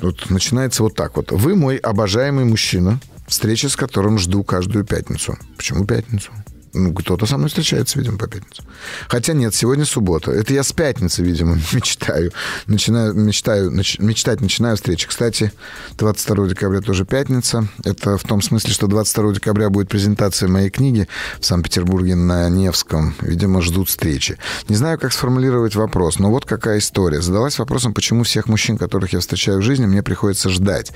Вот 0.00 0.30
начинается 0.30 0.82
вот 0.82 0.94
так 0.94 1.16
вот. 1.16 1.32
Вы 1.32 1.56
мой 1.56 1.76
обожаемый 1.76 2.44
мужчина, 2.44 3.00
встреча 3.28 3.68
с 3.68 3.76
которым 3.76 4.18
жду 4.18 4.42
каждую 4.42 4.84
пятницу. 4.84 5.38
Почему 5.56 5.84
пятницу? 5.86 6.32
Ну, 6.74 6.92
кто-то 6.92 7.26
со 7.26 7.38
мной 7.38 7.48
встречается, 7.48 7.98
видимо, 7.98 8.18
по 8.18 8.26
пятницу. 8.26 8.62
Хотя 9.08 9.32
нет, 9.32 9.54
сегодня 9.54 9.84
суббота. 9.84 10.30
Это 10.30 10.52
я 10.52 10.62
с 10.62 10.72
пятницы, 10.72 11.22
видимо, 11.22 11.56
мечтаю. 11.72 12.32
Начинаю, 12.66 13.14
мечтаю, 13.14 13.70
нач, 13.70 13.98
мечтать 13.98 14.40
начинаю 14.40 14.76
встречи. 14.76 15.08
Кстати, 15.08 15.52
22 15.96 16.48
декабря 16.48 16.80
тоже 16.80 17.04
пятница. 17.04 17.66
Это 17.84 18.18
в 18.18 18.22
том 18.22 18.42
смысле, 18.42 18.72
что 18.72 18.86
22 18.86 19.34
декабря 19.34 19.70
будет 19.70 19.88
презентация 19.88 20.48
моей 20.48 20.70
книги 20.70 21.08
в 21.40 21.46
Санкт-Петербурге 21.46 22.14
на 22.14 22.48
Невском. 22.48 23.14
Видимо, 23.22 23.62
ждут 23.62 23.88
встречи. 23.88 24.38
Не 24.68 24.76
знаю, 24.76 24.98
как 24.98 25.12
сформулировать 25.12 25.74
вопрос, 25.74 26.18
но 26.18 26.30
вот 26.30 26.44
какая 26.44 26.78
история. 26.78 27.22
Задалась 27.22 27.58
вопросом, 27.58 27.94
почему 27.94 28.24
всех 28.24 28.46
мужчин, 28.46 28.78
которых 28.78 29.12
я 29.14 29.20
встречаю 29.20 29.58
в 29.58 29.62
жизни, 29.62 29.86
мне 29.86 30.02
приходится 30.02 30.50
ждать. 30.50 30.92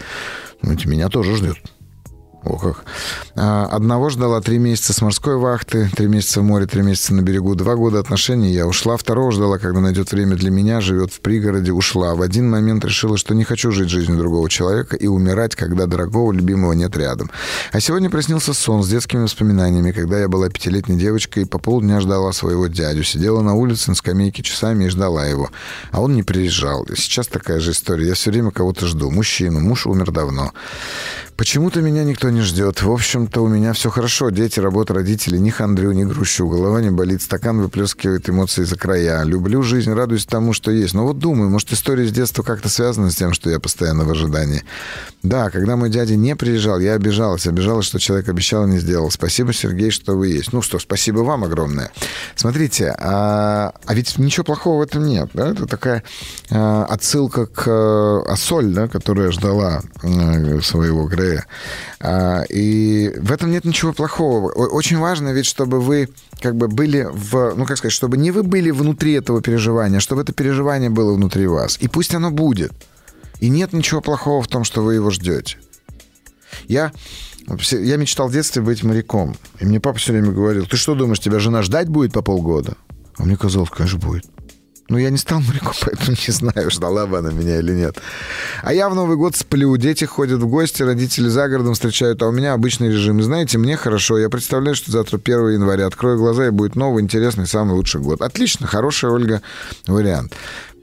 Ну, 0.61 0.77
меня 0.85 1.09
тоже 1.09 1.37
ждет. 1.37 1.57
О 2.45 2.59
как. 2.59 2.85
Одного 3.35 4.11
ждала 4.11 4.41
три 4.41 4.59
месяца 4.59 4.93
с 4.93 5.01
морской 5.01 5.37
вахты, 5.37 5.89
три 5.95 6.09
месяца 6.09 6.41
в 6.41 6.45
море, 6.45 6.67
три 6.67 6.83
месяца 6.83 7.15
на 7.15 7.23
берегу, 7.23 7.55
два 7.55 7.77
года 7.77 8.01
отношений. 8.01 8.53
Я 8.53 8.67
ушла. 8.67 8.97
Второго 8.97 9.31
ждала, 9.31 9.59
когда 9.59 9.81
найдет 9.81 10.11
время 10.11 10.35
для 10.37 10.51
меня, 10.51 10.81
живет 10.81 11.13
в 11.13 11.21
пригороде, 11.21 11.73
ушла. 11.73 12.15
В 12.15 12.23
один 12.23 12.51
момент 12.51 12.85
решила, 12.85 13.17
что 13.17 13.35
не 13.35 13.45
хочу 13.45 13.71
жить 13.71 13.91
жизнью 13.91 14.19
другого 14.19 14.51
человека 14.51 14.97
и 14.97 15.07
умирать, 15.07 15.55
когда 15.55 15.87
дорогого, 15.87 16.33
любимого 16.33 16.73
нет 16.73 16.97
рядом. 16.97 17.31
А 17.71 17.81
сегодня 17.81 18.11
приснился 18.11 18.55
сон 18.55 18.83
с 18.83 18.89
детскими 18.89 19.23
воспоминаниями, 19.23 19.93
когда 19.93 20.19
я 20.19 20.29
была 20.29 20.49
пятилетней 20.49 20.99
девочкой 20.99 21.45
и 21.45 21.47
по 21.47 21.59
полдня 21.59 22.01
ждала 22.01 22.33
своего 22.33 22.67
дядю. 22.67 23.05
Сидела 23.05 23.41
на 23.43 23.55
улице 23.55 23.91
на 23.91 23.95
скамейке 23.95 24.43
часами 24.43 24.87
и 24.87 24.89
ждала 24.89 25.27
его. 25.27 25.51
А 25.93 26.01
он 26.01 26.15
не 26.15 26.25
приезжал. 26.25 26.85
Сейчас 26.97 27.29
такая 27.29 27.61
же 27.61 27.71
история. 27.71 28.09
Я 28.09 28.15
все 28.15 28.31
время 28.31 28.51
кого-то 28.51 28.87
жду. 28.87 29.11
Мужчину. 29.11 29.61
Муж 29.61 29.87
умер 29.87 30.11
давно. 30.11 30.53
Почему-то 31.43 31.81
меня 31.81 32.05
никто 32.05 32.31
не 32.31 32.41
ждет. 32.41 32.83
В 32.83 32.91
общем-то, 32.93 33.41
у 33.41 33.49
меня 33.49 33.73
все 33.73 33.91
хорошо. 33.91 34.31
Дети, 34.31 34.61
работа, 34.61 34.95
родители. 34.95 35.39
Ни 35.39 35.51
хандрю, 35.51 35.91
ни 35.91 36.05
грущу. 36.05 36.47
Голова 36.49 36.81
не 36.81 36.91
болит. 36.91 37.21
Стакан 37.21 37.61
выплескивает 37.61 38.31
эмоции 38.31 38.63
за 38.63 38.77
края. 38.77 39.25
Люблю 39.25 39.65
жизнь, 39.65 39.93
радуюсь 39.93 40.25
тому, 40.25 40.53
что 40.53 40.71
есть. 40.71 40.95
Но 40.95 41.05
вот 41.05 41.19
думаю, 41.19 41.51
может, 41.51 41.73
история 41.73 42.07
с 42.07 42.13
детства 42.13 42.45
как-то 42.45 42.69
связана 42.69 43.11
с 43.11 43.17
тем, 43.17 43.33
что 43.33 43.51
я 43.51 43.59
постоянно 43.59 44.05
в 44.05 44.11
ожидании. 44.13 44.63
Да, 45.25 45.51
когда 45.51 45.75
мой 45.75 45.91
дядя 45.91 46.15
не 46.15 46.37
приезжал, 46.37 46.79
я 46.79 46.95
обижалась. 46.95 47.49
Обижалась, 47.49 47.87
что 47.87 47.99
человек 47.99 48.29
обещал 48.29 48.65
и 48.69 48.71
не 48.71 48.79
сделал. 48.79 49.11
Спасибо, 49.11 49.53
Сергей, 49.53 49.91
что 49.91 50.17
вы 50.17 50.29
есть. 50.29 50.53
Ну 50.53 50.63
что, 50.63 50.79
спасибо 50.79 51.21
вам 51.21 51.43
огромное. 51.43 51.91
Смотрите, 52.37 52.95
а, 52.97 53.73
а 53.85 53.95
ведь 53.95 54.17
ничего 54.17 54.45
плохого 54.45 54.79
в 54.79 54.83
этом 54.83 55.05
нет. 55.09 55.31
Да? 55.35 55.49
Это 55.51 55.67
такая 55.67 56.05
а, 56.53 56.85
отсылка 56.85 57.47
к 57.47 57.65
а, 57.67 58.23
Ассоль, 58.29 58.73
да, 58.73 58.87
которая 58.87 59.33
ждала 59.33 59.83
а, 60.05 60.61
своего 60.63 61.09
Грея 61.09 61.32
история. 61.33 61.47
А, 62.01 62.43
и 62.49 63.13
в 63.19 63.33
этом 63.33 63.51
нет 63.51 63.65
ничего 63.65 63.93
плохого. 63.93 64.51
Очень 64.51 64.99
важно 64.99 65.33
ведь, 65.33 65.47
чтобы 65.47 65.81
вы 65.81 66.09
как 66.41 66.57
бы 66.57 66.69
были 66.69 67.09
в... 67.11 67.55
Ну, 67.57 67.65
как 67.67 67.79
сказать, 67.79 67.93
чтобы 67.93 68.17
не 68.17 68.31
вы 68.31 68.43
были 68.43 68.71
внутри 68.71 69.15
этого 69.15 69.41
переживания, 69.41 69.99
а 69.99 70.01
чтобы 70.01 70.23
это 70.23 70.33
переживание 70.33 70.91
было 70.91 71.15
внутри 71.15 71.47
вас. 71.47 71.79
И 71.81 71.89
пусть 71.89 72.15
оно 72.15 72.31
будет. 72.31 72.73
И 73.41 73.49
нет 73.49 73.73
ничего 73.73 74.01
плохого 74.01 74.43
в 74.43 74.49
том, 74.49 74.65
что 74.65 74.83
вы 74.83 74.95
его 74.95 75.11
ждете. 75.11 75.57
Я, 76.69 76.93
я 77.71 77.97
мечтал 77.97 78.29
в 78.29 78.33
детстве 78.33 78.63
быть 78.63 78.83
моряком. 78.83 79.37
И 79.59 79.65
мне 79.65 79.81
папа 79.81 79.99
все 79.99 80.13
время 80.13 80.31
говорил, 80.31 80.67
ты 80.67 80.77
что 80.77 80.95
думаешь, 80.95 81.21
тебя 81.21 81.39
жена 81.39 81.63
ждать 81.63 81.89
будет 81.89 82.13
по 82.13 82.23
полгода? 82.23 82.77
А 83.17 83.25
мне 83.25 83.37
казалось, 83.37 83.71
конечно, 83.71 83.99
будет. 83.99 84.25
Ну, 84.93 84.99
я 84.99 85.09
не 85.09 85.17
стал 85.17 85.41
моряком, 85.41 85.73
поэтому 85.81 86.19
не 86.27 86.33
знаю, 86.33 86.71
ждала 86.71 87.07
бы 87.07 87.17
она 87.17 87.31
меня 87.31 87.59
или 87.61 87.73
нет. 87.73 87.97
А 88.63 88.75
я 88.75 88.91
в 88.91 88.95
Новый 88.95 89.17
год 89.17 89.35
сплю, 89.35 89.75
дети 89.79 90.05
ходят 90.05 90.43
в 90.43 90.47
гости, 90.47 90.83
родители 90.83 91.29
за 91.29 91.49
городом 91.49 91.73
встречают, 91.73 92.21
а 92.21 92.29
у 92.29 92.31
меня 92.31 92.53
обычный 92.53 92.89
режим. 92.89 93.23
Знаете, 93.23 93.57
мне 93.57 93.79
хорошо, 93.79 94.19
я 94.19 94.29
представляю, 94.29 94.75
что 94.75 94.93
завтра 94.93 95.17
1 95.17 95.49
января 95.49 95.87
открою 95.87 96.19
глаза, 96.19 96.47
и 96.47 96.51
будет 96.51 96.77
новый, 96.77 97.03
интересный, 97.03 97.47
самый 97.47 97.73
лучший 97.73 98.03
год. 98.03 98.21
Отлично, 98.21 98.67
хорошая, 98.67 99.13
Ольга, 99.13 99.41
вариант. 99.87 100.35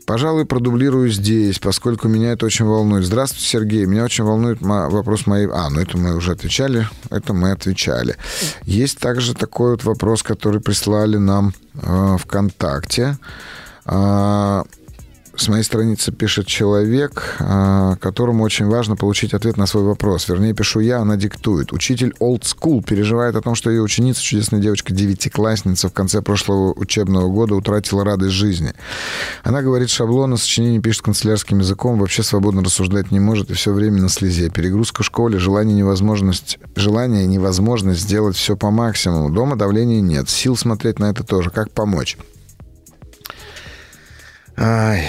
Пожалуй, 0.07 0.45
продублирую 0.45 1.12
здесь, 1.12 1.60
поскольку 1.60 2.07
меня 2.07 2.32
это 2.32 2.47
очень 2.47 2.66
волнует. 2.66 3.05
Здравствуйте, 3.05 3.45
Сергей. 3.45 3.86
Меня 3.86 4.05
очень 4.05 4.24
волнует 4.24 4.57
вопрос 4.60 5.28
моей... 5.28 5.47
А, 5.53 5.70
ну 5.70 5.80
это 5.80 5.99
мы 5.99 6.16
уже 6.16 6.32
отвечали. 6.32 6.88
Это 7.12 7.34
мы 7.34 7.51
отвечали. 7.51 8.16
Есть 8.64 8.97
также 8.97 9.36
такой 9.36 9.74
вот 9.74 9.84
вопрос, 9.84 10.24
который 10.24 10.62
прислали 10.62 11.18
нам 11.18 11.53
э, 11.76 12.18
ВКонтакте. 12.18 13.20
А, 13.92 14.66
с 15.36 15.48
моей 15.48 15.64
страницы 15.64 16.12
пишет 16.12 16.46
человек, 16.46 17.38
а, 17.40 17.96
которому 17.96 18.44
очень 18.44 18.68
важно 18.68 18.96
получить 18.96 19.34
ответ 19.34 19.58
на 19.58 19.66
свой 19.66 19.84
вопрос. 19.84 20.28
Вернее, 20.30 20.54
пишу 20.54 20.80
я, 20.80 21.00
она 21.00 21.16
диктует. 21.16 21.74
Учитель 21.74 22.14
Old 22.20 22.42
School 22.42 22.84
переживает 22.84 23.36
о 23.36 23.42
том, 23.42 23.56
что 23.56 23.72
ее 23.72 23.82
ученица, 23.82 24.22
чудесная 24.22 24.60
девочка, 24.60 24.94
девятиклассница, 24.94 25.90
в 25.90 25.94
конце 25.94 26.22
прошлого 26.22 26.74
учебного 26.74 27.30
года 27.30 27.56
утратила 27.56 28.06
радость 28.06 28.34
жизни. 28.34 28.74
Она 29.44 29.64
говорит 29.64 29.90
шаблоны, 29.90 30.38
сочинение 30.38 30.82
пишет 30.82 31.02
канцелярским 31.02 31.58
языком, 31.58 31.98
вообще 31.98 32.22
свободно 32.22 32.64
рассуждать 32.64 33.10
не 33.10 33.20
может 33.20 33.50
и 33.50 33.56
все 33.56 33.74
время 33.74 34.04
на 34.04 34.10
слезе. 34.10 34.52
Перегрузка 34.52 35.02
в 35.02 35.06
школе, 35.06 35.40
желание, 35.40 35.76
невозможность, 35.76 36.60
желание 36.76 37.26
невозможность 37.26 38.02
сделать 38.02 38.36
все 38.36 38.56
по 38.56 38.70
максимуму. 38.70 39.32
Дома 39.32 39.56
давления 39.56 40.00
нет, 40.00 40.30
сил 40.30 40.56
смотреть 40.56 41.00
на 41.00 41.10
это 41.10 41.24
тоже. 41.24 41.50
Как 41.50 41.72
помочь? 41.72 42.18
Ай. 44.62 45.07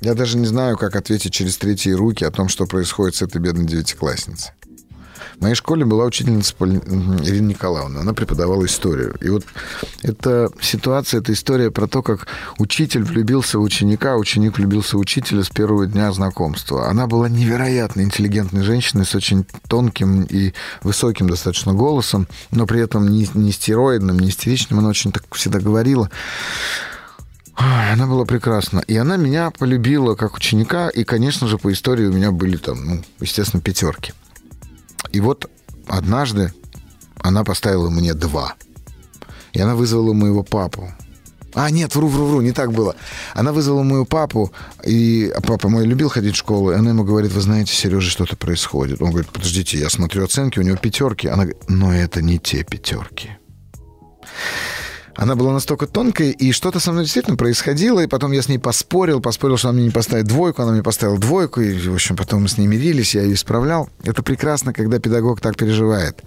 Я 0.00 0.14
даже 0.14 0.36
не 0.38 0.46
знаю, 0.46 0.76
как 0.76 0.96
ответить 0.96 1.32
через 1.32 1.56
третьи 1.56 1.92
руки 1.92 2.24
о 2.24 2.32
том, 2.32 2.48
что 2.48 2.66
происходит 2.66 3.14
с 3.14 3.22
этой 3.22 3.40
бедной 3.40 3.64
девятиклассницей. 3.64 4.55
В 5.38 5.42
моей 5.42 5.54
школе 5.54 5.84
была 5.84 6.06
учительница 6.06 6.54
Ирина 6.58 7.48
Николаевна. 7.48 8.00
Она 8.00 8.14
преподавала 8.14 8.64
историю. 8.64 9.16
И 9.20 9.28
вот 9.28 9.44
эта 10.02 10.50
ситуация, 10.60 11.20
эта 11.20 11.34
история 11.34 11.70
про 11.70 11.86
то, 11.86 12.02
как 12.02 12.26
учитель 12.58 13.02
влюбился 13.02 13.58
в 13.58 13.62
ученика, 13.62 14.16
ученик 14.16 14.56
влюбился 14.56 14.96
в 14.96 15.00
учителя 15.00 15.42
с 15.42 15.50
первого 15.50 15.86
дня 15.86 16.10
знакомства. 16.12 16.88
Она 16.88 17.06
была 17.06 17.28
невероятно 17.28 18.00
интеллигентной 18.00 18.62
женщиной 18.62 19.04
с 19.04 19.14
очень 19.14 19.44
тонким 19.68 20.22
и 20.22 20.54
высоким 20.82 21.28
достаточно 21.28 21.74
голосом, 21.74 22.26
но 22.50 22.66
при 22.66 22.80
этом 22.80 23.06
не, 23.06 23.28
не 23.34 23.52
стероидным, 23.52 24.18
не 24.18 24.30
истеричным. 24.30 24.78
Она 24.78 24.88
очень 24.88 25.12
так 25.12 25.22
всегда 25.34 25.60
говорила. 25.60 26.10
Она 27.56 28.06
была 28.06 28.24
прекрасна. 28.24 28.80
И 28.86 28.96
она 28.96 29.16
меня 29.16 29.50
полюбила 29.50 30.14
как 30.14 30.34
ученика. 30.34 30.88
И, 30.88 31.04
конечно 31.04 31.46
же, 31.46 31.58
по 31.58 31.70
истории 31.72 32.06
у 32.06 32.12
меня 32.12 32.30
были 32.30 32.56
там, 32.56 32.84
ну, 32.84 33.02
естественно, 33.20 33.62
пятерки. 33.62 34.14
И 35.12 35.20
вот 35.20 35.50
однажды 35.86 36.52
она 37.18 37.44
поставила 37.44 37.90
мне 37.90 38.14
два. 38.14 38.54
И 39.52 39.60
она 39.60 39.74
вызвала 39.74 40.12
моего 40.12 40.42
папу. 40.42 40.92
А, 41.54 41.70
нет, 41.70 41.94
вру, 41.94 42.08
вру, 42.08 42.26
вру, 42.26 42.40
не 42.42 42.52
так 42.52 42.72
было. 42.72 42.94
Она 43.32 43.52
вызвала 43.52 43.82
моего 43.82 44.04
папу, 44.04 44.52
и 44.84 45.32
папа 45.42 45.70
мой 45.70 45.86
любил 45.86 46.10
ходить 46.10 46.34
в 46.34 46.38
школу, 46.38 46.70
и 46.70 46.74
она 46.74 46.90
ему 46.90 47.02
говорит, 47.02 47.32
вы 47.32 47.40
знаете, 47.40 47.72
Сережа, 47.72 48.10
что-то 48.10 48.36
происходит. 48.36 49.00
Он 49.00 49.10
говорит, 49.10 49.30
подождите, 49.30 49.78
я 49.78 49.88
смотрю 49.88 50.24
оценки, 50.24 50.58
у 50.58 50.62
него 50.62 50.76
пятерки. 50.76 51.28
Она 51.28 51.44
говорит, 51.44 51.62
но 51.68 51.94
это 51.94 52.20
не 52.20 52.38
те 52.38 52.62
пятерки 52.62 53.30
она 55.16 55.34
была 55.34 55.52
настолько 55.52 55.86
тонкой, 55.86 56.30
и 56.30 56.52
что-то 56.52 56.80
со 56.80 56.92
мной 56.92 57.04
действительно 57.04 57.36
происходило, 57.36 58.00
и 58.00 58.06
потом 58.06 58.32
я 58.32 58.42
с 58.42 58.48
ней 58.48 58.58
поспорил, 58.58 59.20
поспорил, 59.20 59.56
что 59.56 59.68
она 59.68 59.76
мне 59.76 59.86
не 59.86 59.92
поставит 59.92 60.26
двойку, 60.26 60.62
она 60.62 60.72
мне 60.72 60.82
поставила 60.82 61.18
двойку, 61.18 61.60
и, 61.60 61.88
в 61.88 61.94
общем, 61.94 62.16
потом 62.16 62.42
мы 62.42 62.48
с 62.48 62.58
ней 62.58 62.66
мирились, 62.66 63.14
я 63.14 63.22
ее 63.22 63.34
исправлял. 63.34 63.88
Это 64.02 64.22
прекрасно, 64.22 64.72
когда 64.72 64.98
педагог 64.98 65.40
так 65.40 65.56
переживает. 65.56 66.22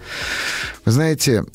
Вы 0.85 0.91
знаете, 0.91 1.45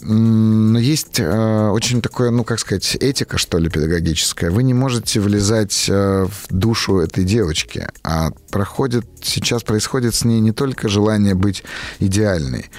есть 0.80 1.18
э, 1.18 1.68
очень 1.70 2.02
такое, 2.02 2.30
ну, 2.30 2.44
как 2.44 2.60
сказать, 2.60 2.96
этика, 3.00 3.38
что 3.38 3.58
ли, 3.58 3.68
педагогическая. 3.68 4.50
Вы 4.50 4.62
не 4.62 4.74
можете 4.74 5.20
влезать 5.20 5.86
э, 5.88 6.26
в 6.26 6.52
душу 6.54 6.98
этой 6.98 7.24
девочки, 7.24 7.88
а 8.02 8.30
проходит, 8.50 9.06
сейчас 9.22 9.62
происходит 9.62 10.14
с 10.14 10.24
ней 10.24 10.40
не 10.40 10.52
только 10.52 10.88
желание 10.88 11.34
быть 11.34 11.64
идеальной. 11.98 12.70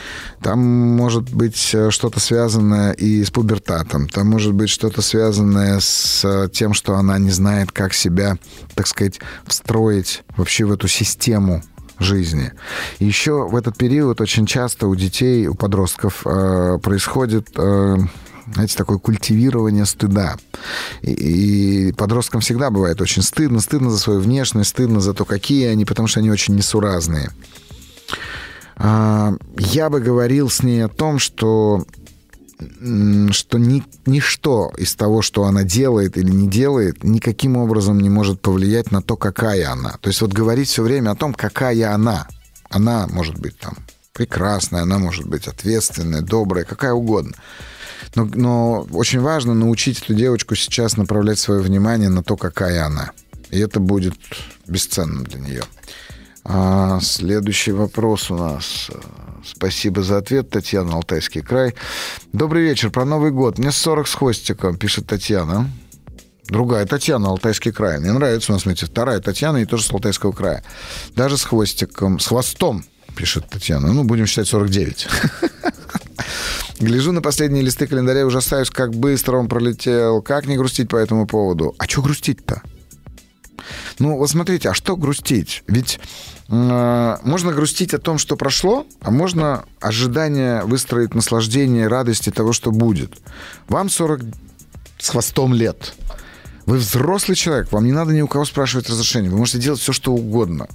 Там 0.42 0.60
может 0.60 1.24
быть 1.24 1.72
э, 1.74 1.90
что-то 1.90 2.20
связанное 2.20 2.94
и 2.94 3.24
с 3.24 3.32
пубертатом, 3.32 4.08
там 4.08 4.28
может 4.28 4.45
может 4.46 4.58
быть 4.58 4.70
что-то 4.70 5.02
связанное 5.02 5.80
с 5.80 6.48
тем, 6.54 6.76
что 6.76 6.94
она 6.94 7.18
не 7.18 7.32
знает, 7.32 7.72
как 7.72 7.96
себя, 7.96 8.38
так 8.76 8.86
сказать, 8.86 9.20
встроить 9.48 10.24
вообще 10.38 10.66
в 10.66 10.72
эту 10.72 10.88
систему 10.88 11.64
жизни. 11.98 12.52
еще 13.00 13.48
в 13.48 13.56
этот 13.56 13.76
период 13.76 14.22
очень 14.22 14.46
часто 14.46 14.86
у 14.88 14.94
детей, 14.96 15.48
у 15.48 15.56
подростков 15.56 16.22
э, 16.28 16.78
происходит... 16.84 17.48
Э, 17.58 17.98
знаете, 18.54 18.78
такое 18.78 19.00
культивирование 19.00 19.88
стыда. 19.88 20.36
И, 21.02 21.90
и 21.90 21.92
подросткам 21.94 22.42
всегда 22.42 22.70
бывает 22.70 23.02
очень 23.02 23.24
стыдно, 23.24 23.60
стыдно 23.60 23.90
за 23.90 23.98
свою 23.98 24.20
внешность, 24.20 24.70
стыдно 24.70 25.00
за 25.00 25.16
то, 25.16 25.26
какие 25.26 25.66
они, 25.66 25.84
потому 25.84 26.08
что 26.08 26.20
они 26.20 26.30
очень 26.30 26.54
несуразные. 26.54 27.32
А, 28.76 29.34
я 29.58 29.90
бы 29.90 30.00
говорил 30.00 30.52
с 30.52 30.62
ней 30.62 30.86
о 30.86 30.90
том, 30.90 31.18
что 31.18 31.88
что 32.58 33.58
ни, 33.58 33.84
ничто 34.06 34.72
из 34.78 34.96
того, 34.96 35.22
что 35.22 35.44
она 35.44 35.64
делает 35.64 36.18
или 36.18 36.32
не 36.32 36.48
делает, 36.48 37.04
никаким 37.04 37.58
образом 37.58 38.00
не 38.00 38.10
может 38.10 38.42
повлиять 38.42 38.92
на 38.92 39.02
то, 39.02 39.18
какая 39.18 39.72
она. 39.72 39.98
То 40.02 40.10
есть 40.10 40.22
вот 40.22 40.32
говорить 40.32 40.70
все 40.70 40.84
время 40.84 41.12
о 41.12 41.16
том, 41.16 41.34
какая 41.34 41.94
она. 41.94 42.28
Она 42.70 43.08
может 43.08 43.38
быть 43.38 43.58
там 43.60 43.76
прекрасная, 44.14 44.84
она 44.84 44.98
может 44.98 45.28
быть 45.28 45.48
ответственная, 45.48 46.22
добрая, 46.22 46.64
какая 46.64 46.94
угодно. 46.94 47.34
Но, 48.16 48.26
но 48.34 48.88
очень 48.92 49.20
важно 49.20 49.54
научить 49.54 50.02
эту 50.02 50.14
девочку 50.14 50.56
сейчас 50.56 50.96
направлять 50.96 51.40
свое 51.40 51.62
внимание 51.62 52.10
на 52.10 52.24
то, 52.24 52.38
какая 52.38 52.86
она. 52.86 53.12
И 53.52 53.60
это 53.60 53.80
будет 53.80 54.16
бесценным 54.68 55.26
для 55.26 55.40
нее. 55.40 55.64
А, 56.46 57.00
следующий 57.02 57.72
вопрос 57.72 58.32
у 58.32 58.38
нас. 58.38 58.90
Спасибо 59.46 60.02
за 60.02 60.18
ответ, 60.18 60.50
Татьяна, 60.50 60.94
Алтайский 60.94 61.42
край. 61.42 61.76
Добрый 62.34 62.64
вечер, 62.64 62.90
про 62.90 63.06
Новый 63.06 63.32
год. 63.32 63.60
Мне 63.60 63.72
40 63.72 64.08
с 64.08 64.16
хвостиком, 64.16 64.78
пишет 64.78 65.06
Татьяна. 65.06 65.70
Другая 66.48 66.86
Татьяна, 66.86 67.30
Алтайский 67.30 67.72
край. 67.72 68.00
Мне 68.00 68.12
нравится 68.12 68.52
у 68.52 68.56
нас, 68.56 68.64
смотрите, 68.64 68.86
вторая 68.86 69.20
Татьяна 69.20 69.58
и 69.58 69.66
тоже 69.66 69.84
с 69.84 69.92
Алтайского 69.92 70.32
края. 70.32 70.64
Даже 71.16 71.38
с 71.38 71.44
хвостиком, 71.44 72.20
с 72.20 72.28
хвостом, 72.28 72.84
пишет 73.16 73.48
Татьяна. 73.50 73.94
Ну, 73.94 74.04
будем 74.04 74.26
считать 74.26 74.48
49. 74.48 75.08
Гляжу 76.80 77.12
на 77.12 77.22
последние 77.22 77.64
листы 77.64 77.88
календаря 77.88 78.22
и 78.22 78.24
ужасаюсь, 78.24 78.70
как 78.70 78.94
быстро 78.94 79.38
он 79.38 79.48
пролетел. 79.48 80.22
Как 80.22 80.46
не 80.46 80.58
грустить 80.58 80.90
по 80.90 80.98
этому 80.98 81.26
поводу? 81.26 81.74
А 81.78 81.86
что 81.86 82.02
грустить-то? 82.02 82.62
Ну, 84.00 84.18
вот 84.18 84.30
смотрите, 84.30 84.70
а 84.70 84.74
что 84.74 84.96
грустить? 84.96 85.64
Ведь 85.68 86.00
э, 86.50 87.18
можно 87.24 87.52
грустить 87.52 87.94
о 87.94 88.00
том, 88.00 88.18
что 88.18 88.36
прошло, 88.36 88.86
а 89.02 89.12
можно 89.12 89.66
ожидание 89.80 90.64
выстроить 90.64 91.14
наслаждение, 91.14 91.88
радости 91.88 92.30
того, 92.30 92.54
что 92.54 92.72
будет. 92.72 93.14
Вам 93.68 93.90
40 93.90 94.22
с 95.00 95.10
хвостом 95.10 95.54
лет. 95.54 95.94
Вы 96.66 96.78
взрослый 96.78 97.36
человек, 97.36 97.72
вам 97.72 97.86
не 97.86 97.92
надо 97.92 98.12
ни 98.14 98.22
у 98.22 98.28
кого 98.28 98.46
спрашивать 98.46 98.90
разрешения. 98.90 99.30
Вы 99.30 99.38
можете 99.38 99.60
делать 99.60 99.80
все, 99.80 99.94
что 99.94 100.14
угодно. 100.14 100.68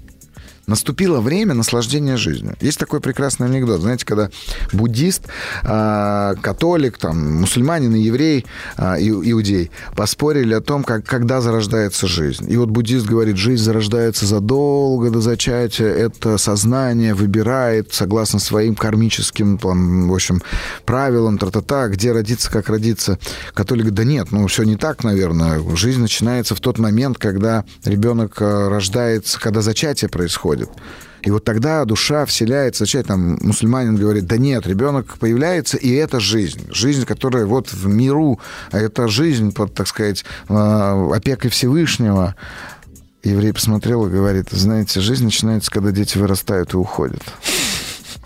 Наступило 0.70 1.20
время 1.20 1.54
наслаждения 1.54 2.16
жизнью. 2.16 2.54
Есть 2.60 2.78
такой 2.78 3.00
прекрасный 3.00 3.48
анекдот. 3.48 3.80
Знаете, 3.80 4.06
когда 4.06 4.30
буддист, 4.72 5.24
э, 5.64 6.34
католик, 6.40 6.96
там, 6.96 7.40
мусульманин 7.40 7.92
и 7.96 8.00
еврей, 8.00 8.46
э, 8.76 8.98
иудей 9.00 9.72
поспорили 9.96 10.54
о 10.54 10.60
том, 10.60 10.84
как, 10.84 11.04
когда 11.04 11.40
зарождается 11.40 12.06
жизнь. 12.06 12.46
И 12.48 12.56
вот 12.56 12.68
буддист 12.68 13.04
говорит, 13.04 13.36
жизнь 13.36 13.64
зарождается 13.64 14.26
задолго 14.26 15.10
до 15.10 15.20
зачатия. 15.20 15.88
Это 15.88 16.38
сознание 16.38 17.14
выбирает, 17.14 17.92
согласно 17.92 18.38
своим 18.38 18.76
кармическим, 18.76 19.58
там, 19.58 20.08
в 20.08 20.14
общем, 20.14 20.40
правилам, 20.84 21.36
тра-та-та, 21.38 21.88
где 21.88 22.12
родиться, 22.12 22.48
как 22.48 22.68
родиться. 22.68 23.18
Католик 23.54 23.86
говорит, 23.86 23.96
да 23.96 24.04
нет, 24.04 24.28
ну 24.30 24.46
все 24.46 24.62
не 24.62 24.76
так, 24.76 25.02
наверное. 25.02 25.60
Жизнь 25.74 26.00
начинается 26.00 26.54
в 26.54 26.60
тот 26.60 26.78
момент, 26.78 27.18
когда 27.18 27.64
ребенок 27.84 28.40
э, 28.40 28.68
рождается, 28.68 29.40
когда 29.40 29.62
зачатие 29.62 30.08
происходит 30.08 30.59
происходит. 30.66 30.70
И 31.22 31.30
вот 31.30 31.44
тогда 31.44 31.84
душа 31.84 32.24
вселяется, 32.24 32.86
человек, 32.86 33.08
там, 33.08 33.38
мусульманин 33.42 33.96
говорит, 33.96 34.26
да 34.26 34.38
нет, 34.38 34.66
ребенок 34.66 35.18
появляется, 35.18 35.76
и 35.76 35.90
это 35.92 36.18
жизнь. 36.18 36.66
Жизнь, 36.72 37.04
которая 37.04 37.44
вот 37.44 37.70
в 37.70 37.86
миру, 37.88 38.40
а 38.70 38.78
это 38.78 39.06
жизнь 39.08 39.52
под, 39.52 39.74
так 39.74 39.86
сказать, 39.86 40.24
а, 40.48 41.10
опекой 41.14 41.50
Всевышнего. 41.50 42.36
Еврей 43.22 43.52
посмотрел 43.52 44.06
и 44.06 44.10
говорит, 44.10 44.46
знаете, 44.50 45.00
жизнь 45.00 45.24
начинается, 45.24 45.70
когда 45.70 45.90
дети 45.90 46.16
вырастают 46.16 46.72
и 46.72 46.78
уходят. 46.78 47.22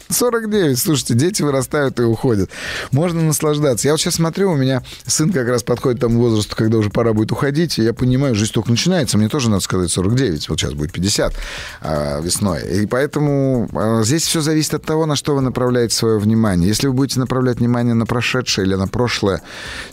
49. 0.08 0.78
Слушайте, 0.78 1.14
дети 1.14 1.42
вырастают 1.42 1.98
и 2.00 2.02
уходят. 2.02 2.50
Можно 2.92 3.22
наслаждаться. 3.22 3.88
Я 3.88 3.94
вот 3.94 4.00
сейчас 4.00 4.14
смотрю, 4.14 4.52
у 4.52 4.56
меня 4.56 4.82
сын 5.06 5.32
как 5.32 5.48
раз 5.48 5.62
подходит 5.62 5.98
к 5.98 6.00
тому 6.02 6.20
возрасту, 6.20 6.54
когда 6.56 6.78
уже 6.78 6.90
пора 6.90 7.12
будет 7.12 7.32
уходить, 7.32 7.78
и 7.78 7.82
я 7.82 7.92
понимаю, 7.92 8.34
жизнь 8.34 8.52
только 8.52 8.70
начинается. 8.70 9.18
Мне 9.18 9.28
тоже, 9.28 9.50
надо 9.50 9.62
сказать, 9.62 9.90
49. 9.90 10.48
Вот 10.48 10.60
сейчас 10.60 10.74
будет 10.74 10.92
50 10.92 11.34
а, 11.80 12.20
весной. 12.20 12.82
И 12.82 12.86
поэтому 12.86 13.68
а, 13.72 14.02
здесь 14.02 14.24
все 14.24 14.40
зависит 14.40 14.74
от 14.74 14.84
того, 14.84 15.06
на 15.06 15.16
что 15.16 15.34
вы 15.34 15.40
направляете 15.40 15.94
свое 15.94 16.18
внимание. 16.18 16.68
Если 16.68 16.86
вы 16.86 16.92
будете 16.92 17.20
направлять 17.20 17.58
внимание 17.58 17.94
на 17.94 18.06
прошедшее 18.06 18.66
или 18.66 18.74
на 18.74 18.88
прошлое, 18.88 19.42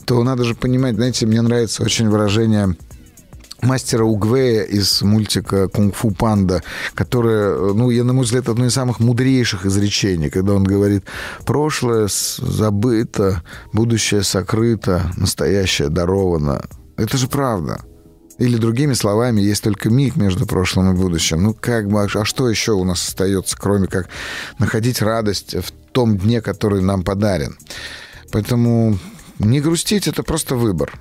то 0.05 0.22
надо 0.24 0.43
же 0.43 0.55
понимать, 0.55 0.95
знаете, 0.95 1.26
мне 1.26 1.41
нравится 1.41 1.84
очень 1.84 2.09
выражение 2.09 2.76
мастера 3.62 4.03
Угвея 4.03 4.64
из 4.64 5.01
мультика 5.01 5.68
«Кунг-фу 5.68 6.12
панда», 6.12 6.64
которое, 6.93 7.74
ну, 7.74 7.89
я, 7.89 8.03
на 8.03 8.14
мой 8.14 8.26
взгляд, 8.26 8.49
одно 8.49 8.66
из 8.66 8.74
самых 8.74 8.99
мудрейших 8.99 9.66
изречений, 9.66 10.30
когда 10.30 10.53
он 10.53 10.64
говорит 10.64 11.05
«прошлое 11.45 12.07
забыто, 12.38 13.43
будущее 13.74 14.24
сокрыто, 14.24 15.12
настоящее 15.18 15.89
даровано». 15.89 16.62
Это 16.97 17.18
же 17.18 17.28
правда. 17.28 17.82
Или 18.38 18.57
другими 18.57 18.93
словами, 18.93 19.41
есть 19.41 19.64
только 19.64 19.89
миг 19.89 20.16
между 20.16 20.47
прошлым 20.47 20.93
и 20.93 20.97
будущим. 20.97 21.43
Ну, 21.43 21.53
как 21.53 21.88
бы, 21.88 22.03
а 22.03 22.26
что 22.26 22.49
еще 22.49 22.72
у 22.72 22.84
нас 22.84 23.07
остается, 23.07 23.55
кроме 23.57 23.88
как 23.88 24.09
находить 24.57 25.01
радость 25.01 25.55
в 25.55 25.72
том 25.91 26.18
дне, 26.18 26.41
который 26.41 26.82
нам 26.82 27.03
подарен? 27.03 27.57
Поэтому 28.32 28.97
не 29.38 29.59
грустить— 29.62 30.07
это 30.07 30.24
просто 30.24 30.55
выбор. 30.55 30.97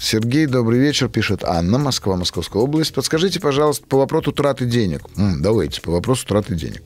Сергей, 0.00 0.46
добрый 0.46 0.78
вечер, 0.78 1.08
пишет 1.08 1.44
Анна, 1.44 1.78
Москва, 1.78 2.16
Московская 2.16 2.62
область. 2.62 2.94
Подскажите, 2.94 3.38
пожалуйста, 3.38 3.84
по 3.86 3.98
вопросу 3.98 4.32
траты 4.32 4.64
денег. 4.64 5.02
М, 5.16 5.42
давайте, 5.42 5.82
по 5.82 5.92
вопросу 5.92 6.26
траты 6.26 6.54
денег. 6.54 6.82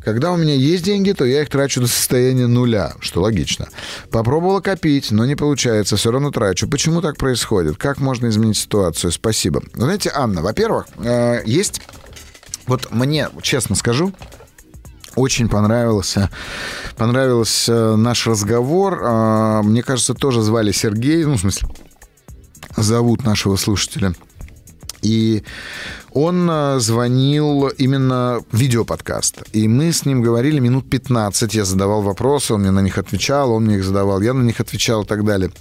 Когда 0.00 0.32
у 0.32 0.36
меня 0.36 0.54
есть 0.54 0.84
деньги, 0.84 1.12
то 1.12 1.24
я 1.24 1.42
их 1.42 1.48
трачу 1.48 1.80
до 1.80 1.86
состояния 1.86 2.46
нуля, 2.46 2.94
что 3.00 3.22
логично. 3.22 3.68
Попробовала 4.10 4.60
копить, 4.60 5.10
но 5.10 5.24
не 5.24 5.36
получается, 5.36 5.96
все 5.96 6.10
равно 6.10 6.30
трачу. 6.30 6.68
Почему 6.68 7.00
так 7.00 7.16
происходит? 7.16 7.76
Как 7.78 7.98
можно 7.98 8.28
изменить 8.28 8.58
ситуацию? 8.58 9.10
Спасибо. 9.10 9.62
Знаете, 9.74 10.10
Анна, 10.14 10.42
во-первых, 10.42 10.86
э, 10.98 11.42
есть... 11.46 11.80
Вот 12.66 12.92
мне, 12.92 13.30
честно 13.40 13.74
скажу, 13.74 14.12
очень 15.16 15.48
понравился, 15.48 16.30
понравился 16.98 17.96
наш 17.96 18.26
разговор. 18.26 19.00
Э, 19.02 19.62
мне 19.62 19.82
кажется, 19.82 20.12
тоже 20.12 20.42
звали 20.42 20.70
Сергей, 20.72 21.24
ну, 21.24 21.34
в 21.34 21.40
смысле, 21.40 21.68
зовут 22.76 23.24
нашего 23.24 23.56
слушателя. 23.56 24.14
И 25.02 25.44
он 26.12 26.48
э, 26.50 26.80
звонил 26.80 27.68
именно 27.68 28.40
видеоподкаст. 28.50 29.42
И 29.52 29.68
мы 29.68 29.92
с 29.92 30.04
ним 30.04 30.22
говорили 30.22 30.58
минут 30.58 30.90
15. 30.90 31.54
Я 31.54 31.64
задавал 31.64 32.02
вопросы, 32.02 32.54
он 32.54 32.62
мне 32.62 32.72
на 32.72 32.80
них 32.80 32.98
отвечал, 32.98 33.52
он 33.52 33.64
мне 33.64 33.76
их 33.76 33.84
задавал, 33.84 34.20
я 34.20 34.34
на 34.34 34.42
них 34.42 34.60
отвечал 34.60 35.02
и 35.02 35.06
так 35.06 35.24
далее 35.24 35.52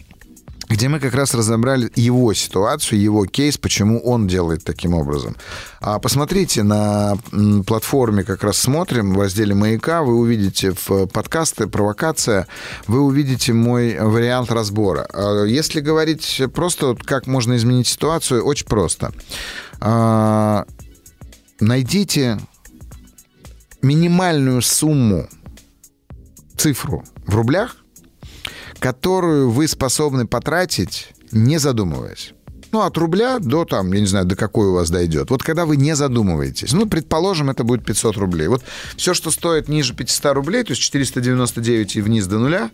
где 0.69 0.89
мы 0.89 0.99
как 0.99 1.13
раз 1.13 1.33
разобрали 1.33 1.91
его 1.95 2.33
ситуацию, 2.33 2.99
его 2.99 3.25
кейс, 3.25 3.57
почему 3.57 3.99
он 3.99 4.27
делает 4.27 4.63
таким 4.63 4.93
образом. 4.93 5.35
А 5.79 5.99
посмотрите 5.99 6.63
на 6.63 7.17
платформе, 7.65 8.23
как 8.23 8.43
раз 8.43 8.57
смотрим, 8.57 9.13
в 9.13 9.19
разделе 9.19 9.55
«Маяка», 9.55 10.03
вы 10.03 10.15
увидите 10.15 10.71
в 10.71 11.07
подкасты 11.07 11.67
«Провокация», 11.67 12.47
вы 12.87 13.01
увидите 13.01 13.53
мой 13.53 13.97
вариант 13.97 14.51
разбора. 14.51 15.07
А 15.13 15.45
если 15.45 15.79
говорить 15.79 16.41
просто, 16.53 16.95
как 16.95 17.27
можно 17.27 17.55
изменить 17.55 17.87
ситуацию, 17.87 18.43
очень 18.43 18.65
просто. 18.65 19.13
А, 19.79 20.65
найдите 21.59 22.39
минимальную 23.81 24.61
сумму, 24.61 25.27
цифру 26.57 27.05
в 27.25 27.35
рублях, 27.35 27.77
которую 28.79 29.49
вы 29.49 29.67
способны 29.67 30.27
потратить, 30.27 31.09
не 31.31 31.57
задумываясь. 31.57 32.33
Ну, 32.71 32.81
от 32.81 32.97
рубля 32.97 33.39
до, 33.39 33.65
там, 33.65 33.91
я 33.93 34.01
не 34.01 34.07
знаю, 34.07 34.25
до 34.25 34.35
какой 34.35 34.67
у 34.67 34.73
вас 34.73 34.89
дойдет. 34.89 35.29
Вот 35.29 35.41
когда 35.41 35.65
вы 35.65 35.77
не 35.77 35.95
задумываетесь. 35.95 36.73
Ну, 36.73 36.85
предположим, 36.85 37.49
это 37.49 37.63
будет 37.63 37.85
500 37.85 38.17
рублей. 38.17 38.47
Вот 38.47 38.63
все, 38.97 39.13
что 39.13 39.31
стоит 39.31 39.69
ниже 39.69 39.93
500 39.93 40.33
рублей, 40.33 40.63
то 40.63 40.71
есть 40.71 40.81
499 40.81 41.95
и 41.95 42.01
вниз 42.01 42.27
до 42.27 42.39
нуля, 42.39 42.69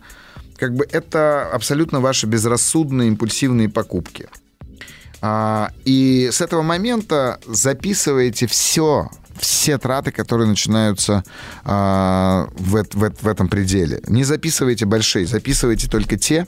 как 0.56 0.74
бы 0.74 0.86
это 0.90 1.48
абсолютно 1.52 2.00
ваши 2.00 2.26
безрассудные, 2.26 3.08
импульсивные 3.08 3.68
покупки. 3.68 4.28
А, 5.20 5.70
и 5.84 6.28
с 6.32 6.40
этого 6.40 6.62
момента 6.62 7.40
записываете 7.46 8.46
все, 8.46 9.10
все 9.38 9.78
траты, 9.78 10.10
которые 10.10 10.48
начинаются 10.48 11.24
а, 11.64 12.48
в, 12.56 12.84
в, 12.92 13.12
в 13.22 13.26
этом 13.28 13.48
пределе. 13.48 14.00
Не 14.06 14.24
записывайте 14.24 14.86
большие, 14.86 15.26
записывайте 15.26 15.88
только 15.88 16.16
те, 16.16 16.46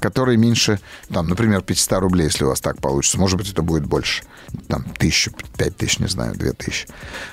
которые 0.00 0.36
меньше, 0.36 0.80
там, 1.08 1.28
например, 1.28 1.62
500 1.62 2.00
рублей, 2.00 2.24
если 2.24 2.44
у 2.44 2.48
вас 2.48 2.60
так 2.60 2.80
получится. 2.80 3.18
Может 3.18 3.38
быть, 3.38 3.50
это 3.50 3.62
будет 3.62 3.86
больше. 3.86 4.22
Там, 4.68 4.84
тысячу, 4.98 5.32
пять 5.56 5.76
тысяч, 5.76 5.98
не 5.98 6.08
знаю, 6.08 6.34
две 6.34 6.52
тысячи. 6.52 6.86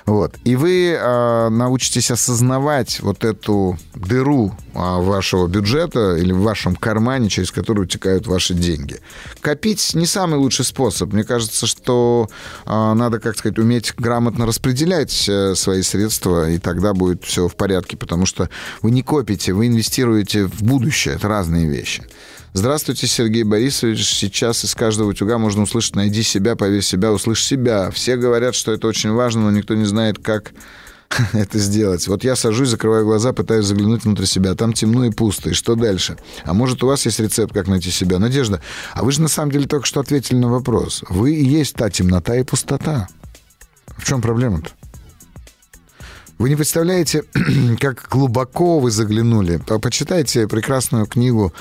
Вот. 0.05 0.35
И 0.45 0.55
вы 0.55 0.95
а, 0.97 1.49
научитесь 1.49 2.11
осознавать 2.11 3.01
вот 3.01 3.25
эту 3.25 3.77
дыру 3.93 4.53
а, 4.73 4.99
вашего 4.99 5.47
бюджета 5.47 6.15
или 6.15 6.31
в 6.31 6.41
вашем 6.41 6.75
кармане, 6.75 7.29
через 7.29 7.51
который 7.51 7.83
утекают 7.83 8.25
ваши 8.27 8.53
деньги. 8.53 8.99
Копить 9.41 9.93
не 9.95 10.05
самый 10.05 10.39
лучший 10.39 10.63
способ. 10.63 11.11
Мне 11.11 11.23
кажется, 11.23 11.67
что 11.67 12.29
а, 12.65 12.93
надо, 12.93 13.19
как 13.19 13.37
сказать, 13.37 13.59
уметь 13.59 13.93
грамотно 13.97 14.45
распределять 14.45 15.27
э, 15.27 15.55
свои 15.55 15.81
средства, 15.81 16.49
и 16.49 16.57
тогда 16.57 16.93
будет 16.93 17.23
все 17.23 17.47
в 17.47 17.55
порядке, 17.55 17.97
потому 17.97 18.25
что 18.25 18.49
вы 18.81 18.91
не 18.91 19.03
копите, 19.03 19.53
вы 19.53 19.67
инвестируете 19.67 20.45
в 20.45 20.63
будущее. 20.63 21.15
Это 21.15 21.27
разные 21.27 21.67
вещи. 21.67 22.03
Здравствуйте, 22.53 23.05
Сергей 23.05 23.43
Борисович. 23.43 24.03
Сейчас 24.05 24.65
из 24.65 24.73
каждого 24.73 25.09
утюга 25.09 25.37
можно 25.37 25.63
услышать 25.63 25.95
«найди 25.95 26.23
себя, 26.23 26.55
поверь 26.55 26.81
себя, 26.81 27.11
услышь 27.11 27.43
себя». 27.43 27.91
Все 27.91 28.17
говорят, 28.17 28.55
что 28.55 28.71
это 28.71 28.87
очень 28.87 29.11
важно, 29.11 29.43
но 29.43 29.51
никто 29.51 29.75
не 29.75 29.85
знает, 29.85 30.17
как 30.17 30.53
это 31.33 31.59
сделать. 31.59 32.07
Вот 32.07 32.23
я 32.23 32.35
сажусь, 32.35 32.69
закрываю 32.69 33.05
глаза, 33.05 33.33
пытаюсь 33.33 33.65
заглянуть 33.65 34.03
внутрь 34.03 34.25
себя. 34.25 34.55
Там 34.55 34.73
темно 34.73 35.05
и 35.05 35.11
пусто. 35.11 35.51
И 35.51 35.53
что 35.53 35.75
дальше? 35.75 36.17
А 36.43 36.55
может, 36.55 36.83
у 36.83 36.87
вас 36.87 37.05
есть 37.05 37.19
рецепт, 37.19 37.53
как 37.53 37.67
найти 37.67 37.91
себя? 37.91 38.17
Надежда, 38.17 38.61
а 38.93 39.03
вы 39.03 39.11
же 39.11 39.21
на 39.21 39.27
самом 39.27 39.51
деле 39.51 39.67
только 39.67 39.85
что 39.85 39.99
ответили 39.99 40.37
на 40.37 40.49
вопрос. 40.49 41.03
Вы 41.07 41.35
и 41.35 41.45
есть 41.45 41.75
та 41.75 41.91
темнота 41.91 42.35
и 42.35 42.43
пустота. 42.43 43.07
В 43.95 44.05
чем 44.05 44.21
проблема-то? 44.21 44.71
Вы 46.39 46.47
не 46.47 46.55
представляете, 46.55 47.25
как 47.81 48.07
глубоко 48.09 48.79
вы 48.79 48.91
заглянули. 48.91 49.59
Почитайте 49.81 50.47
прекрасную 50.47 51.05
книгу 51.05 51.53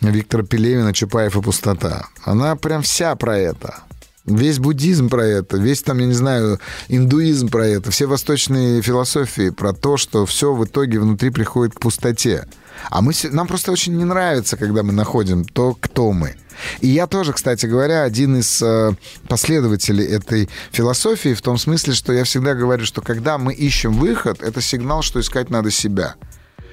Виктора 0.00 0.42
Пелевина 0.42 0.94
«Чапаев 0.94 1.36
и 1.36 1.42
пустота». 1.42 2.06
Она 2.24 2.56
прям 2.56 2.80
вся 2.80 3.14
про 3.14 3.36
это. 3.36 3.82
Весь 4.24 4.58
буддизм 4.58 5.10
про 5.10 5.26
это, 5.26 5.58
весь 5.58 5.82
там, 5.82 5.98
я 5.98 6.06
не 6.06 6.14
знаю, 6.14 6.60
индуизм 6.88 7.50
про 7.50 7.66
это, 7.66 7.90
все 7.90 8.06
восточные 8.06 8.80
философии 8.80 9.50
про 9.50 9.74
то, 9.74 9.98
что 9.98 10.24
все 10.24 10.54
в 10.54 10.64
итоге 10.64 10.98
внутри 10.98 11.28
приходит 11.28 11.74
к 11.74 11.80
пустоте. 11.80 12.46
А 12.90 13.02
мы, 13.02 13.12
нам 13.30 13.46
просто 13.46 13.72
очень 13.72 13.96
не 13.96 14.04
нравится, 14.04 14.56
когда 14.56 14.82
мы 14.82 14.92
находим 14.92 15.44
то, 15.44 15.76
кто 15.80 16.12
мы. 16.12 16.36
И 16.80 16.88
я 16.88 17.06
тоже, 17.06 17.32
кстати 17.32 17.66
говоря, 17.66 18.02
один 18.02 18.36
из 18.36 18.62
э, 18.62 18.92
последователей 19.28 20.04
этой 20.04 20.48
философии 20.70 21.34
в 21.34 21.42
том 21.42 21.58
смысле, 21.58 21.94
что 21.94 22.12
я 22.12 22.24
всегда 22.24 22.54
говорю, 22.54 22.84
что 22.84 23.00
когда 23.00 23.38
мы 23.38 23.54
ищем 23.54 23.92
выход, 23.92 24.42
это 24.42 24.60
сигнал, 24.60 25.02
что 25.02 25.20
искать 25.20 25.50
надо 25.50 25.70
себя. 25.70 26.14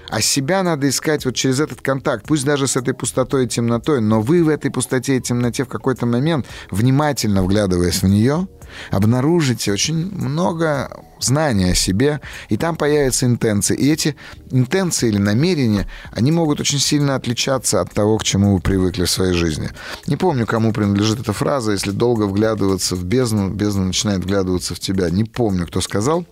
А 0.10 0.22
себя 0.22 0.64
надо 0.64 0.89
искать 0.89 1.26
вот 1.26 1.36
через 1.36 1.60
этот 1.60 1.82
контакт, 1.82 2.26
пусть 2.28 2.45
даже 2.45 2.68
с 2.68 2.76
этой 2.76 2.93
пустотой 2.93 3.45
и 3.45 3.47
темнотой, 3.47 4.01
но 4.01 4.22
вы 4.22 4.43
в 4.43 4.49
этой 4.49 4.72
пустоте 4.72 5.18
и 5.18 5.22
темноте 5.22 5.64
в 5.64 5.68
какой-то 5.68 6.05
момент, 6.05 6.47
внимательно 6.72 7.43
вглядываясь 7.43 8.01
в 8.01 8.07
нее, 8.07 8.47
обнаружите 8.91 9.72
очень 9.72 10.12
много 10.12 10.89
знаний 11.20 11.72
о 11.72 11.76
себе, 11.76 12.22
и 12.49 12.57
там 12.57 12.76
появятся 12.76 13.26
интенции. 13.26 13.76
И 13.76 13.91
эти 13.91 14.16
интенции 14.51 15.10
или 15.10 15.18
намерения, 15.18 15.88
они 16.12 16.32
могут 16.32 16.60
очень 16.60 16.80
сильно 16.80 17.16
отличаться 17.16 17.82
от 17.82 17.93
того, 17.93 18.18
к 18.18 18.24
чему 18.24 18.55
вы 18.55 18.62
привыкли 18.62 19.05
в 19.05 19.12
своей 19.12 19.34
жизни. 19.34 19.70
Не 20.07 20.18
помню, 20.18 20.45
кому 20.45 20.74
принадлежит 20.74 21.20
эта 21.20 21.34
фраза, 21.34 21.72
если 21.72 21.91
долго 21.91 22.24
вглядываться 22.24 22.95
в 22.95 23.03
бездну, 23.03 23.49
бездна 23.49 23.86
начинает 23.86 24.24
вглядываться 24.24 24.76
в 24.76 24.80
тебя. 24.80 25.10
Не 25.10 25.24
помню, 25.24 25.68
кто 25.68 25.82
сказал, 25.82 26.26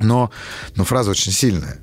но, 0.00 0.30
но 0.76 0.84
фраза 0.84 1.10
очень 1.10 1.32
сильная. 1.32 1.78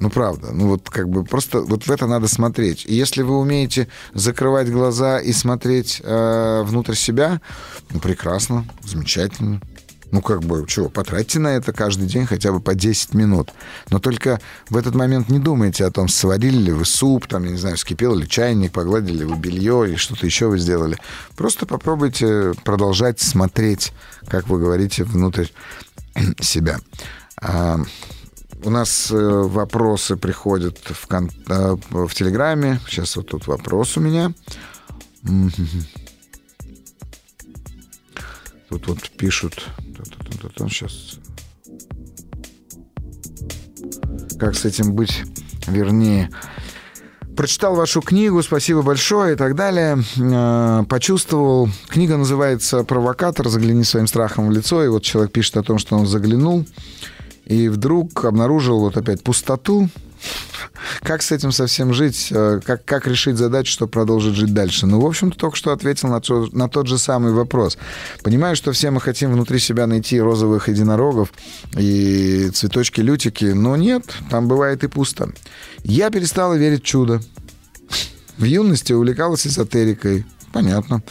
Ну, 0.00 0.08
правда. 0.08 0.52
Ну, 0.52 0.68
вот 0.68 0.88
как 0.88 1.10
бы 1.10 1.24
просто 1.24 1.60
вот 1.60 1.86
в 1.86 1.90
это 1.90 2.06
надо 2.06 2.26
смотреть. 2.26 2.86
И 2.86 2.94
если 2.94 3.22
вы 3.22 3.38
умеете 3.38 3.86
закрывать 4.14 4.70
глаза 4.70 5.18
и 5.18 5.32
смотреть 5.32 6.00
э, 6.02 6.62
внутрь 6.64 6.94
себя, 6.94 7.42
ну, 7.90 8.00
прекрасно, 8.00 8.66
замечательно. 8.82 9.60
Ну, 10.10 10.22
как 10.22 10.40
бы, 10.40 10.64
чего, 10.66 10.88
потратьте 10.88 11.38
на 11.38 11.48
это 11.48 11.72
каждый 11.72 12.08
день 12.08 12.26
хотя 12.26 12.50
бы 12.50 12.60
по 12.60 12.74
10 12.74 13.14
минут. 13.14 13.50
Но 13.90 14.00
только 14.00 14.40
в 14.70 14.76
этот 14.76 14.94
момент 14.94 15.28
не 15.28 15.38
думайте 15.38 15.84
о 15.84 15.90
том, 15.90 16.08
сварили 16.08 16.56
ли 16.56 16.72
вы 16.72 16.86
суп, 16.86 17.26
там, 17.26 17.44
я 17.44 17.50
не 17.50 17.58
знаю, 17.58 17.76
вскипел 17.76 18.14
ли 18.16 18.26
чайник, 18.26 18.72
погладили 18.72 19.18
ли 19.18 19.24
вы 19.24 19.36
белье 19.36 19.84
или 19.86 19.96
что-то 19.96 20.24
еще 20.24 20.46
вы 20.46 20.58
сделали. 20.58 20.96
Просто 21.36 21.66
попробуйте 21.66 22.54
продолжать 22.64 23.20
смотреть, 23.20 23.92
как 24.26 24.48
вы 24.48 24.58
говорите, 24.58 25.04
внутрь 25.04 25.48
себя. 26.40 26.80
У 28.62 28.68
нас 28.68 29.10
э, 29.10 29.16
вопросы 29.16 30.16
приходят 30.16 30.78
в, 30.84 31.06
кон... 31.06 31.30
Э, 31.48 31.76
в 31.90 32.12
Телеграме. 32.12 32.78
Сейчас 32.86 33.16
вот 33.16 33.28
тут 33.28 33.46
вопрос 33.46 33.96
у 33.96 34.00
меня. 34.00 34.32
Тут 38.68 38.86
вот 38.86 39.10
пишут... 39.16 39.66
Сейчас... 40.68 41.18
Как 44.38 44.54
с 44.54 44.64
этим 44.64 44.94
быть? 44.94 45.22
Вернее, 45.66 46.30
прочитал 47.36 47.74
вашу 47.74 48.02
книгу, 48.02 48.42
спасибо 48.42 48.82
большое 48.82 49.34
и 49.34 49.36
так 49.36 49.54
далее. 49.54 50.02
Э, 50.18 50.84
почувствовал, 50.86 51.70
книга 51.88 52.18
называется 52.18 52.84
«Провокатор. 52.84 53.48
Загляни 53.48 53.84
своим 53.84 54.06
страхом 54.06 54.48
в 54.48 54.50
лицо». 54.50 54.84
И 54.84 54.88
вот 54.88 55.02
человек 55.02 55.32
пишет 55.32 55.56
о 55.56 55.62
том, 55.62 55.78
что 55.78 55.96
он 55.96 56.06
заглянул 56.06 56.66
и 57.50 57.68
вдруг 57.68 58.24
обнаружил 58.24 58.78
вот 58.78 58.96
опять 58.96 59.24
пустоту. 59.24 59.88
Как 61.02 61.20
с 61.20 61.32
этим 61.32 61.50
совсем 61.50 61.92
жить? 61.92 62.28
Э, 62.30 62.60
как, 62.64 62.84
как 62.84 63.08
решить 63.08 63.36
задачу, 63.36 63.72
чтобы 63.72 63.90
продолжить 63.90 64.34
жить 64.34 64.54
дальше? 64.54 64.86
Ну, 64.86 65.00
в 65.00 65.06
общем-то, 65.06 65.36
только 65.36 65.56
что 65.56 65.72
ответил 65.72 66.08
на, 66.08 66.20
то, 66.20 66.48
на 66.52 66.68
тот 66.68 66.86
же 66.86 66.96
самый 66.96 67.32
вопрос. 67.32 67.76
Понимаю, 68.22 68.54
что 68.54 68.70
все 68.70 68.92
мы 68.92 69.00
хотим 69.00 69.32
внутри 69.32 69.58
себя 69.58 69.88
найти 69.88 70.20
розовых 70.20 70.68
единорогов 70.68 71.32
и 71.76 72.50
цветочки-лютики, 72.50 73.46
но 73.46 73.76
нет, 73.76 74.04
там 74.30 74.46
бывает 74.46 74.84
и 74.84 74.88
пусто. 74.88 75.32
Я 75.82 76.10
перестала 76.10 76.54
верить 76.54 76.82
в 76.82 76.86
чудо. 76.86 77.20
В 78.36 78.44
юности 78.44 78.92
увлекалась 78.92 79.46
эзотерикой. 79.46 80.24
Понятно. 80.52 81.02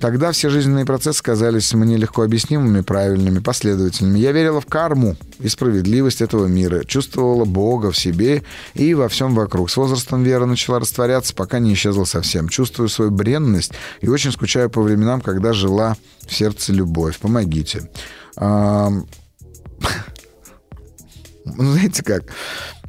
Тогда 0.00 0.30
все 0.30 0.48
жизненные 0.48 0.84
процессы 0.84 1.22
казались 1.22 1.74
мне 1.74 1.96
легко 1.96 2.22
объяснимыми, 2.22 2.82
правильными, 2.82 3.40
последовательными. 3.40 4.18
Я 4.18 4.30
верила 4.30 4.60
в 4.60 4.66
карму 4.66 5.16
и 5.40 5.48
справедливость 5.48 6.20
этого 6.20 6.46
мира, 6.46 6.84
чувствовала 6.84 7.44
Бога 7.44 7.90
в 7.90 7.98
себе 7.98 8.44
и 8.74 8.94
во 8.94 9.08
всем 9.08 9.34
вокруг. 9.34 9.70
С 9.70 9.76
возрастом 9.76 10.22
вера 10.22 10.46
начала 10.46 10.78
растворяться, 10.78 11.34
пока 11.34 11.58
не 11.58 11.72
исчезла 11.74 12.04
совсем. 12.04 12.48
Чувствую 12.48 12.88
свою 12.88 13.10
бренность 13.10 13.72
и 14.00 14.08
очень 14.08 14.30
скучаю 14.30 14.70
по 14.70 14.82
временам, 14.82 15.20
когда 15.20 15.52
жила 15.52 15.96
в 16.26 16.34
сердце 16.34 16.72
любовь. 16.72 17.18
Помогите. 17.18 17.90
Ну, 21.56 21.72
знаете 21.72 22.04
как? 22.04 22.24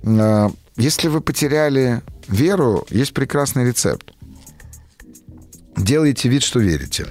А, 0.03 0.51
если 0.75 1.07
вы 1.07 1.21
потеряли 1.21 2.01
веру, 2.27 2.85
есть 2.89 3.13
прекрасный 3.13 3.65
рецепт 3.65 4.11
делаете 5.79 6.29
вид, 6.29 6.43
что 6.43 6.59
верите. 6.59 7.07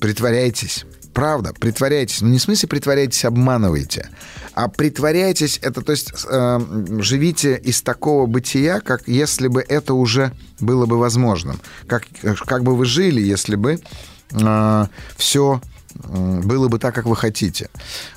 Притворяйтесь. 0.00 0.84
Правда, 1.14 1.52
притворяйтесь. 1.52 2.20
Ну, 2.20 2.28
не 2.28 2.38
в 2.38 2.42
смысле 2.42 2.68
притворяйтесь, 2.68 3.24
обманывайте. 3.24 4.08
А 4.54 4.68
притворяйтесь, 4.68 5.58
это 5.62 5.82
то 5.82 5.92
есть 5.92 6.12
э, 6.28 6.60
живите 7.00 7.56
из 7.56 7.82
такого 7.82 8.26
бытия, 8.26 8.80
как 8.80 9.08
если 9.08 9.48
бы 9.48 9.60
это 9.60 9.94
уже 9.94 10.32
было 10.60 10.86
бы 10.86 10.98
возможным. 10.98 11.60
Как, 11.86 12.04
как 12.46 12.62
бы 12.62 12.76
вы 12.76 12.84
жили, 12.84 13.20
если 13.20 13.56
бы 13.56 13.80
э, 14.32 14.86
все 15.16 15.60
было 16.04 16.68
бы 16.68 16.78
так, 16.78 16.94
как 16.94 17.06
вы 17.06 17.16
хотите. 17.16 17.68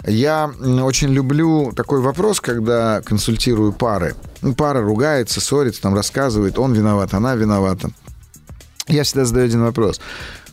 Я 0.06 0.52
очень 0.84 1.10
люблю 1.10 1.74
такой 1.76 2.02
вопрос, 2.02 2.40
когда 2.40 3.02
консультирую 3.02 3.74
пары. 3.74 4.16
Ну, 4.42 4.54
пара 4.54 4.82
ругается, 4.82 5.42
ссорится, 5.42 5.82
там 5.82 5.96
рассказывает, 5.96 6.60
он 6.60 6.74
виноват, 6.74 7.16
она 7.16 7.34
виновата 7.34 7.90
я 8.88 9.04
всегда 9.04 9.26
задаю 9.26 9.46
один 9.46 9.62
вопрос. 9.62 10.00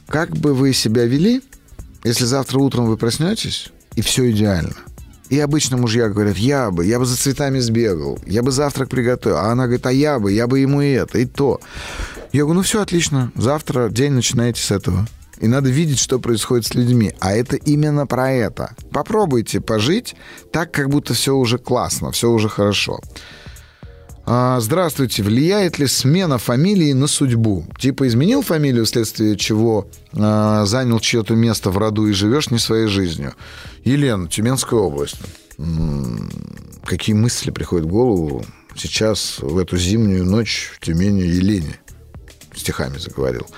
Как 0.09 0.31
бы 0.37 0.55
вы 0.55 0.73
себя 0.73 1.05
вели, 1.05 1.43
если 2.05 2.25
завтра 2.25 2.59
утром 2.59 2.87
вы 2.87 2.97
проснетесь, 2.97 3.71
и 3.97 4.03
все 4.03 4.31
идеально? 4.31 4.75
И 5.29 5.39
обычно 5.39 5.77
мужья 5.77 6.09
говорят, 6.09 6.37
я 6.37 6.73
бы, 6.73 6.85
я 6.85 6.99
бы 6.99 7.07
за 7.07 7.17
цветами 7.17 7.61
сбегал, 7.61 8.19
я 8.27 8.43
бы 8.43 8.51
завтрак 8.51 8.89
приготовил. 8.89 9.37
А 9.37 9.53
она 9.53 9.67
говорит, 9.67 9.87
а 9.87 9.93
я 9.93 10.19
бы, 10.19 10.33
я 10.33 10.49
бы 10.49 10.59
ему 10.59 10.83
и 10.83 10.91
это, 10.91 11.19
и 11.19 11.25
то. 11.25 11.61
Я 12.33 12.43
говорю, 12.43 12.59
ну 12.59 12.63
все 12.63 12.83
отлично, 12.83 13.31
завтра 13.37 13.89
день 13.91 14.13
начинаете 14.13 14.61
с 14.61 14.73
этого. 14.73 15.07
И 15.39 15.47
надо 15.47 15.71
видеть, 15.71 16.01
что 16.01 16.19
происходит 16.19 16.67
с 16.67 16.75
людьми. 16.75 17.15
А 17.21 17.33
это 17.33 17.57
именно 17.57 18.07
про 18.07 18.33
это. 18.33 18.75
Попробуйте 18.93 19.61
пожить 19.61 20.17
так, 20.53 20.73
как 20.73 20.91
будто 20.91 21.15
все 21.15 21.35
уже 21.35 21.59
классно, 21.59 22.11
все 22.11 22.29
уже 22.29 22.49
хорошо. 22.49 23.01
А, 24.33 24.61
здравствуйте. 24.61 25.25
Влияет 25.25 25.81
ли 25.81 25.89
смена 25.89 26.39
фамилии 26.39 26.93
на 26.93 27.09
судьбу? 27.09 27.67
Типа 27.81 28.07
изменил 28.07 28.43
фамилию, 28.43 28.87
вследствие 28.87 29.37
чего 29.37 29.89
а, 30.13 30.65
занял 30.67 31.01
чье-то 31.01 31.35
место 31.35 31.71
в 31.71 31.79
роду 31.79 32.07
и 32.07 32.13
живешь 32.13 32.49
не 32.53 32.61
своей 32.61 32.87
жизнью? 32.87 33.35
Елена, 33.83 34.29
Тюменская 34.29 34.79
область. 34.79 35.17
М-м, 35.59 36.31
какие 36.85 37.17
мысли 37.17 37.51
приходят 37.51 37.87
в 37.87 37.91
голову 37.91 38.45
сейчас, 38.77 39.41
в 39.41 39.59
эту 39.59 39.77
зимнюю 39.77 40.25
ночь 40.25 40.71
в 40.77 40.79
Тюмени 40.79 41.23
Елене? 41.23 41.81
Стихами 42.55 42.99
заговорил. 42.99 43.49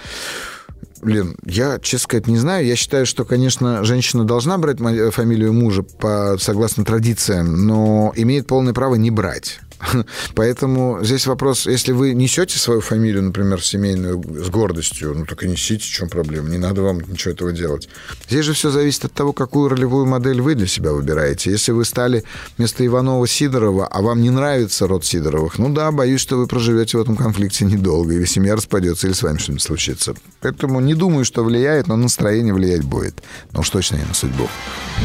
Блин, 1.02 1.36
я, 1.44 1.80
честно 1.80 2.04
сказать, 2.04 2.28
не 2.28 2.38
знаю. 2.38 2.64
Я 2.64 2.76
считаю, 2.76 3.04
что, 3.04 3.26
конечно, 3.26 3.84
женщина 3.84 4.24
должна 4.24 4.56
брать 4.56 4.78
фамилию 5.12 5.52
мужа 5.52 5.82
по, 5.82 6.38
согласно 6.40 6.86
традициям, 6.86 7.66
но 7.66 8.14
имеет 8.16 8.46
полное 8.46 8.72
право 8.72 8.94
не 8.94 9.10
брать. 9.10 9.60
Поэтому 10.34 10.98
здесь 11.02 11.26
вопрос, 11.26 11.66
если 11.66 11.92
вы 11.92 12.14
несете 12.14 12.58
свою 12.58 12.80
фамилию, 12.80 13.22
например, 13.22 13.62
семейную 13.62 14.22
с 14.44 14.48
гордостью, 14.48 15.14
ну 15.14 15.26
так 15.26 15.42
и 15.42 15.48
несите, 15.48 15.84
в 15.84 15.90
чем 15.90 16.08
проблема, 16.08 16.50
не 16.50 16.58
надо 16.58 16.82
вам 16.82 17.00
ничего 17.00 17.32
этого 17.32 17.52
делать. 17.52 17.88
Здесь 18.28 18.44
же 18.44 18.52
все 18.52 18.70
зависит 18.70 19.04
от 19.04 19.12
того, 19.12 19.32
какую 19.32 19.68
ролевую 19.68 20.06
модель 20.06 20.40
вы 20.40 20.54
для 20.54 20.66
себя 20.66 20.92
выбираете. 20.92 21.50
Если 21.50 21.72
вы 21.72 21.84
стали 21.84 22.24
вместо 22.56 22.84
Иванова 22.86 23.26
Сидорова, 23.26 23.86
а 23.86 24.02
вам 24.02 24.22
не 24.22 24.30
нравится 24.30 24.86
род 24.86 25.04
Сидоровых, 25.04 25.58
ну 25.58 25.72
да, 25.72 25.90
боюсь, 25.90 26.20
что 26.20 26.36
вы 26.36 26.46
проживете 26.46 26.98
в 26.98 27.00
этом 27.00 27.16
конфликте 27.16 27.64
недолго, 27.64 28.14
или 28.14 28.24
семья 28.24 28.56
распадется, 28.56 29.06
или 29.06 29.14
с 29.14 29.22
вами 29.22 29.38
что-нибудь 29.38 29.62
случится. 29.62 30.14
Поэтому 30.40 30.80
не 30.80 30.94
думаю, 30.94 31.24
что 31.24 31.44
влияет, 31.44 31.88
но 31.88 31.96
настроение 31.96 32.54
влиять 32.54 32.82
будет. 32.82 33.22
Но 33.52 33.60
уж 33.60 33.70
точно 33.70 33.96
не 33.96 34.04
на 34.04 34.14
судьбу. 34.14 34.48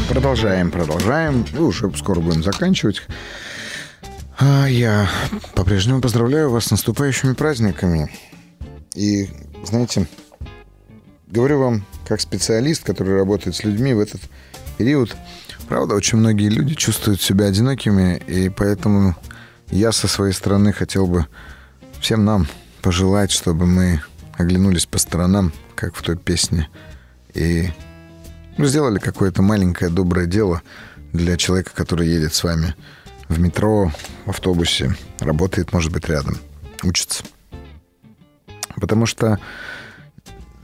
Продолжаем, 0.08 0.70
продолжаем. 0.70 1.44
И 1.52 1.58
уже 1.58 1.90
скоро 1.96 2.20
будем 2.20 2.42
заканчивать. 2.42 3.02
А 4.40 4.66
я 4.68 5.10
по-прежнему 5.56 6.00
поздравляю 6.00 6.48
вас 6.48 6.66
с 6.66 6.70
наступающими 6.70 7.32
праздниками. 7.32 8.08
И, 8.94 9.28
знаете, 9.64 10.06
говорю 11.26 11.58
вам, 11.58 11.84
как 12.06 12.20
специалист, 12.20 12.84
который 12.84 13.16
работает 13.16 13.56
с 13.56 13.64
людьми 13.64 13.94
в 13.94 13.98
этот 13.98 14.20
период, 14.76 15.16
правда, 15.68 15.96
очень 15.96 16.18
многие 16.18 16.50
люди 16.50 16.76
чувствуют 16.76 17.20
себя 17.20 17.46
одинокими, 17.46 18.18
и 18.28 18.48
поэтому 18.48 19.16
я 19.70 19.90
со 19.90 20.06
своей 20.06 20.32
стороны 20.32 20.72
хотел 20.72 21.08
бы 21.08 21.26
всем 22.00 22.24
нам 22.24 22.46
пожелать, 22.80 23.32
чтобы 23.32 23.66
мы 23.66 24.02
оглянулись 24.36 24.86
по 24.86 24.98
сторонам, 24.98 25.52
как 25.74 25.96
в 25.96 26.02
той 26.02 26.16
песне, 26.16 26.68
и 27.34 27.70
сделали 28.56 29.00
какое-то 29.00 29.42
маленькое 29.42 29.90
доброе 29.90 30.26
дело 30.26 30.62
для 31.12 31.36
человека, 31.36 31.72
который 31.74 32.06
едет 32.06 32.34
с 32.34 32.44
вами– 32.44 32.76
в 33.28 33.38
метро, 33.38 33.92
в 34.24 34.30
автобусе, 34.30 34.96
работает, 35.20 35.72
может 35.72 35.92
быть, 35.92 36.08
рядом, 36.08 36.38
учится. 36.82 37.24
Потому 38.76 39.06
что, 39.06 39.38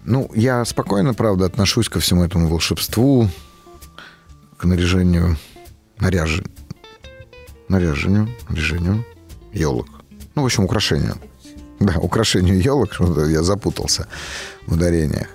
ну, 0.05 0.31
я 0.35 0.65
спокойно, 0.65 1.15
правда, 1.15 1.47
отношусь 1.47 1.89
ко 1.89 2.01
всему 2.01 2.25
этому 2.25 2.49
волшебству, 2.49 3.29
к 4.57 4.65
наряжению, 4.65 5.37
наряж... 5.99 6.43
наряжению, 7.69 8.29
наряжению 8.49 9.05
елок. 9.53 9.89
Ну, 10.35 10.43
в 10.43 10.45
общем, 10.45 10.65
украшению. 10.65 11.17
Да, 11.81 11.99
украшению 11.99 12.61
елок, 12.61 12.97
я 13.29 13.43
запутался 13.43 14.09
в 14.67 14.75
ударениях. 14.75 15.29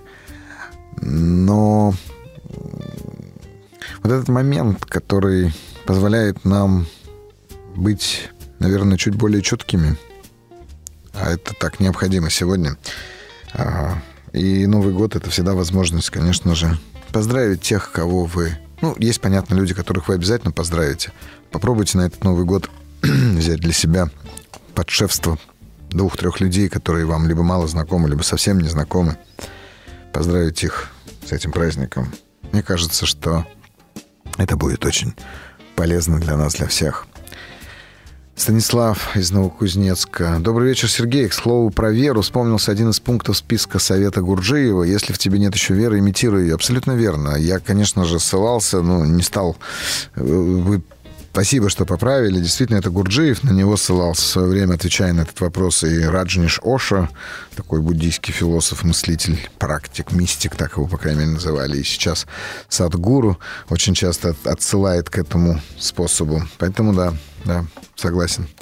Но 1.01 1.93
вот 4.03 4.11
этот 4.11 4.29
момент, 4.29 4.85
который 4.85 5.53
позволяет 5.85 6.45
нам 6.45 6.87
быть, 7.79 8.29
наверное, 8.59 8.97
чуть 8.97 9.15
более 9.15 9.41
четкими. 9.41 9.97
А 11.13 11.31
это 11.31 11.53
так 11.53 11.79
необходимо 11.79 12.29
сегодня. 12.29 12.77
А, 13.53 14.01
и 14.33 14.65
Новый 14.65 14.93
год 14.93 15.15
это 15.15 15.29
всегда 15.29 15.53
возможность, 15.53 16.09
конечно 16.09 16.55
же, 16.55 16.77
поздравить 17.11 17.61
тех, 17.61 17.91
кого 17.91 18.25
вы... 18.25 18.57
Ну, 18.81 18.95
есть, 18.97 19.19
понятно, 19.19 19.55
люди, 19.55 19.73
которых 19.73 20.07
вы 20.07 20.15
обязательно 20.15 20.51
поздравите. 20.51 21.11
Попробуйте 21.51 21.97
на 21.97 22.03
этот 22.03 22.23
Новый 22.23 22.45
год 22.45 22.69
взять 23.01 23.59
для 23.59 23.73
себя 23.73 24.09
подшефство 24.75 25.37
двух-трех 25.89 26.39
людей, 26.39 26.69
которые 26.69 27.05
вам 27.05 27.27
либо 27.27 27.43
мало 27.43 27.67
знакомы, 27.67 28.09
либо 28.09 28.21
совсем 28.21 28.59
не 28.59 28.69
знакомы. 28.69 29.17
Поздравить 30.13 30.63
их 30.63 30.91
с 31.27 31.31
этим 31.31 31.51
праздником. 31.51 32.13
Мне 32.51 32.63
кажется, 32.63 33.05
что 33.05 33.45
это 34.37 34.55
будет 34.55 34.85
очень 34.85 35.13
полезно 35.75 36.19
для 36.19 36.37
нас, 36.37 36.55
для 36.55 36.67
всех. 36.67 37.08
Станислав 38.39 39.17
из 39.17 39.31
Новокузнецка. 39.31 40.37
Добрый 40.39 40.69
вечер, 40.69 40.89
Сергей. 40.89 41.27
К 41.27 41.33
слову 41.33 41.71
про 41.71 41.91
веру 41.91 42.21
вспомнился 42.21 42.71
один 42.71 42.89
из 42.89 43.01
пунктов 43.01 43.35
списка 43.35 43.79
совета 43.79 44.21
Гурджиева. 44.21 44.83
Если 44.83 45.11
в 45.11 45.17
тебе 45.17 45.39
нет 45.39 45.53
еще 45.53 45.73
веры, 45.73 45.99
имитируй 45.99 46.43
ее. 46.43 46.55
Абсолютно 46.55 46.93
верно. 46.93 47.35
Я, 47.35 47.59
конечно 47.59 48.05
же, 48.05 48.17
ссылался, 48.17 48.81
но 48.81 49.05
не 49.05 49.23
стал... 49.23 49.57
Спасибо, 51.39 51.69
что 51.69 51.85
поправили. 51.85 52.41
Действительно, 52.41 52.79
это 52.79 52.89
Гурджиев. 52.89 53.43
На 53.43 53.51
него 53.51 53.77
ссылался 53.77 54.23
в 54.23 54.25
свое 54.25 54.49
время, 54.49 54.73
отвечая 54.73 55.13
на 55.13 55.21
этот 55.21 55.39
вопрос, 55.39 55.85
и 55.85 56.03
Раджниш 56.03 56.59
Оша, 56.61 57.07
такой 57.55 57.79
буддийский 57.79 58.33
философ, 58.33 58.83
мыслитель, 58.83 59.39
практик, 59.57 60.11
мистик, 60.11 60.57
так 60.57 60.75
его, 60.75 60.85
по 60.85 60.97
крайней 60.97 61.21
мере, 61.21 61.31
называли. 61.31 61.77
И 61.77 61.83
сейчас 61.85 62.27
Садгуру 62.67 63.39
очень 63.69 63.93
часто 63.93 64.35
отсылает 64.43 65.09
к 65.09 65.17
этому 65.17 65.61
способу. 65.77 66.43
Поэтому, 66.57 66.93
да, 66.93 67.13
да, 67.45 67.65
согласен. 67.95 68.45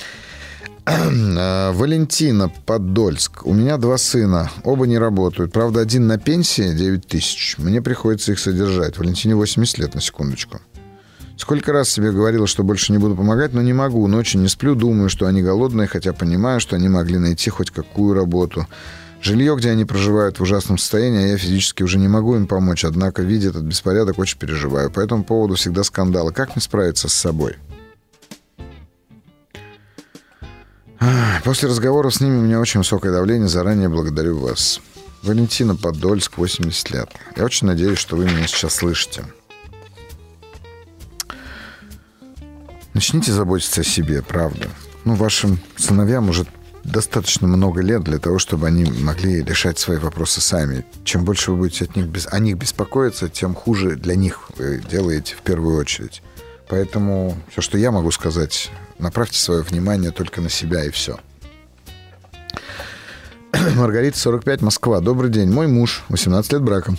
А, 0.86 1.72
Валентина, 1.74 2.50
Подольск. 2.68 3.44
У 3.44 3.54
меня 3.54 3.78
два 3.78 3.98
сына. 3.98 4.52
Оба 4.64 4.86
не 4.86 5.00
работают. 5.00 5.52
Правда, 5.52 5.82
один 5.82 6.06
на 6.06 6.20
пенсии 6.20 6.74
9 6.74 7.08
тысяч. 7.08 7.56
Мне 7.58 7.82
приходится 7.82 8.34
их 8.34 8.40
содержать. 8.40 9.00
Валентине 9.00 9.36
80 9.36 9.80
лет, 9.80 9.96
на 9.96 10.02
секундочку. 10.02 10.62
Сколько 11.38 11.72
раз 11.72 11.90
себе 11.90 12.12
говорила, 12.12 12.48
что 12.48 12.64
больше 12.64 12.92
не 12.92 12.98
буду 12.98 13.16
помогать, 13.16 13.54
но 13.54 13.62
не 13.62 13.74
могу. 13.74 14.08
Ночью 14.08 14.42
не 14.42 14.48
сплю, 14.48 14.74
думаю, 14.74 15.08
что 15.08 15.28
они 15.28 15.44
голодные, 15.44 15.88
хотя 15.88 16.12
понимаю, 16.12 16.60
что 16.60 16.76
они 16.76 16.90
могли 16.90 17.20
найти 17.20 17.52
хоть 17.52 17.70
какую 17.70 18.16
работу. 18.16 18.68
Жилье, 19.22 19.56
где 19.56 19.70
они 19.70 19.86
проживают 19.86 20.40
в 20.40 20.44
ужасном 20.44 20.78
состоянии, 20.78 21.24
а 21.24 21.28
я 21.28 21.38
физически 21.38 21.84
уже 21.84 22.00
не 22.00 22.08
могу 22.08 22.36
им 22.36 22.48
помочь. 22.48 22.86
Однако, 22.86 23.22
видя 23.22 23.50
этот 23.50 23.64
беспорядок, 23.64 24.18
очень 24.18 24.40
переживаю. 24.40 24.90
По 24.90 25.00
этому 25.00 25.24
поводу 25.24 25.56
всегда 25.56 25.84
скандалы. 25.84 26.34
Как 26.34 26.56
мне 26.56 26.62
справиться 26.62 27.08
с 27.08 27.14
собой? 27.14 27.56
После 31.44 31.70
разговоров 31.70 32.16
с 32.16 32.20
ними 32.20 32.38
у 32.38 32.42
меня 32.42 32.60
очень 32.60 32.80
высокое 32.80 33.12
давление. 33.12 33.48
Заранее 33.48 33.90
благодарю 33.90 34.40
вас. 34.40 34.82
Валентина 35.22 35.76
Подольск, 35.76 36.38
80 36.38 36.92
лет. 36.92 37.10
Я 37.36 37.46
очень 37.46 37.68
надеюсь, 37.68 38.00
что 38.00 38.16
вы 38.16 38.26
меня 38.26 38.48
сейчас 38.48 38.76
слышите. 38.76 39.24
Начните 42.98 43.32
заботиться 43.32 43.82
о 43.82 43.84
себе, 43.84 44.24
правда. 44.24 44.70
Ну, 45.06 45.14
вашим 45.14 45.60
сыновьям 45.76 46.30
уже 46.30 46.48
достаточно 46.84 47.48
много 47.48 47.84
лет 47.84 48.04
для 48.04 48.18
того, 48.18 48.39
чтобы 48.39 48.66
они 48.66 48.89
могли 49.04 49.43
решать 49.43 49.78
свои 49.78 50.00
вопросы 50.00 50.41
сами. 50.41 50.84
Чем 51.04 51.24
больше 51.24 51.52
вы 51.52 51.58
будете 51.58 51.86
от 51.86 51.95
них, 51.95 52.08
о 52.32 52.39
них 52.39 52.58
беспокоиться, 52.58 53.30
тем 53.30 53.54
хуже 53.54 53.98
для 53.98 54.16
них 54.16 54.50
вы 54.58 54.82
делаете 54.89 55.36
в 55.36 55.43
первую 55.43 55.78
очередь. 55.78 56.24
Поэтому 56.70 57.38
все, 57.52 57.62
что 57.62 57.78
я 57.78 57.91
могу 57.91 58.10
сказать, 58.10 58.72
направьте 58.98 59.38
свое 59.38 59.62
внимание 59.62 60.10
только 60.10 60.41
на 60.41 60.50
себя 60.50 60.84
и 60.84 60.89
все. 60.89 61.20
Маргарита, 63.76 64.18
45, 64.18 64.64
Москва. 64.64 65.02
Добрый 65.02 65.30
день. 65.30 65.52
Мой 65.52 65.68
муж, 65.68 66.04
18 66.10 66.52
лет 66.52 66.64
брака, 66.64 66.95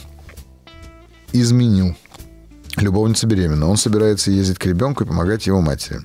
изменил. 1.33 1.97
Любовница 2.81 3.27
беременна. 3.27 3.69
Он 3.69 3.77
собирается 3.77 4.31
ездить 4.31 4.59
к 4.59 4.67
ребенку 4.67 5.05
и 5.05 5.07
помогать 5.07 5.47
его 5.47 5.61
матери. 5.61 6.01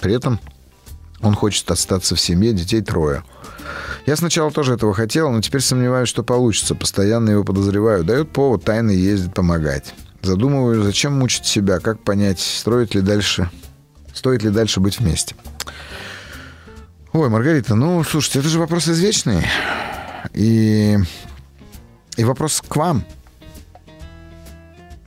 При 0.00 0.14
этом 0.14 0.38
он 1.20 1.34
хочет 1.34 1.70
остаться 1.70 2.14
в 2.14 2.20
семье, 2.20 2.52
детей 2.52 2.82
трое. 2.82 3.24
Я 4.06 4.16
сначала 4.16 4.50
тоже 4.50 4.74
этого 4.74 4.94
хотел, 4.94 5.30
но 5.30 5.40
теперь 5.40 5.60
сомневаюсь, 5.60 6.08
что 6.08 6.22
получится. 6.22 6.74
Постоянно 6.74 7.30
его 7.30 7.44
подозреваю. 7.44 8.04
Дает 8.04 8.30
повод 8.32 8.64
тайно 8.64 8.90
ездить 8.90 9.34
помогать. 9.34 9.94
Задумываю, 10.22 10.82
зачем 10.82 11.18
мучить 11.18 11.46
себя, 11.46 11.78
как 11.78 12.02
понять, 12.02 12.40
строить 12.40 12.94
ли 12.94 13.00
дальше, 13.00 13.50
стоит 14.12 14.42
ли 14.42 14.50
дальше 14.50 14.80
быть 14.80 14.98
вместе. 14.98 15.34
Ой, 17.12 17.28
Маргарита, 17.28 17.74
ну, 17.74 18.02
слушайте, 18.04 18.40
это 18.40 18.48
же 18.48 18.58
вопрос 18.58 18.88
извечный. 18.88 19.44
И, 20.34 20.98
и 22.16 22.24
вопрос 22.24 22.62
к 22.66 22.76
вам. 22.76 23.04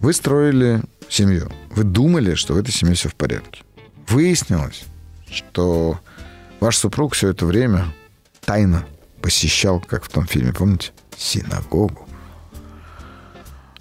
Вы 0.02 0.14
строили 0.14 0.82
семью. 1.10 1.52
Вы 1.70 1.84
думали, 1.84 2.34
что 2.34 2.56
в 2.56 2.58
этой 2.58 2.72
семье 2.72 2.96
все 2.96 3.08
в 3.08 3.16
порядке. 3.16 3.62
Выяснилось, 4.08 4.84
что 5.30 6.00
ваш 6.60 6.78
супруг 6.78 7.14
все 7.14 7.30
это 7.30 7.46
время 7.46 7.86
тайно 8.40 8.86
посещал, 9.22 9.80
как 9.80 10.04
в 10.04 10.10
том 10.10 10.26
фильме, 10.26 10.54
помните, 10.54 10.92
синагогу. 11.16 12.08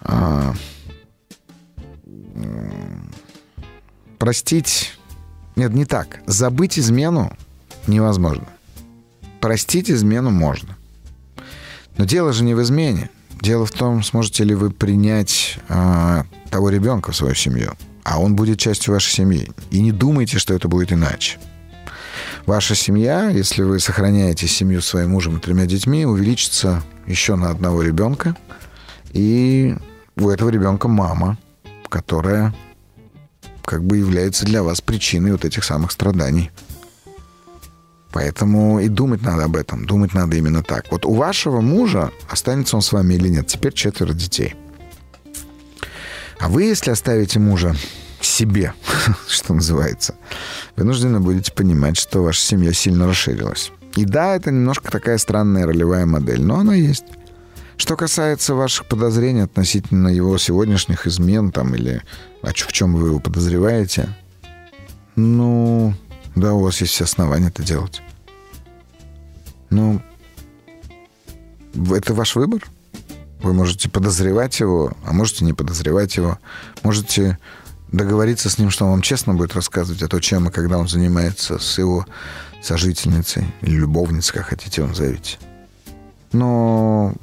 А, 0.02 0.54
простить 4.18 4.98
Нет, 5.56 5.72
не 5.72 5.86
так. 5.86 6.20
Забыть 6.26 6.78
измену 6.78 7.34
невозможно. 7.86 8.46
Простить 9.40 9.90
измену 9.90 10.30
можно. 10.30 10.76
Но 11.96 12.04
дело 12.04 12.34
же 12.34 12.44
не 12.44 12.54
в 12.54 12.62
измене. 12.62 13.10
Дело 13.40 13.64
в 13.64 13.70
том, 13.70 14.02
сможете 14.02 14.44
ли 14.44 14.54
вы 14.54 14.70
принять 14.70 15.58
э, 15.68 16.22
того 16.50 16.68
ребенка 16.68 17.12
в 17.12 17.16
свою 17.16 17.34
семью, 17.34 17.72
а 18.04 18.20
он 18.20 18.36
будет 18.36 18.58
частью 18.58 18.92
вашей 18.92 19.12
семьи. 19.12 19.50
И 19.70 19.80
не 19.80 19.92
думайте, 19.92 20.38
что 20.38 20.52
это 20.52 20.68
будет 20.68 20.92
иначе. 20.92 21.38
Ваша 22.44 22.74
семья, 22.74 23.28
если 23.28 23.62
вы 23.62 23.80
сохраняете 23.80 24.46
семью 24.46 24.82
своим 24.82 25.10
мужем 25.10 25.38
и 25.38 25.40
тремя 25.40 25.66
детьми, 25.66 26.04
увеличится 26.04 26.82
еще 27.06 27.36
на 27.36 27.50
одного 27.50 27.82
ребенка. 27.82 28.36
И 29.12 29.74
у 30.16 30.28
этого 30.28 30.50
ребенка 30.50 30.88
мама, 30.88 31.38
которая 31.88 32.54
как 33.64 33.84
бы 33.84 33.98
является 33.98 34.44
для 34.44 34.62
вас 34.62 34.80
причиной 34.80 35.32
вот 35.32 35.44
этих 35.44 35.64
самых 35.64 35.92
страданий. 35.92 36.50
Поэтому 38.12 38.80
и 38.80 38.88
думать 38.88 39.22
надо 39.22 39.44
об 39.44 39.56
этом. 39.56 39.86
Думать 39.86 40.14
надо 40.14 40.36
именно 40.36 40.62
так. 40.62 40.86
Вот 40.90 41.04
у 41.04 41.14
вашего 41.14 41.60
мужа, 41.60 42.10
останется 42.28 42.76
он 42.76 42.82
с 42.82 42.92
вами 42.92 43.14
или 43.14 43.28
нет, 43.28 43.46
теперь 43.46 43.72
четверо 43.72 44.12
детей. 44.12 44.54
А 46.38 46.48
вы, 46.48 46.64
если 46.64 46.90
оставите 46.90 47.38
мужа 47.38 47.76
себе, 48.20 48.72
что 49.28 49.54
называется, 49.54 50.14
вынуждены 50.76 51.20
будете 51.20 51.52
понимать, 51.52 51.98
что 51.98 52.22
ваша 52.22 52.40
семья 52.40 52.72
сильно 52.72 53.06
расширилась. 53.06 53.70
И 53.96 54.04
да, 54.04 54.36
это 54.36 54.50
немножко 54.50 54.90
такая 54.90 55.18
странная 55.18 55.66
ролевая 55.66 56.06
модель, 56.06 56.42
но 56.42 56.60
она 56.60 56.74
есть. 56.74 57.04
Что 57.76 57.96
касается 57.96 58.54
ваших 58.54 58.86
подозрений 58.86 59.40
относительно 59.40 60.08
его 60.08 60.36
сегодняшних 60.38 61.06
измен 61.06 61.50
там 61.50 61.74
или 61.74 62.02
а 62.42 62.48
в 62.48 62.72
чем 62.72 62.94
вы 62.94 63.08
его 63.08 63.20
подозреваете, 63.20 64.08
ну, 65.16 65.94
да, 66.34 66.54
у 66.54 66.60
вас 66.60 66.80
есть 66.80 66.92
все 66.92 67.04
основания 67.04 67.48
это 67.48 67.62
делать. 67.62 68.02
Ну, 69.70 70.00
это 71.92 72.14
ваш 72.14 72.34
выбор. 72.34 72.62
Вы 73.42 73.54
можете 73.54 73.88
подозревать 73.88 74.60
его, 74.60 74.92
а 75.04 75.12
можете 75.12 75.44
не 75.44 75.52
подозревать 75.52 76.16
его. 76.16 76.38
Можете 76.82 77.38
договориться 77.90 78.50
с 78.50 78.58
ним, 78.58 78.70
что 78.70 78.84
он 78.84 78.92
вам 78.92 79.02
честно 79.02 79.34
будет 79.34 79.54
рассказывать 79.54 80.02
о 80.02 80.08
том, 80.08 80.20
чем 80.20 80.48
и 80.48 80.52
когда 80.52 80.78
он 80.78 80.88
занимается 80.88 81.58
с 81.58 81.78
его 81.78 82.06
сожительницей 82.62 83.46
или 83.62 83.76
любовницей, 83.76 84.34
как 84.34 84.46
хотите 84.46 84.82
он 84.82 84.90
назовите. 84.90 85.38
Но 86.32 87.14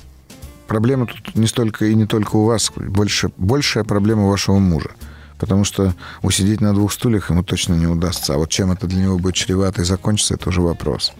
проблема 0.68 1.05
тут 1.05 1.36
не 1.36 1.47
столько 1.47 1.86
и 1.86 1.95
не 1.95 2.05
только 2.05 2.36
у 2.36 2.45
вас, 2.45 2.72
больше, 2.76 3.32
большая 3.38 3.84
проблема 3.84 4.28
вашего 4.28 4.58
мужа. 4.58 4.89
Потому 5.38 5.63
что 5.63 5.93
усидеть 6.21 6.61
на 6.61 6.73
двух 6.73 6.91
стульях 6.91 7.29
ему 7.29 7.43
точно 7.43 7.75
не 7.75 7.88
удастся. 7.88 8.33
А 8.33 8.38
вот 8.38 8.49
чем 8.49 8.71
это 8.71 8.88
для 8.88 9.03
него 9.03 9.19
будет 9.19 9.35
чревато 9.35 9.81
и 9.81 9.85
закончится, 9.85 10.33
это 10.33 10.49
уже 10.49 10.61
вопрос. 10.61 11.13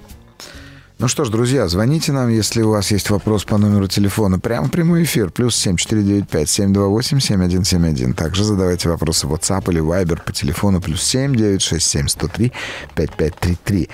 Ну 1.00 1.08
что 1.08 1.26
ж, 1.26 1.30
друзья, 1.30 1.68
звоните 1.68 2.12
нам, 2.12 2.30
если 2.30 2.64
у 2.64 2.72
вас 2.72 2.89
есть 2.89 3.12
вопрос 3.12 3.45
по 3.45 3.60
номеру 3.60 3.88
телефона. 3.88 4.39
Прямо 4.39 4.68
в 4.68 4.72
прямой 4.72 5.04
эфир. 5.04 5.30
Плюс 5.30 5.56
7495 5.56 6.50
728 6.50 7.20
7171. 7.20 8.14
Также 8.16 8.43
задавайте 8.43 8.89
вопросы 8.89 9.28
в 9.28 9.34
WhatsApp 9.34 9.72
или 9.72 9.80
Viber 9.80 10.20
по 10.26 10.32
телефону 10.32 10.82
плюс 10.82 11.04
7 11.04 11.36
967 11.36 12.08
103 12.08 12.52
5533. 12.95 13.89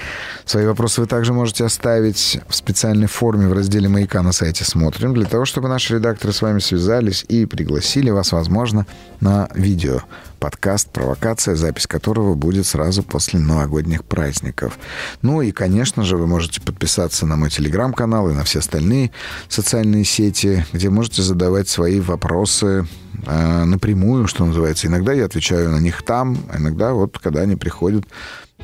Свои 0.46 0.66
вопросы 0.66 1.02
вы 1.02 1.08
также 1.08 1.34
можете 1.34 1.66
оставить 1.66 2.40
в 2.48 2.56
специальной 2.56 3.08
форме 3.08 3.50
в 3.50 3.54
разделе 3.54 3.90
«Маяка» 3.90 4.22
на 4.22 4.32
сайте 4.32 4.64
«Смотрим», 4.64 5.14
для 5.14 5.26
того, 5.26 5.44
чтобы 5.44 5.68
наши 5.68 5.96
редакторы 5.96 6.32
с 6.32 6.42
вами 6.42 6.60
связались 6.60 7.26
и 7.28 7.46
пригласили 7.46 8.12
вас, 8.12 8.32
возможно, 8.32 8.86
на 9.20 9.50
видео 9.54 10.04
подкаст 10.44 10.90
«Провокация», 10.90 11.56
запись 11.56 11.88
которого 11.88 12.36
будет 12.36 12.66
сразу 12.66 13.02
после 13.02 13.40
новогодних 13.40 14.04
праздников. 14.04 14.78
Ну 15.22 15.42
и, 15.42 15.54
конечно 15.54 16.04
же, 16.04 16.18
вы 16.18 16.28
можете 16.28 16.60
подписаться 16.60 17.26
на 17.26 17.38
мой 17.38 17.50
телеграм-канал 17.50 18.30
и 18.30 18.34
на 18.34 18.44
все 18.44 18.60
остальные 18.60 19.12
социальные 19.48 20.04
сети, 20.04 20.66
где 20.74 20.90
можете 20.90 21.22
задавать 21.22 21.70
свои 21.70 22.02
вопросы 22.02 22.86
э, 23.26 23.64
напрямую, 23.64 24.28
что 24.28 24.46
называется. 24.46 24.88
Иногда 24.88 25.14
я 25.14 25.24
отвечаю 25.24 25.70
на 25.70 25.80
них 25.80 26.04
там, 26.04 26.38
а 26.52 26.58
иногда 26.58 26.92
вот, 26.92 27.18
когда 27.20 27.40
они 27.40 27.56
приходят, 27.56 28.04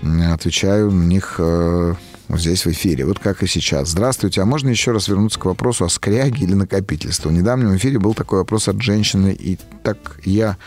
отвечаю 0.04 0.92
на 0.92 1.06
них 1.06 1.36
э, 1.38 1.94
вот 2.28 2.40
здесь 2.42 2.66
в 2.66 2.72
эфире, 2.72 3.06
вот 3.06 3.20
как 3.20 3.42
и 3.42 3.48
сейчас. 3.48 3.88
Здравствуйте, 3.88 4.42
а 4.42 4.46
можно 4.46 4.68
еще 4.68 4.92
раз 4.92 5.08
вернуться 5.08 5.40
к 5.40 5.46
вопросу 5.46 5.86
о 5.86 5.90
скряге 5.90 6.44
или 6.44 6.56
накопительстве? 6.56 7.32
В 7.32 7.34
недавнем 7.34 7.74
эфире 7.78 8.00
был 8.00 8.14
такой 8.14 8.40
вопрос 8.40 8.68
от 8.68 8.82
женщины, 8.82 9.32
и 9.32 9.58
так 9.82 10.20
я 10.26 10.58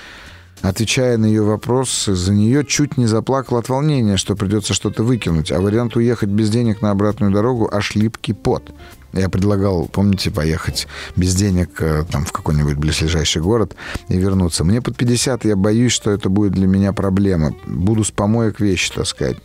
Отвечая 0.63 1.19
на 1.19 1.27
ее 1.27 1.43
вопрос, 1.43 2.05
за 2.05 2.33
нее 2.33 2.65
чуть 2.65 2.97
не 2.97 3.07
заплакал 3.07 3.57
от 3.57 3.69
волнения, 3.69 4.17
что 4.17 4.37
придется 4.37 4.75
что-то 4.75 5.03
выкинуть, 5.03 5.51
а 5.51 5.61
вариант 5.61 5.97
уехать 5.97 6.29
без 6.29 6.51
денег 6.51 6.83
на 6.83 6.93
обратную 6.93 7.33
дорогу 7.33 7.69
аж 7.71 7.97
липкий 7.97 8.33
пот. 8.33 8.73
Я 9.13 9.29
предлагал, 9.29 9.89
помните, 9.93 10.31
поехать 10.31 10.87
без 11.17 11.35
денег 11.35 11.83
э, 11.83 12.05
там, 12.11 12.25
в 12.25 12.33
какой-нибудь 12.33 12.77
близлежащий 12.77 13.41
город 13.41 13.75
и 14.09 14.17
вернуться. 14.17 14.65
Мне 14.65 14.81
под 14.81 14.97
50, 14.97 15.45
я 15.45 15.57
боюсь, 15.57 15.93
что 15.93 16.13
это 16.13 16.31
будет 16.31 16.53
для 16.53 16.67
меня 16.67 16.93
проблема. 16.93 17.55
Буду 17.67 18.05
с 18.05 18.11
помоек 18.11 18.61
вещи 18.61 18.93
таскать. 18.93 19.37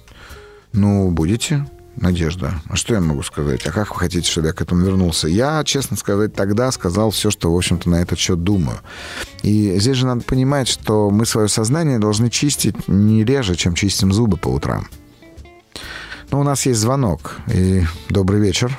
Ну, 0.72 1.11
будете? 1.11 1.65
Надежда, 1.99 2.53
а 2.69 2.75
что 2.75 2.93
я 2.93 3.01
могу 3.01 3.23
сказать? 3.23 3.65
А 3.65 3.71
как 3.71 3.89
вы 3.89 3.99
хотите, 3.99 4.29
чтобы 4.29 4.47
я 4.47 4.53
к 4.53 4.61
этому 4.61 4.85
вернулся? 4.85 5.27
Я, 5.27 5.63
честно 5.63 5.97
сказать, 5.97 6.33
тогда 6.33 6.71
сказал 6.71 7.09
все, 7.09 7.31
что, 7.31 7.51
в 7.51 7.57
общем-то, 7.57 7.89
на 7.89 8.01
этот 8.01 8.19
счет 8.19 8.43
думаю. 8.43 8.77
И 9.41 9.77
здесь 9.79 9.97
же 9.97 10.05
надо 10.05 10.23
понимать, 10.23 10.67
что 10.67 11.09
мы 11.09 11.25
свое 11.25 11.47
сознание 11.47 11.97
должны 11.97 12.29
чистить 12.29 12.87
не 12.87 13.23
реже, 13.23 13.55
чем 13.55 13.73
чистим 13.73 14.13
зубы 14.13 14.37
по 14.37 14.49
утрам. 14.49 14.87
Но 16.29 16.39
у 16.39 16.43
нас 16.43 16.67
есть 16.67 16.79
звонок. 16.79 17.37
И 17.51 17.81
добрый 18.09 18.39
вечер. 18.39 18.77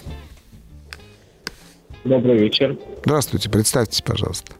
Добрый 2.04 2.38
вечер. 2.38 2.78
Здравствуйте, 3.04 3.50
представьтесь, 3.50 4.00
пожалуйста. 4.00 4.52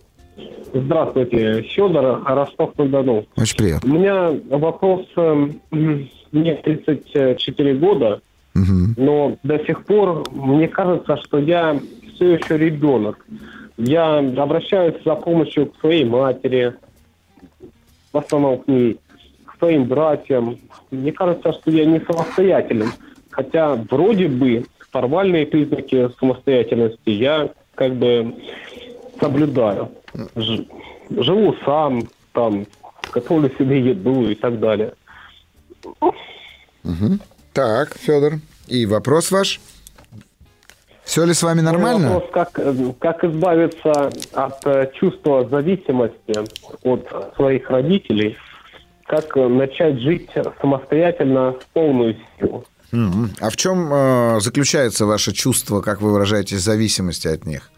Здравствуйте, 0.74 1.62
Федор, 1.62 2.22
Ростов-на-Дону. 2.24 3.26
Очень 3.36 3.56
приятно. 3.56 3.94
У 3.94 3.98
меня 3.98 4.34
вопрос, 4.50 5.06
эм, 5.16 5.61
мне 5.70 6.54
34 6.56 7.74
года, 7.76 8.20
но 8.55 9.36
до 9.42 9.59
сих 9.64 9.84
пор 9.84 10.28
мне 10.32 10.68
кажется, 10.68 11.16
что 11.18 11.38
я 11.38 11.78
все 12.14 12.32
еще 12.32 12.59
ребенок. 12.59 13.24
Я 13.76 14.18
обращаюсь 14.18 14.96
за 15.05 15.14
помощью 15.14 15.66
к 15.66 15.78
своей 15.78 16.05
матери, 16.05 16.74
в 18.12 18.18
основном 18.18 18.59
к 18.59 18.68
ней, 18.68 18.99
к 19.44 19.57
своим 19.59 19.84
братьям. 19.84 20.59
Мне 20.90 21.12
кажется, 21.12 21.53
что 21.53 21.70
я 21.70 21.84
не 21.84 22.01
самостоятельным. 22.01 22.90
Хотя 23.30 23.76
вроде 23.76 24.26
бы 24.26 24.64
формальные 24.90 25.46
признаки 25.46 26.09
самостоятельности 26.18 27.11
я 27.11 27.51
как 27.76 27.94
бы 27.94 28.34
соблюдаю. 29.20 29.90
Ж, 30.34 30.64
живу 31.11 31.55
сам, 31.64 32.03
там, 32.32 32.66
готовлю 33.12 33.51
себе 33.57 33.80
еду 33.80 34.28
и 34.28 34.34
так 34.34 34.59
далее. 34.59 34.94
Угу. 36.01 37.18
Так, 37.59 37.96
Федор, 37.98 38.34
и 38.68 38.86
вопрос 38.86 39.32
ваш? 39.32 39.61
Все 41.02 41.24
ли 41.24 41.34
с 41.34 41.42
вами 41.42 41.61
нормально? 41.61 42.12
Вопрос, 42.12 42.30
как, 42.32 42.52
как 43.00 43.24
избавиться 43.24 44.12
от 44.32 44.64
э, 44.64 44.92
чувства 44.94 45.44
зависимости 45.48 46.36
от 46.84 47.34
своих 47.34 47.68
родителей, 47.68 48.36
как 49.09 49.34
начать 49.34 49.98
жить 49.98 50.30
самостоятельно 50.61 51.54
в 51.54 51.66
полную 51.72 52.14
силу. 52.38 52.64
А 53.40 53.50
в 53.50 53.56
чем 53.56 53.92
э, 53.92 54.40
заключается 54.40 55.04
ваше 55.06 55.32
чувство, 55.32 55.80
как 55.80 56.00
вы 56.00 56.12
выражаете, 56.12 56.59
зависимости 56.59 57.26
от 57.26 57.44
них? 57.44 57.72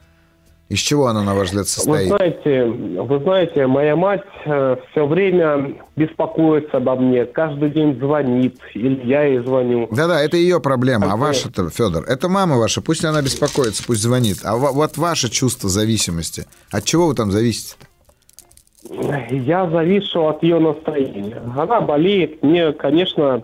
Из 0.71 0.79
чего 0.79 1.09
она, 1.09 1.25
на 1.25 1.35
ваш 1.35 1.49
взгляд, 1.49 1.67
состоит? 1.67 2.09
Вы 2.09 2.17
знаете, 2.17 2.65
вы 2.65 3.19
знаете, 3.19 3.67
моя 3.67 3.97
мать 3.97 4.23
э, 4.45 4.77
все 4.91 5.05
время 5.05 5.75
беспокоится 5.97 6.77
обо 6.77 6.95
мне, 6.95 7.25
каждый 7.25 7.71
день 7.71 7.99
звонит, 7.99 8.57
или 8.75 9.05
я 9.05 9.25
ей 9.25 9.41
звоню. 9.41 9.89
Да-да, 9.91 10.23
это 10.23 10.37
ее 10.37 10.61
проблема. 10.61 11.09
А, 11.09 11.15
а 11.15 11.17
ваша-то, 11.17 11.71
Федор, 11.71 12.05
это 12.05 12.29
мама 12.29 12.57
ваша, 12.57 12.83
пусть 12.83 13.05
она 13.05 13.21
беспокоится, 13.21 13.83
пусть 13.85 14.01
звонит. 14.01 14.39
А 14.45 14.57
вот 14.57 14.97
ваше 14.97 15.29
чувство 15.29 15.69
зависимости, 15.69 16.47
от 16.71 16.85
чего 16.85 17.09
вы 17.09 17.15
там 17.17 17.33
зависите? 17.33 17.75
Я 19.29 19.69
завишу 19.69 20.29
от 20.29 20.41
ее 20.45 20.61
настроения. 20.61 21.43
Она 21.57 21.81
болеет, 21.81 22.45
мне, 22.45 22.73
конечно, 22.73 23.43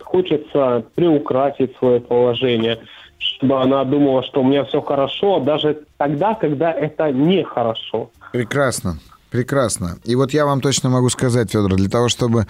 хочется 0.00 0.84
приукрасить 0.94 1.74
свое 1.78 2.00
положение– 2.00 2.80
чтобы 3.36 3.60
она 3.60 3.84
думала, 3.84 4.22
что 4.22 4.40
у 4.40 4.44
меня 4.44 4.64
все 4.64 4.80
хорошо, 4.80 5.40
даже 5.40 5.82
тогда, 5.98 6.34
когда 6.34 6.72
это 6.72 7.12
нехорошо. 7.12 8.10
Прекрасно, 8.32 8.98
прекрасно. 9.30 9.98
И 10.04 10.14
вот 10.14 10.32
я 10.32 10.46
вам 10.46 10.60
точно 10.60 10.88
могу 10.88 11.08
сказать, 11.10 11.50
Федор, 11.50 11.74
для 11.74 11.90
того, 11.90 12.08
чтобы 12.08 12.46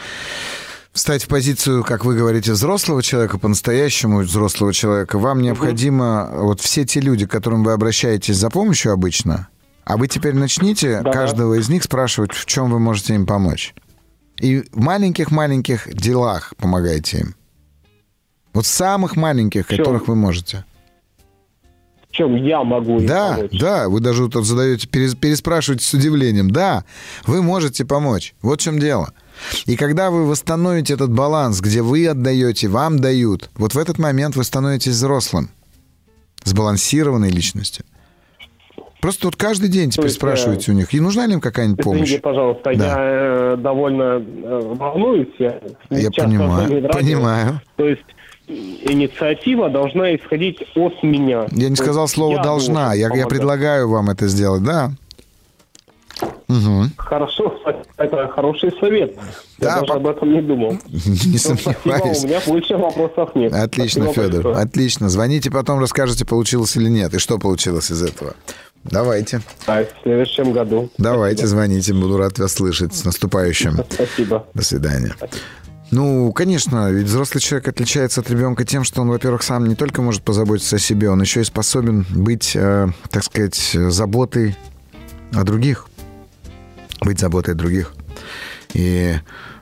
встать 0.92 1.24
в 1.24 1.28
позицию, 1.28 1.82
как 1.82 2.04
вы 2.04 2.16
говорите, 2.16 2.52
взрослого 2.52 3.02
человека, 3.02 3.38
по-настоящему 3.38 4.20
взрослого 4.20 4.72
человека, 4.72 5.18
вам 5.18 5.42
необходимо, 5.42 6.30
угу. 6.30 6.46
вот 6.48 6.60
все 6.60 6.84
те 6.84 7.00
люди, 7.00 7.26
к 7.26 7.30
которым 7.30 7.64
вы 7.64 7.72
обращаетесь 7.72 8.36
за 8.36 8.48
помощью 8.48 8.92
обычно, 8.92 9.48
а 9.84 9.96
вы 9.96 10.08
теперь 10.08 10.34
начните 10.34 11.00
да. 11.02 11.10
каждого 11.10 11.54
из 11.54 11.68
них 11.68 11.84
спрашивать, 11.84 12.32
в 12.32 12.46
чем 12.46 12.70
вы 12.70 12.78
можете 12.78 13.14
им 13.14 13.26
помочь. 13.26 13.74
И 14.40 14.60
в 14.72 14.76
маленьких-маленьких 14.76 15.92
делах 15.94 16.54
помогайте 16.56 17.18
им. 17.18 17.34
Вот 18.52 18.64
в 18.64 18.68
самых 18.68 19.16
маленьких, 19.16 19.66
которых 19.66 20.08
вы 20.08 20.14
можете. 20.14 20.64
Чем 22.16 22.34
я 22.36 22.62
могу 22.64 22.98
им 23.00 23.06
Да, 23.06 23.34
помочь? 23.34 23.58
да, 23.60 23.88
вы 23.88 24.00
даже 24.00 24.28
тут 24.28 24.46
задаете, 24.46 24.88
переспрашиваете 24.88 25.84
с 25.84 25.92
удивлением. 25.92 26.50
Да, 26.50 26.84
вы 27.26 27.42
можете 27.42 27.84
помочь. 27.84 28.34
Вот 28.40 28.60
в 28.60 28.64
чем 28.64 28.78
дело. 28.78 29.12
И 29.66 29.76
когда 29.76 30.10
вы 30.10 30.24
восстановите 30.26 30.94
этот 30.94 31.12
баланс, 31.12 31.60
где 31.60 31.82
вы 31.82 32.06
отдаете, 32.06 32.68
вам 32.68 32.98
дают, 32.98 33.50
вот 33.54 33.74
в 33.74 33.78
этот 33.78 33.98
момент 33.98 34.34
вы 34.34 34.44
становитесь 34.44 34.92
взрослым, 34.92 35.50
сбалансированной 36.44 37.28
личностью. 37.30 37.84
Просто 39.02 39.26
вот 39.26 39.36
каждый 39.36 39.68
день 39.68 39.90
теперь 39.90 40.06
есть, 40.06 40.16
спрашиваете 40.16 40.72
у 40.72 40.74
них, 40.74 40.92
и 40.94 41.00
нужна 41.00 41.26
ли 41.26 41.34
им 41.34 41.40
какая-нибудь 41.40 41.84
помощь? 41.84 42.04
Извините, 42.04 42.22
пожалуйста, 42.22 42.72
Да. 42.74 42.86
я 42.86 42.96
э, 42.98 43.56
довольно 43.58 44.02
э, 44.24 44.74
волнуюсь. 44.74 45.28
Я, 45.38 45.60
Я 45.90 46.10
понимаю, 46.10 46.88
понимаю. 46.88 47.60
То 47.76 47.84
есть 47.86 48.02
инициатива 48.48 49.68
должна 49.68 50.14
исходить 50.14 50.58
от 50.74 51.02
меня. 51.02 51.46
Я 51.52 51.68
не 51.68 51.76
сказал 51.76 52.08
слово 52.08 52.36
я 52.36 52.42
«должна», 52.42 52.94
я, 52.94 53.14
я 53.14 53.26
предлагаю 53.26 53.88
вам 53.88 54.10
это 54.10 54.28
сделать, 54.28 54.62
да. 54.62 54.92
Мгм. 56.48 56.92
Хорошо, 56.96 57.58
это 57.98 58.28
хороший 58.28 58.70
совет. 58.80 59.16
Да, 59.58 59.68
я 59.68 59.74
даже 59.80 59.86
по- 59.86 59.94
об 59.96 60.06
этом 60.06 60.32
не 60.32 60.40
думал. 60.40 60.72
Не 60.88 61.32
Ну, 61.32 61.38
сомневаюсь. 61.38 62.22
у 62.24 62.26
меня 62.26 62.40
больше 62.46 62.76
вопросов 62.76 63.34
нет. 63.34 63.52
Отлично, 63.52 64.04
Спасибо 64.04 64.24
Федор. 64.28 64.42
большое. 64.44 64.64
Отлично. 64.64 65.08
Звоните 65.10 65.50
потом, 65.50 65.80
расскажете, 65.80 66.24
получилось 66.24 66.76
или 66.76 66.88
нет, 66.88 67.12
и 67.14 67.18
что 67.18 67.38
получилось 67.38 67.90
из 67.90 68.00
этого. 68.02 68.34
Давайте. 68.84 69.40
А, 69.66 69.82
в 69.82 69.88
следующем 70.04 70.52
году. 70.52 70.88
Давайте, 70.98 71.46
звоните. 71.48 71.92
Буду 71.92 72.16
рад 72.16 72.38
вас 72.38 72.52
слышать. 72.54 72.94
С 72.94 73.04
наступающим. 73.04 73.78
Спасибо. 73.90 74.46
До 74.54 74.62
свидания. 74.62 75.14
Ну, 75.90 76.32
конечно, 76.32 76.90
ведь 76.90 77.06
взрослый 77.06 77.40
человек 77.40 77.68
отличается 77.68 78.20
от 78.20 78.30
ребенка 78.30 78.64
тем, 78.64 78.82
что 78.82 79.02
он, 79.02 79.08
во-первых, 79.08 79.42
сам 79.42 79.66
не 79.66 79.76
только 79.76 80.02
может 80.02 80.22
позаботиться 80.22 80.76
о 80.76 80.78
себе, 80.78 81.10
он 81.10 81.20
еще 81.20 81.40
и 81.40 81.44
способен 81.44 82.04
быть, 82.10 82.52
э, 82.56 82.88
так 83.10 83.22
сказать, 83.22 83.56
заботой 83.72 84.56
о 85.32 85.44
других. 85.44 85.86
Быть 87.00 87.20
заботой 87.20 87.54
о 87.54 87.56
других. 87.56 87.94
И 88.72 89.16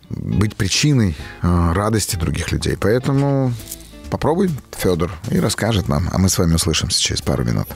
быть 0.08 0.56
причиной 0.56 1.16
э, 1.42 1.72
радости 1.72 2.16
других 2.16 2.52
людей. 2.52 2.76
Поэтому 2.80 3.52
попробуй, 4.10 4.50
Федор, 4.72 5.12
и 5.30 5.38
расскажет 5.38 5.88
нам. 5.88 6.08
А 6.10 6.18
мы 6.18 6.28
с 6.28 6.38
вами 6.38 6.54
услышимся 6.54 7.02
через 7.02 7.20
пару 7.20 7.44
минут. 7.44 7.68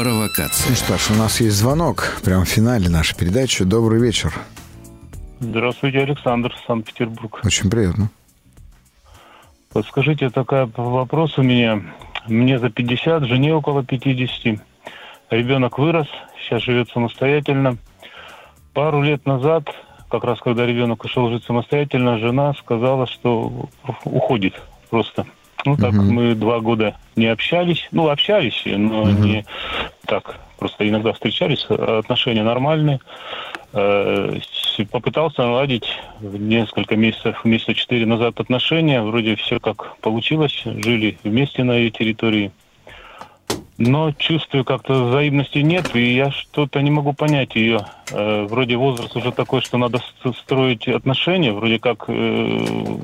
Провокация. 0.00 0.70
Ну 0.70 0.76
что 0.76 0.96
ж, 0.96 1.10
у 1.10 1.14
нас 1.14 1.42
есть 1.42 1.56
звонок 1.56 2.22
прямо 2.24 2.46
в 2.46 2.48
финале 2.48 2.88
нашей 2.88 3.14
передачи. 3.14 3.64
Добрый 3.64 4.00
вечер. 4.00 4.32
Здравствуйте, 5.40 5.98
Александр, 5.98 6.56
Санкт-Петербург. 6.66 7.38
Очень 7.44 7.68
приятно. 7.68 8.08
Подскажите, 9.70 10.30
такой 10.30 10.64
вопрос 10.74 11.36
у 11.36 11.42
меня. 11.42 11.82
Мне 12.28 12.58
за 12.58 12.70
50, 12.70 13.24
жене 13.24 13.54
около 13.54 13.84
50. 13.84 14.58
Ребенок 15.28 15.78
вырос, 15.78 16.06
сейчас 16.38 16.62
живет 16.62 16.88
самостоятельно. 16.88 17.76
Пару 18.72 19.02
лет 19.02 19.26
назад, 19.26 19.68
как 20.08 20.24
раз 20.24 20.40
когда 20.40 20.64
ребенок 20.64 21.04
ушел 21.04 21.28
жить 21.28 21.44
самостоятельно, 21.44 22.18
жена 22.18 22.54
сказала, 22.54 23.06
что 23.06 23.68
уходит 24.04 24.54
просто. 24.88 25.26
Ну 25.64 25.76
так 25.76 25.92
Мгм. 25.92 26.12
мы 26.12 26.34
два 26.34 26.60
года 26.60 26.96
не 27.16 27.26
общались. 27.26 27.86
Ну, 27.92 28.08
общались, 28.08 28.62
но 28.66 29.04
Мгм. 29.04 29.22
не 29.22 29.44
так. 30.06 30.38
Просто 30.58 30.88
иногда 30.88 31.12
встречались, 31.12 31.66
а 31.68 31.98
отношения 31.98 32.42
нормальные. 32.42 33.00
Э, 33.72 34.38
Попытался 34.90 35.42
наладить 35.42 35.84
несколько 36.22 36.96
месяцев, 36.96 37.44
месяца 37.44 37.74
четыре 37.74 38.06
назад 38.06 38.40
отношения. 38.40 39.02
Вроде 39.02 39.36
все 39.36 39.60
как 39.60 39.96
получилось. 39.98 40.62
Жили 40.64 41.18
вместе 41.22 41.64
на 41.64 41.72
ее 41.72 41.90
территории. 41.90 42.50
Но 43.76 44.12
чувствую, 44.12 44.64
как-то 44.64 45.04
взаимности 45.04 45.58
нет, 45.58 45.94
и 45.94 46.14
я 46.14 46.30
что-то 46.30 46.80
не 46.80 46.90
могу 46.90 47.12
понять 47.12 47.56
ее. 47.56 47.86
Э, 48.10 48.46
вроде 48.48 48.76
возраст 48.76 49.14
уже 49.16 49.32
такой, 49.32 49.60
что 49.60 49.76
надо 49.76 50.00
строить 50.38 50.88
отношения. 50.88 51.52
Вроде 51.52 51.78
как, 51.78 52.04
э, 52.08 52.96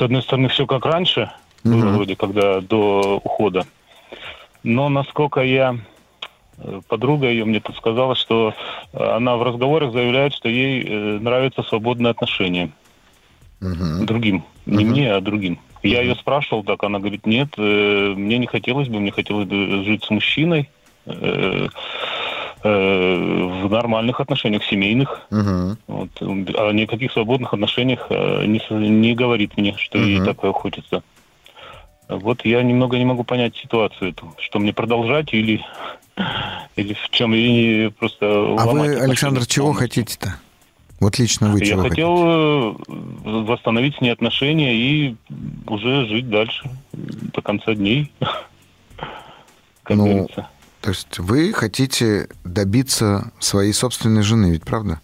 с 0.00 0.02
одной 0.02 0.22
стороны, 0.22 0.48
все 0.48 0.66
как 0.66 0.86
раньше, 0.86 1.30
было 1.62 1.76
Мгм. 1.76 1.94
вроде 1.96 2.16
когда 2.16 2.62
до 2.62 3.20
ухода. 3.22 3.66
Но 4.62 4.88
насколько 4.88 5.42
я 5.42 5.76
э, 6.56 6.80
подруга 6.88 7.28
ее 7.28 7.44
мне 7.44 7.60
тут 7.60 7.76
сказала, 7.76 8.14
что 8.14 8.54
э, 8.94 8.96
она 8.98 9.36
в 9.36 9.42
разговорах 9.42 9.92
заявляет, 9.92 10.32
что 10.32 10.48
ей 10.48 10.82
э, 10.82 11.18
нравятся 11.20 11.62
свободные 11.64 12.12
отношения 12.12 12.70
Мгм. 13.60 14.06
другим, 14.06 14.44
не 14.64 14.84
Мгм. 14.84 14.92
мне, 14.92 15.12
а 15.12 15.20
другим. 15.20 15.58
Я 15.82 16.00
ее 16.00 16.14
спрашивал, 16.14 16.64
так 16.64 16.82
она 16.82 16.98
говорит, 16.98 17.26
нет, 17.26 17.56
мне 17.58 18.38
не 18.38 18.46
хотелось 18.46 18.88
бы, 18.88 19.00
мне 19.00 19.10
хотелось 19.12 19.46
бы 19.46 19.84
жить 19.84 20.04
с 20.04 20.10
мужчиной 20.10 20.70
в 22.62 23.68
нормальных 23.70 24.20
отношениях, 24.20 24.64
семейных. 24.64 25.22
Мгм. 25.30 25.78
Вот. 25.86 26.10
О 26.20 26.72
никаких 26.72 27.12
свободных 27.12 27.54
отношениях 27.54 28.06
э, 28.10 28.44
не, 28.46 28.60
не 28.88 29.14
говорит 29.14 29.56
мне, 29.56 29.74
что 29.76 29.98
ей 29.98 30.18
Мгм. 30.18 30.26
такое 30.26 30.52
хочется. 30.52 31.02
Вот 32.08 32.44
я 32.44 32.62
немного 32.62 32.98
не 32.98 33.04
могу 33.04 33.24
понять 33.24 33.56
ситуацию 33.56 34.10
эту, 34.10 34.34
что 34.38 34.58
мне 34.58 34.72
продолжать 34.72 35.32
или, 35.32 35.64
или 36.76 36.94
в 36.94 37.10
чем 37.10 37.32
и 37.34 37.88
просто 37.90 38.26
А 38.26 38.66
вы, 38.66 38.96
Александр, 38.96 39.46
чего 39.46 39.72
хотите-то? 39.72 40.34
Вот 40.98 41.18
лично 41.18 41.50
вы 41.50 41.60
Я 41.60 41.66
чего 41.66 41.82
хотел 41.82 42.24
э, 42.26 42.74
восстановить 43.46 43.96
с 43.96 44.00
ней 44.02 44.10
отношения 44.10 44.74
и 44.74 45.16
уже 45.66 46.06
жить 46.06 46.28
дальше 46.28 46.68
до 46.92 47.40
конца 47.40 47.74
дней. 47.74 48.12
Как 49.82 49.96
Ну, 49.96 50.04
говорится. 50.04 50.48
То 50.80 50.90
есть 50.90 51.18
вы 51.18 51.52
хотите 51.52 52.28
добиться 52.44 53.32
своей 53.38 53.72
собственной 53.72 54.22
жены, 54.22 54.50
ведь 54.52 54.64
правда? 54.64 55.00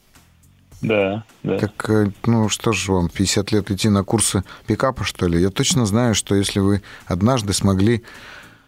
Да, 0.81 1.25
да. 1.43 1.59
Так, 1.59 1.89
э, 1.89 2.11
ну 2.27 2.49
что 2.49 2.73
же 2.73 2.93
вам, 2.93 3.09
50 3.09 3.53
лет 3.53 3.71
идти 3.71 3.89
на 3.89 4.05
курсы 4.05 4.45
пикапа, 4.67 5.05
что 5.05 5.27
ли? 5.27 5.41
Я 5.41 5.51
точно 5.51 5.87
знаю, 5.87 6.15
что 6.15 6.35
если 6.35 6.61
вы 6.61 6.83
однажды 7.07 7.53
смогли 7.53 8.03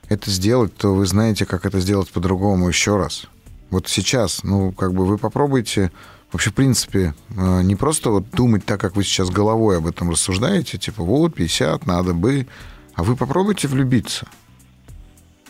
это 0.09 0.31
сделать, 0.31 0.75
то 0.77 0.95
вы 0.95 1.07
знаете, 1.07 1.45
как 1.45 1.67
это 1.67 1.81
сделать 1.81 2.11
по-другому 2.11 2.69
еще 2.69 2.97
раз. 2.97 3.27
Вот 3.71 3.89
сейчас, 3.89 4.43
ну, 4.43 4.73
как 4.73 4.95
бы 4.95 5.05
вы 5.05 5.19
попробуйте 5.19 5.93
вообще, 6.33 6.51
в 6.51 6.55
принципе, 6.55 7.15
э, 7.37 7.63
не 7.63 7.77
просто 7.77 8.11
вот 8.11 8.31
думать 8.31 8.65
так, 8.65 8.81
как 8.81 8.97
вы 8.97 9.05
сейчас 9.05 9.31
головой 9.31 9.79
об 9.79 9.87
этом 9.87 10.11
рассуждаете, 10.11 10.79
типа, 10.79 11.03
вот, 11.03 11.35
50, 11.35 11.87
надо 11.87 12.15
бы, 12.15 12.47
а 12.95 13.03
вы 13.03 13.17
попробуйте 13.17 13.69
влюбиться. 13.69 14.27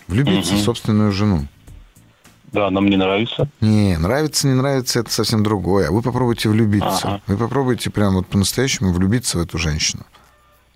Влюбиться 0.09 0.53
в 0.53 0.57
Мгм. 0.57 0.65
собственную 0.65 1.13
жену. 1.13 1.47
Да, 2.53 2.69
она 2.69 2.81
мне 2.81 2.97
нравится. 2.97 3.49
Не, 3.61 3.99
нравится, 3.99 4.47
не 4.49 4.55
нравится, 4.55 5.01
это 5.01 5.11
совсем 5.13 5.43
другое. 5.43 5.89
А 5.89 5.91
вы 5.93 6.01
попробуйте 6.01 6.49
влюбиться. 6.49 6.89
Ага. 7.09 7.23
Вы 7.27 7.37
попробуйте 7.37 7.91
прям 7.91 8.15
вот 8.15 8.27
по-настоящему 8.27 8.93
влюбиться 8.93 9.37
в 9.39 9.43
эту 9.43 9.59
женщину. 9.59 10.05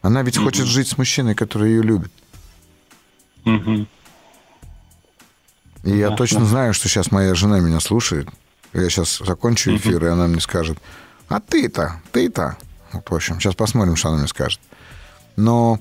Она 0.02 0.22
ведь 0.22 0.36
хочет 0.36 0.66
жить 0.66 0.88
с 0.88 0.98
мужчиной, 0.98 1.34
который 1.34 1.70
ее 1.70 1.82
любит. 1.82 2.12
Мгм. 3.44 3.88
И 5.84 5.96
я 5.96 6.10
точно 6.10 6.44
знаю, 6.44 6.74
что 6.74 6.88
сейчас 6.88 7.10
моя 7.10 7.34
жена 7.34 7.58
меня 7.60 7.80
слушает. 7.80 8.28
Я 8.74 8.88
сейчас 8.90 9.18
закончу 9.18 9.74
эфир, 9.74 10.04
и 10.04 10.08
она 10.08 10.26
мне 10.26 10.40
скажет, 10.40 10.78
а 11.28 11.40
ты-то, 11.40 12.00
ты-то. 12.12 12.56
Вот, 12.92 13.08
в 13.10 13.14
общем, 13.14 13.40
сейчас 13.40 13.54
посмотрим, 13.54 13.96
что 13.96 14.08
она 14.10 14.18
мне 14.18 14.28
скажет. 14.28 14.60
Но 15.36 15.80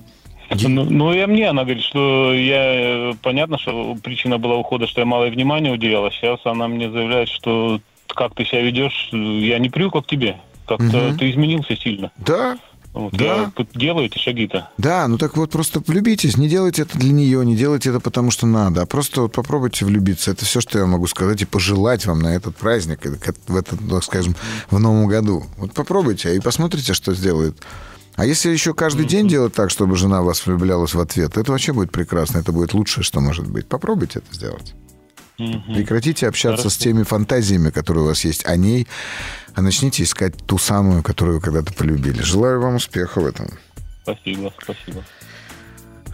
Ну, 0.68 0.84
ну, 0.84 1.12
и 1.12 1.24
мне 1.26 1.48
она 1.48 1.64
говорит, 1.64 1.82
что 1.84 2.32
я... 2.34 3.10
э, 3.10 3.14
Понятно, 3.22 3.58
что 3.58 3.94
причина 4.02 4.38
была 4.38 4.56
ухода, 4.56 4.86
что 4.86 5.00
я 5.00 5.06
мало 5.06 5.26
внимания 5.26 5.70
уделяла. 5.72 6.10
Сейчас 6.10 6.40
она 6.44 6.68
мне 6.68 6.90
заявляет, 6.90 7.28
что 7.28 7.80
как 8.08 8.34
ты 8.34 8.44
себя 8.44 8.62
ведешь, 8.62 9.08
я 9.12 9.58
не 9.58 9.68
привыкла 9.70 10.00
к 10.02 10.06
тебе. 10.06 10.36
Как-то 10.66 10.84
Мгм. 10.84 11.18
ты 11.18 11.30
изменился 11.30 11.76
сильно. 11.76 12.12
да, 12.18 12.58
Вот, 12.94 13.14
Да. 13.14 13.24
Я 13.24 13.64
делаю 13.74 14.04
эти 14.06 14.18
шаги-то. 14.18 14.68
да, 14.76 15.08
ну 15.08 15.16
так 15.16 15.34
вот 15.38 15.50
просто 15.50 15.82
влюбитесь, 15.86 16.36
не 16.36 16.46
делайте 16.46 16.82
это 16.82 16.98
для 16.98 17.10
нее, 17.10 17.42
не 17.44 17.56
делайте 17.56 17.88
это 17.88 18.00
потому, 18.00 18.30
что 18.30 18.46
надо, 18.46 18.82
а 18.82 18.86
просто 18.86 19.22
вот 19.22 19.32
попробуйте 19.32 19.86
влюбиться. 19.86 20.30
Это 20.30 20.44
все, 20.44 20.60
что 20.60 20.78
я 20.78 20.84
могу 20.84 21.06
сказать 21.06 21.40
и 21.40 21.46
пожелать 21.46 22.04
вам 22.04 22.18
на 22.20 22.34
этот 22.36 22.54
праздник, 22.54 23.00
к- 23.00 23.34
в 23.50 23.56
этот, 23.56 23.80
так 23.88 24.04
скажем, 24.04 24.36
в 24.70 24.78
новом 24.78 25.06
году. 25.08 25.44
Вот 25.56 25.72
попробуйте 25.72 26.36
и 26.36 26.40
посмотрите, 26.40 26.92
что 26.92 27.14
сделает. 27.14 27.56
А 28.16 28.26
если 28.26 28.50
еще 28.50 28.74
каждый 28.74 29.06
день 29.06 29.26
делать 29.26 29.54
так, 29.54 29.70
чтобы 29.70 29.96
жена 29.96 30.22
вас 30.22 30.44
влюблялась 30.46 30.94
в 30.94 31.00
ответ, 31.00 31.36
это 31.36 31.50
вообще 31.50 31.72
будет 31.72 31.90
прекрасно, 31.90 32.38
это 32.38 32.52
будет 32.52 32.74
лучшее, 32.74 33.04
что 33.04 33.20
может 33.20 33.46
быть. 33.46 33.66
Попробуйте 33.66 34.20
это 34.20 34.34
сделать. 34.34 34.74
Прекратите 35.36 36.28
общаться 36.28 36.68
с 36.68 36.74
Хорошо. 36.74 36.84
теми 36.84 37.02
фантазиями, 37.04 37.70
которые 37.70 38.04
у 38.04 38.06
вас 38.08 38.24
есть 38.24 38.46
о 38.46 38.56
ней, 38.56 38.86
а 39.54 39.62
начните 39.62 40.02
искать 40.02 40.36
ту 40.46 40.58
самую, 40.58 41.02
которую 41.02 41.36
вы 41.38 41.42
когда-то 41.42 41.72
полюбили. 41.72 42.22
Желаю 42.22 42.60
вам 42.60 42.76
успеха 42.76 43.20
в 43.20 43.26
этом. 43.26 43.48
Спасибо, 44.02 44.52
спасибо. 44.62 45.04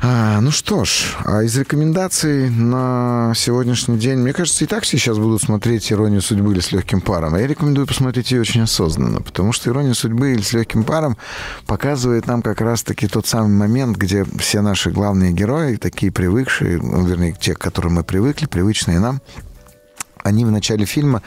А, 0.00 0.40
ну 0.40 0.52
что 0.52 0.84
ж, 0.84 1.16
а 1.24 1.42
из 1.42 1.56
рекомендаций 1.56 2.50
на 2.50 3.32
сегодняшний 3.34 3.98
день, 3.98 4.18
мне 4.18 4.32
кажется, 4.32 4.64
и 4.64 4.68
так 4.68 4.84
сейчас 4.84 5.18
будут 5.18 5.42
смотреть 5.42 5.90
«Иронию 5.90 6.22
судьбы» 6.22 6.52
или 6.52 6.60
«С 6.60 6.70
легким 6.70 7.00
паром». 7.00 7.34
А 7.34 7.40
я 7.40 7.48
рекомендую 7.48 7.86
посмотреть 7.86 8.30
ее 8.30 8.40
очень 8.40 8.60
осознанно, 8.60 9.20
потому 9.20 9.52
что 9.52 9.70
«Ирония 9.70 9.94
судьбы» 9.94 10.32
или 10.32 10.40
«С 10.40 10.52
легким 10.52 10.84
паром» 10.84 11.16
показывает 11.66 12.28
нам 12.28 12.42
как 12.42 12.60
раз-таки 12.60 13.08
тот 13.08 13.26
самый 13.26 13.50
момент, 13.50 13.96
где 13.96 14.24
все 14.38 14.60
наши 14.60 14.90
главные 14.92 15.32
герои, 15.32 15.74
такие 15.74 16.12
привыкшие, 16.12 16.78
ну, 16.78 17.04
вернее, 17.04 17.36
те, 17.38 17.54
к 17.54 17.58
которым 17.58 17.94
мы 17.94 18.04
привыкли, 18.04 18.46
привычные 18.46 19.00
нам, 19.00 19.20
они 20.28 20.44
в 20.44 20.50
начале 20.50 20.84
фильма 20.86 21.22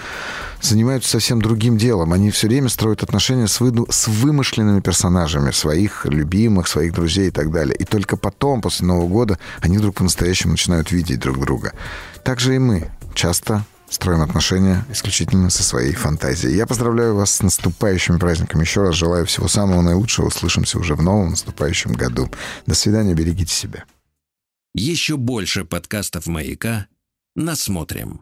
занимаются 0.62 1.10
совсем 1.10 1.41
другим 1.41 1.78
делом. 1.78 2.14
Они 2.14 2.32
все 2.32 2.47
время 2.47 2.70
строят 2.70 3.04
отношения 3.04 3.47
с, 3.47 3.60
выду... 3.60 3.88
с 3.89 4.08
вымышленными 4.08 4.80
персонажами, 4.80 5.52
своих 5.52 6.06
любимых, 6.06 6.68
своих 6.68 6.93
друзей 6.93 7.28
и 7.28 7.32
так 7.32 7.52
далее. 7.52 7.76
И 7.76 7.84
только 7.84 8.18
потом, 8.18 8.62
после 8.62 8.88
Нового 8.88 9.08
года, 9.08 9.39
они 9.62 9.78
вдруг 9.78 9.95
по-настоящему 9.95 10.52
начинают 10.52 10.91
видеть 10.91 11.20
друг 11.20 11.39
друга. 11.39 11.74
Так 12.24 12.39
же 12.39 12.56
и 12.56 12.60
мы 12.60 12.89
часто 13.14 13.66
строим 13.89 14.22
отношения 14.22 14.86
исключительно 14.89 15.49
со 15.49 15.64
своей 15.64 15.93
фантазией. 15.93 16.56
Я 16.56 16.66
поздравляю 16.66 17.16
вас 17.16 17.32
с 17.32 17.41
наступающими 17.41 18.18
праздниками. 18.18 18.62
Еще 18.62 18.82
раз 18.82 18.95
желаю 18.95 19.26
всего 19.26 19.47
самого 19.47 19.82
наилучшего. 19.82 20.28
Услышимся 20.28 20.80
уже 20.80 20.95
в 20.95 21.02
новом 21.02 21.32
наступающем 21.32 21.93
году. 21.93 22.30
До 22.66 22.74
свидания, 22.74 23.14
берегите 23.14 23.54
себя. 23.54 23.84
Еще 24.74 25.18
больше 25.18 25.66
подкастов 25.66 26.28
«Маяка» 26.28 26.88
насмотрим. 27.36 28.22